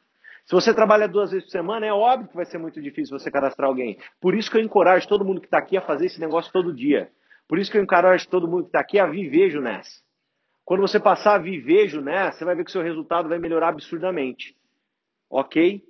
Se 0.44 0.54
você 0.54 0.74
trabalha 0.74 1.08
duas 1.08 1.30
vezes 1.30 1.46
por 1.46 1.52
semana, 1.52 1.86
é 1.86 1.92
óbvio 1.92 2.28
que 2.28 2.36
vai 2.36 2.44
ser 2.44 2.58
muito 2.58 2.78
difícil 2.78 3.18
você 3.18 3.30
cadastrar 3.30 3.66
alguém. 3.66 3.96
Por 4.20 4.34
isso 4.34 4.50
que 4.50 4.58
eu 4.58 4.60
encorajo 4.60 5.08
todo 5.08 5.24
mundo 5.24 5.40
que 5.40 5.46
está 5.46 5.56
aqui 5.56 5.74
a 5.74 5.80
fazer 5.80 6.04
esse 6.04 6.20
negócio 6.20 6.52
todo 6.52 6.74
dia. 6.74 7.10
Por 7.48 7.58
isso 7.58 7.70
que 7.72 7.78
eu 7.78 7.82
encorajo 7.82 8.28
todo 8.28 8.46
mundo 8.46 8.64
que 8.64 8.68
está 8.68 8.80
aqui 8.80 8.98
a 8.98 9.06
viver 9.06 9.48
Junés. 9.48 10.04
Quando 10.66 10.80
você 10.80 11.00
passar 11.00 11.36
a 11.36 11.38
viver 11.38 11.88
Junés, 11.88 12.36
você 12.36 12.44
vai 12.44 12.54
ver 12.54 12.64
que 12.64 12.70
o 12.70 12.72
seu 12.72 12.82
resultado 12.82 13.30
vai 13.30 13.38
melhorar 13.38 13.68
absurdamente. 13.68 14.54
Ok? 15.30 15.82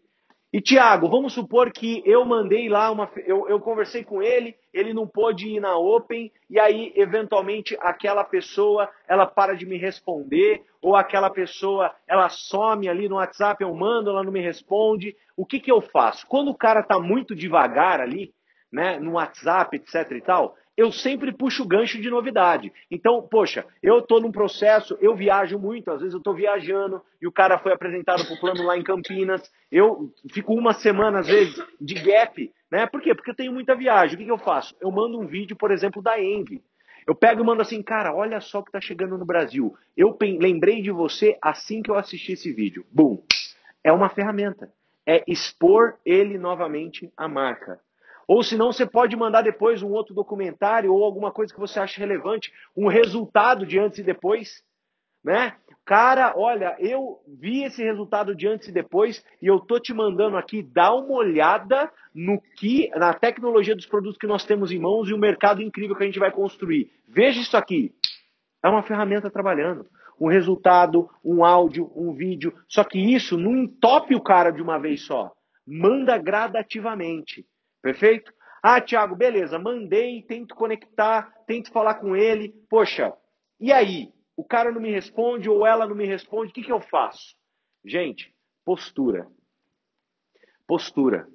E 0.53 0.61
Tiago, 0.61 1.09
vamos 1.09 1.33
supor 1.33 1.73
que 1.73 2.03
eu 2.05 2.27
mandei 2.27 2.69
lá 2.69 2.91
uma. 2.91 3.11
Eu, 3.25 3.49
eu 3.49 3.59
conversei 3.59 4.05
com 4.05 4.23
ele, 4.23 4.55
ele 4.71 4.93
não 4.93 5.07
pôde 5.07 5.49
ir 5.49 5.61
na 5.61 5.79
Open, 5.79 6.31
e 6.51 6.61
aí, 6.61 6.93
eventualmente, 6.95 7.75
aquela 7.81 8.23
pessoa 8.23 8.91
ela 9.09 9.25
para 9.25 9.57
de 9.57 9.65
me 9.65 9.79
responder, 9.79 10.63
ou 10.83 10.95
aquela 10.95 11.31
pessoa 11.31 11.91
ela 12.07 12.29
some 12.29 12.87
ali 12.87 13.09
no 13.09 13.15
WhatsApp, 13.15 13.63
eu 13.63 13.75
mando, 13.75 14.11
ela 14.11 14.23
não 14.23 14.31
me 14.31 14.43
responde. 14.43 15.17
O 15.35 15.47
que, 15.47 15.59
que 15.59 15.73
eu 15.73 15.81
faço? 15.81 16.27
Quando 16.27 16.51
o 16.51 16.55
cara 16.55 16.83
tá 16.83 16.99
muito 16.99 17.35
devagar 17.35 17.99
ali, 18.03 18.35
né, 18.71 18.99
no 18.99 19.13
WhatsApp, 19.13 19.75
etc 19.75 20.11
e 20.11 20.21
tal, 20.21 20.55
eu 20.77 20.91
sempre 20.91 21.33
puxo 21.33 21.63
o 21.63 21.67
gancho 21.67 22.01
de 22.01 22.09
novidade. 22.09 22.73
Então, 22.91 23.23
poxa, 23.23 23.65
eu 23.83 23.99
estou 23.99 24.21
num 24.21 24.33
processo, 24.33 24.97
eu 25.01 25.15
viajo 25.15 25.59
muito, 25.59 25.91
às 25.91 26.01
vezes 26.01 26.15
eu 26.15 26.19
estou 26.19 26.35
viajando 26.35 27.03
e 27.21 27.27
o 27.27 27.33
cara 27.33 27.59
foi 27.59 27.73
apresentado 27.73 28.25
para 28.25 28.35
o 28.35 28.41
plano 28.41 28.65
lá 28.65 28.77
em 28.77 28.83
Campinas. 28.83 29.43
Eu 29.71 30.13
fico 30.33 30.55
uma 30.55 30.73
semana, 30.73 31.21
às 31.21 31.27
vezes, 31.27 31.63
de 31.81 31.95
gap, 31.95 32.53
né? 32.71 32.87
Por 32.87 33.01
quê? 33.01 33.15
Porque 33.15 33.31
eu 33.31 33.37
tenho 33.37 33.53
muita 33.53 33.75
viagem. 33.75 34.15
O 34.15 34.19
que, 34.19 34.25
que 34.25 34.31
eu 34.31 34.39
faço? 34.39 34.75
Eu 34.81 34.91
mando 34.91 35.21
um 35.21 35.27
vídeo, 35.27 35.57
por 35.57 35.71
exemplo, 35.71 36.01
da 36.01 36.21
Envy. 36.21 36.63
Eu 37.07 37.15
pego 37.15 37.43
e 37.43 37.45
mando 37.45 37.63
assim, 37.63 37.83
cara, 37.83 38.15
olha 38.15 38.41
só 38.41 38.61
o 38.61 38.63
que 38.63 38.69
está 38.69 38.81
chegando 38.81 39.19
no 39.19 39.25
Brasil. 39.25 39.77
Eu 39.97 40.17
lembrei 40.21 40.81
de 40.81 40.91
você 40.91 41.37
assim 41.43 41.83
que 41.83 41.91
eu 41.91 41.97
assisti 41.97 42.33
esse 42.33 42.53
vídeo. 42.53 42.87
Bum! 42.91 43.23
É 43.85 43.93
uma 43.93 44.09
ferramenta. 44.09 44.73
É 45.05 45.25
expor 45.27 45.97
ele 46.07 46.39
novamente 46.39 47.13
à 47.17 47.27
marca. 47.27 47.81
Ou 48.27 48.43
senão 48.43 48.73
você 48.73 48.87
pode 48.87 49.17
mandar 49.17 49.43
depois 49.43 49.83
um 49.83 49.91
outro 49.91 50.15
documentário 50.15 50.93
ou 50.93 51.05
alguma 51.05 51.31
coisa 51.31 51.53
que 51.53 51.61
você 51.61 51.81
acha 51.81 52.01
relevante, 52.01 52.53
um 52.77 52.89
resultado 52.89 53.67
de 53.67 53.79
antes 53.79 53.99
e 53.99 54.03
depois, 54.03 54.63
né? 55.25 55.55
Cara, 55.85 56.33
olha, 56.37 56.77
eu 56.79 57.21
vi 57.27 57.65
esse 57.65 57.83
resultado 57.83 58.37
de 58.37 58.47
antes 58.47 58.69
e 58.69 58.73
depois 58.73 59.25
e 59.41 59.49
eu 59.49 59.59
tô 59.59 59.81
te 59.81 59.93
mandando 59.93 60.37
aqui 60.37 60.63
dar 60.63 60.95
uma 60.95 61.15
olhada 61.15 61.91
no 62.15 62.41
que 62.57 62.89
na 62.91 63.13
tecnologia 63.13 63.75
dos 63.75 63.87
produtos 63.87 64.17
que 64.17 64.27
nós 64.27 64.45
temos 64.45 64.71
em 64.71 64.79
mãos 64.79 65.09
e 65.09 65.13
o 65.13 65.19
mercado 65.19 65.61
incrível 65.61 65.97
que 65.97 66.05
a 66.05 66.07
gente 66.07 66.21
vai 66.21 66.31
construir. 66.31 66.91
Veja 67.09 67.41
isso 67.41 67.57
aqui. 67.57 67.93
É 68.63 68.69
uma 68.69 68.85
ferramenta 68.85 69.29
trabalhando. 69.29 69.85
Um 70.21 70.29
resultado, 70.29 71.11
um 71.25 71.45
áudio, 71.45 71.91
um 71.97 72.15
vídeo. 72.15 72.55
Só 72.69 72.85
que 72.85 73.01
isso 73.01 73.37
não 73.37 73.57
entope 73.57 74.15
o 74.15 74.23
cara 74.23 74.53
de 74.53 74.63
uma 74.63 74.79
vez 74.79 75.03
só. 75.05 75.33
Manda 75.67 76.17
gradativamente. 76.17 77.45
Perfeito? 77.83 78.33
Ah, 78.63 78.81
Thiago, 78.81 79.17
beleza, 79.17 79.59
mandei, 79.59 80.23
tento 80.23 80.55
conectar, 80.55 81.33
tento 81.47 81.73
falar 81.73 81.97
com 81.97 82.15
ele. 82.15 82.55
Poxa, 82.71 83.13
e 83.59 83.73
aí? 83.73 84.13
O 84.37 84.45
cara 84.45 84.71
não 84.71 84.81
me 84.81 84.91
responde 84.91 85.51
ou 85.51 85.67
ela 85.67 85.87
não 85.87 85.95
me 85.95 86.07
responde, 86.07 86.51
o 86.51 86.55
que, 86.55 86.63
que 86.63 86.73
eu 86.73 86.81
faço? 86.81 87.37
Gente, 87.85 88.33
postura. 88.65 89.27
Postura. 90.67 91.29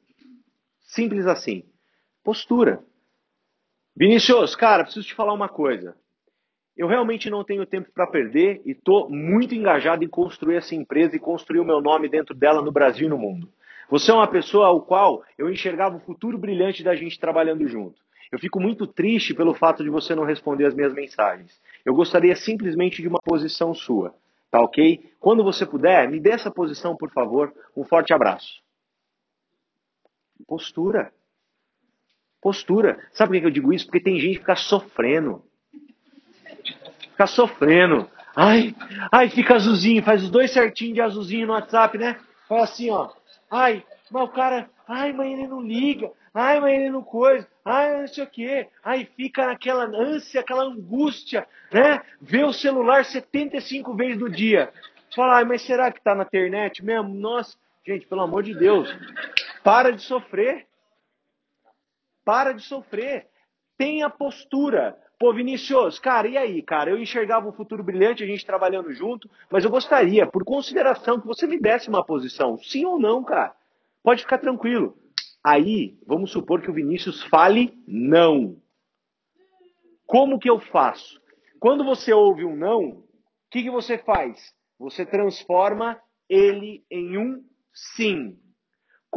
Simples 0.79 1.27
assim. 1.27 1.63
Postura. 2.23 2.83
Vinícius, 3.95 4.55
cara, 4.55 4.83
preciso 4.83 5.07
te 5.07 5.13
falar 5.13 5.33
uma 5.33 5.49
coisa. 5.49 5.95
Eu 6.75 6.87
realmente 6.87 7.29
não 7.29 7.43
tenho 7.43 7.65
tempo 7.65 7.91
para 7.91 8.07
perder 8.07 8.61
e 8.63 8.71
estou 8.71 9.09
muito 9.09 9.53
engajado 9.53 10.03
em 10.03 10.07
construir 10.07 10.55
essa 10.55 10.75
empresa 10.75 11.15
e 11.15 11.19
construir 11.19 11.59
o 11.59 11.65
meu 11.65 11.81
nome 11.81 12.07
dentro 12.07 12.35
dela 12.35 12.61
no 12.61 12.71
Brasil 12.71 13.07
e 13.07 13.09
no 13.09 13.17
mundo. 13.17 13.51
Você 13.89 14.11
é 14.11 14.13
uma 14.13 14.27
pessoa 14.27 14.67
ao 14.67 14.81
qual 14.81 15.23
eu 15.37 15.49
enxergava 15.49 15.95
o 15.95 16.01
futuro 16.01 16.37
brilhante 16.37 16.83
da 16.83 16.95
gente 16.95 17.19
trabalhando 17.19 17.67
junto. 17.67 18.01
Eu 18.31 18.37
fico 18.37 18.59
muito 18.59 18.85
triste 18.85 19.33
pelo 19.33 19.53
fato 19.53 19.83
de 19.83 19.89
você 19.89 20.13
não 20.13 20.25
responder 20.25 20.65
as 20.65 20.73
minhas 20.73 20.93
mensagens. 20.93 21.61
Eu 21.85 21.93
gostaria 21.93 22.35
simplesmente 22.35 23.01
de 23.01 23.07
uma 23.07 23.19
posição 23.23 23.73
sua, 23.73 24.13
tá 24.51 24.59
ok? 24.59 25.11
Quando 25.19 25.43
você 25.43 25.65
puder, 25.65 26.09
me 26.09 26.19
dê 26.19 26.31
essa 26.31 26.51
posição, 26.51 26.95
por 26.97 27.09
favor. 27.11 27.53
Um 27.75 27.85
forte 27.85 28.13
abraço. 28.13 28.61
Postura. 30.45 31.13
Postura. 32.41 32.99
Sabe 33.13 33.31
por 33.31 33.39
que 33.39 33.47
eu 33.47 33.51
digo 33.51 33.73
isso? 33.73 33.85
Porque 33.85 34.01
tem 34.01 34.19
gente 34.19 34.33
que 34.33 34.39
fica 34.39 34.55
sofrendo. 34.55 35.41
Fica 37.11 37.27
sofrendo. 37.27 38.09
Ai, 38.35 38.75
ai, 39.11 39.29
fica 39.29 39.55
azulzinho, 39.55 40.03
faz 40.03 40.23
os 40.23 40.29
dois 40.29 40.51
certinho 40.51 40.93
de 40.93 41.01
azulzinho 41.01 41.47
no 41.47 41.53
WhatsApp, 41.53 41.97
né? 41.97 42.19
Fala 42.47 42.63
assim, 42.63 42.91
ó. 42.91 43.09
Ai, 43.49 43.85
mas 44.11 44.23
o 44.23 44.27
cara, 44.27 44.69
ai, 44.87 45.13
mas 45.13 45.31
ele 45.31 45.47
não 45.47 45.61
liga, 45.61 46.11
ai, 46.33 46.59
mas 46.59 46.73
ele 46.73 46.89
não 46.89 47.01
coisa, 47.01 47.47
ai, 47.63 48.01
não 48.01 48.07
sei 48.07 48.23
o 48.23 48.29
quê. 48.29 48.67
Ai, 48.83 49.05
fica 49.15 49.45
naquela 49.45 49.85
ânsia, 49.85 50.41
aquela 50.41 50.63
angústia, 50.63 51.47
né? 51.71 52.01
Vê 52.19 52.43
o 52.43 52.53
celular 52.53 53.05
75 53.05 53.95
vezes 53.95 54.19
no 54.19 54.29
dia. 54.29 54.71
Fala, 55.15 55.37
ai, 55.37 55.45
mas 55.45 55.61
será 55.61 55.91
que 55.91 56.01
tá 56.01 56.13
na 56.13 56.23
internet 56.23 56.83
mesmo? 56.83 57.13
Nossa, 57.13 57.57
gente, 57.85 58.05
pelo 58.05 58.21
amor 58.21 58.43
de 58.43 58.53
Deus, 58.53 58.89
para 59.63 59.91
de 59.91 60.01
sofrer. 60.01 60.67
Para 62.25 62.53
de 62.53 62.61
sofrer. 62.61 63.27
Tenha 63.77 64.09
postura. 64.09 64.97
Pô, 65.19 65.33
Vinícius, 65.33 65.97
cara, 65.97 66.27
e 66.27 66.37
aí, 66.37 66.61
cara? 66.61 66.91
Eu 66.91 67.01
enxergava 67.01 67.49
um 67.49 67.51
futuro 67.51 67.83
brilhante, 67.83 68.23
a 68.23 68.27
gente 68.27 68.45
trabalhando 68.45 68.93
junto, 68.93 69.27
mas 69.49 69.63
eu 69.63 69.71
gostaria, 69.71 70.27
por 70.27 70.43
consideração, 70.43 71.19
que 71.19 71.25
você 71.25 71.47
me 71.47 71.59
desse 71.59 71.89
uma 71.89 72.05
posição. 72.05 72.57
Sim 72.59 72.85
ou 72.85 72.99
não, 72.99 73.23
cara? 73.23 73.55
Pode 74.03 74.21
ficar 74.21 74.37
tranquilo. 74.37 74.95
Aí, 75.43 75.97
vamos 76.05 76.31
supor 76.31 76.61
que 76.61 76.69
o 76.69 76.73
Vinícius 76.73 77.23
fale 77.23 77.73
não. 77.87 78.61
Como 80.05 80.37
que 80.37 80.49
eu 80.49 80.59
faço? 80.59 81.19
Quando 81.59 81.83
você 81.83 82.13
ouve 82.13 82.45
um 82.45 82.55
não, 82.55 82.89
o 82.89 83.03
que, 83.49 83.63
que 83.63 83.71
você 83.71 83.97
faz? 83.97 84.53
Você 84.77 85.03
transforma 85.03 85.99
ele 86.29 86.85
em 86.91 87.17
um 87.17 87.43
sim. 87.73 88.37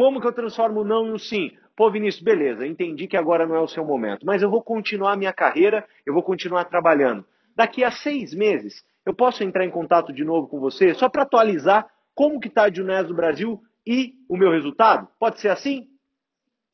Como 0.01 0.19
que 0.19 0.27
eu 0.27 0.33
transformo 0.33 0.81
o 0.81 0.85
não 0.85 1.09
em 1.09 1.13
um 1.13 1.19
sim? 1.19 1.51
Pô, 1.77 1.91
Vinícius, 1.91 2.25
beleza, 2.25 2.67
entendi 2.67 3.07
que 3.07 3.19
agora 3.19 3.47
não 3.47 3.55
é 3.55 3.61
o 3.61 3.69
seu 3.69 3.85
momento, 3.85 4.25
mas 4.25 4.41
eu 4.41 4.49
vou 4.49 4.63
continuar 4.63 5.15
minha 5.15 5.31
carreira, 5.31 5.87
eu 6.07 6.15
vou 6.15 6.23
continuar 6.23 6.65
trabalhando. 6.65 7.23
Daqui 7.55 7.85
a 7.85 7.91
seis 7.91 8.33
meses, 8.33 8.83
eu 9.05 9.13
posso 9.13 9.45
entrar 9.45 9.63
em 9.63 9.71
contato 9.71 10.11
de 10.11 10.25
novo 10.25 10.49
com 10.49 10.59
você, 10.59 10.95
só 10.95 11.07
para 11.07 11.25
atualizar 11.25 11.87
como 12.15 12.41
que 12.41 12.49
está 12.49 12.63
a 12.63 12.73
Junés 12.73 13.09
do 13.09 13.15
Brasil 13.15 13.63
e 13.87 14.15
o 14.27 14.39
meu 14.39 14.51
resultado? 14.51 15.07
Pode 15.19 15.39
ser 15.39 15.51
assim? 15.51 15.87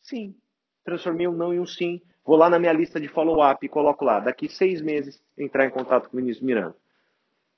Sim. 0.02 0.32
Transformei 0.84 1.26
um 1.26 1.32
não 1.32 1.52
em 1.52 1.58
um 1.58 1.66
sim. 1.66 2.00
Vou 2.24 2.36
lá 2.36 2.48
na 2.48 2.60
minha 2.60 2.72
lista 2.72 3.00
de 3.00 3.08
follow-up 3.08 3.66
e 3.66 3.68
coloco 3.68 4.04
lá, 4.04 4.20
daqui 4.20 4.48
seis 4.48 4.80
meses, 4.80 5.20
entrar 5.36 5.66
em 5.66 5.70
contato 5.70 6.08
com 6.08 6.16
o 6.16 6.20
Vinícius 6.20 6.46
Miranda. 6.46 6.76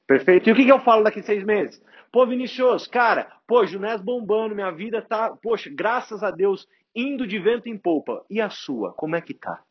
Perfeito? 0.08 0.48
E 0.48 0.52
o 0.52 0.56
que, 0.56 0.64
que 0.64 0.72
eu 0.72 0.80
falo 0.80 1.04
daqui 1.04 1.22
seis 1.22 1.44
meses? 1.44 1.80
Pô, 2.10 2.26
Vinicius, 2.26 2.86
cara, 2.86 3.30
pô, 3.46 3.66
Junés 3.66 4.00
bombando, 4.00 4.54
minha 4.54 4.70
vida 4.70 5.02
tá, 5.02 5.36
poxa, 5.42 5.70
graças 5.70 6.22
a 6.22 6.30
Deus, 6.30 6.66
indo 6.96 7.26
de 7.26 7.38
vento 7.38 7.68
em 7.68 7.76
polpa. 7.76 8.24
E 8.30 8.40
a 8.40 8.48
sua, 8.48 8.94
como 8.94 9.14
é 9.14 9.20
que 9.20 9.34
tá? 9.34 9.62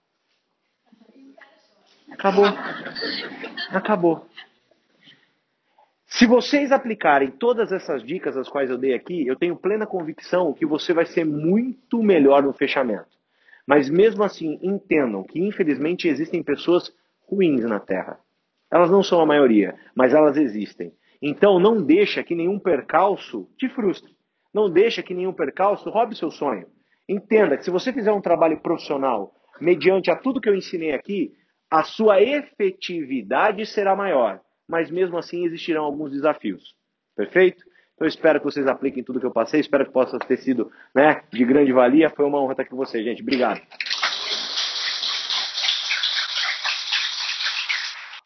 Acabou. 2.11 2.45
Acabou. 3.71 4.27
Se 6.05 6.27
vocês 6.27 6.71
aplicarem 6.71 7.31
todas 7.31 7.71
essas 7.71 8.03
dicas 8.03 8.37
as 8.37 8.47
quais 8.47 8.69
eu 8.69 8.77
dei 8.77 8.93
aqui, 8.93 9.25
eu 9.27 9.35
tenho 9.35 9.55
plena 9.55 9.87
convicção 9.87 10.53
que 10.53 10.67
você 10.67 10.93
vai 10.93 11.07
ser 11.07 11.25
muito 11.25 12.03
melhor 12.03 12.43
no 12.43 12.53
fechamento. 12.53 13.09
Mas 13.65 13.89
mesmo 13.89 14.23
assim, 14.23 14.59
entendam 14.61 15.23
que 15.23 15.39
infelizmente 15.39 16.07
existem 16.07 16.43
pessoas 16.43 16.93
ruins 17.27 17.65
na 17.65 17.79
Terra. 17.79 18.19
Elas 18.71 18.91
não 18.91 19.01
são 19.01 19.21
a 19.21 19.25
maioria, 19.25 19.75
mas 19.95 20.13
elas 20.13 20.37
existem. 20.37 20.91
Então 21.21 21.59
não 21.59 21.81
deixa 21.81 22.23
que 22.23 22.35
nenhum 22.35 22.59
percalço 22.59 23.49
te 23.57 23.67
frustre. 23.69 24.15
Não 24.53 24.69
deixa 24.69 25.03
que 25.03 25.13
nenhum 25.13 25.33
percalço 25.33 25.89
roube 25.89 26.17
seu 26.17 26.31
sonho. 26.31 26.67
Entenda 27.07 27.57
que 27.57 27.63
se 27.63 27.71
você 27.71 27.93
fizer 27.93 28.11
um 28.11 28.21
trabalho 28.21 28.59
profissional 28.59 29.31
mediante 29.59 30.11
a 30.11 30.15
tudo 30.15 30.41
que 30.41 30.49
eu 30.49 30.55
ensinei 30.55 30.93
aqui, 30.93 31.31
a 31.71 31.83
sua 31.83 32.21
efetividade 32.21 33.65
será 33.65 33.95
maior. 33.95 34.41
Mas 34.67 34.91
mesmo 34.91 35.17
assim 35.17 35.45
existirão 35.45 35.85
alguns 35.85 36.11
desafios. 36.11 36.75
Perfeito? 37.15 37.63
Então 37.95 38.07
espero 38.07 38.39
que 38.39 38.45
vocês 38.45 38.67
apliquem 38.67 39.03
tudo 39.03 39.19
que 39.19 39.25
eu 39.25 39.31
passei. 39.31 39.59
Espero 39.59 39.85
que 39.85 39.91
possa 39.91 40.19
ter 40.19 40.37
sido 40.37 40.71
né, 40.93 41.23
de 41.31 41.43
grande 41.43 41.71
valia. 41.71 42.09
Foi 42.09 42.25
uma 42.25 42.39
honra 42.39 42.53
estar 42.53 42.63
aqui 42.63 42.71
com 42.71 42.77
vocês, 42.77 43.03
gente. 43.03 43.21
Obrigado. 43.21 43.61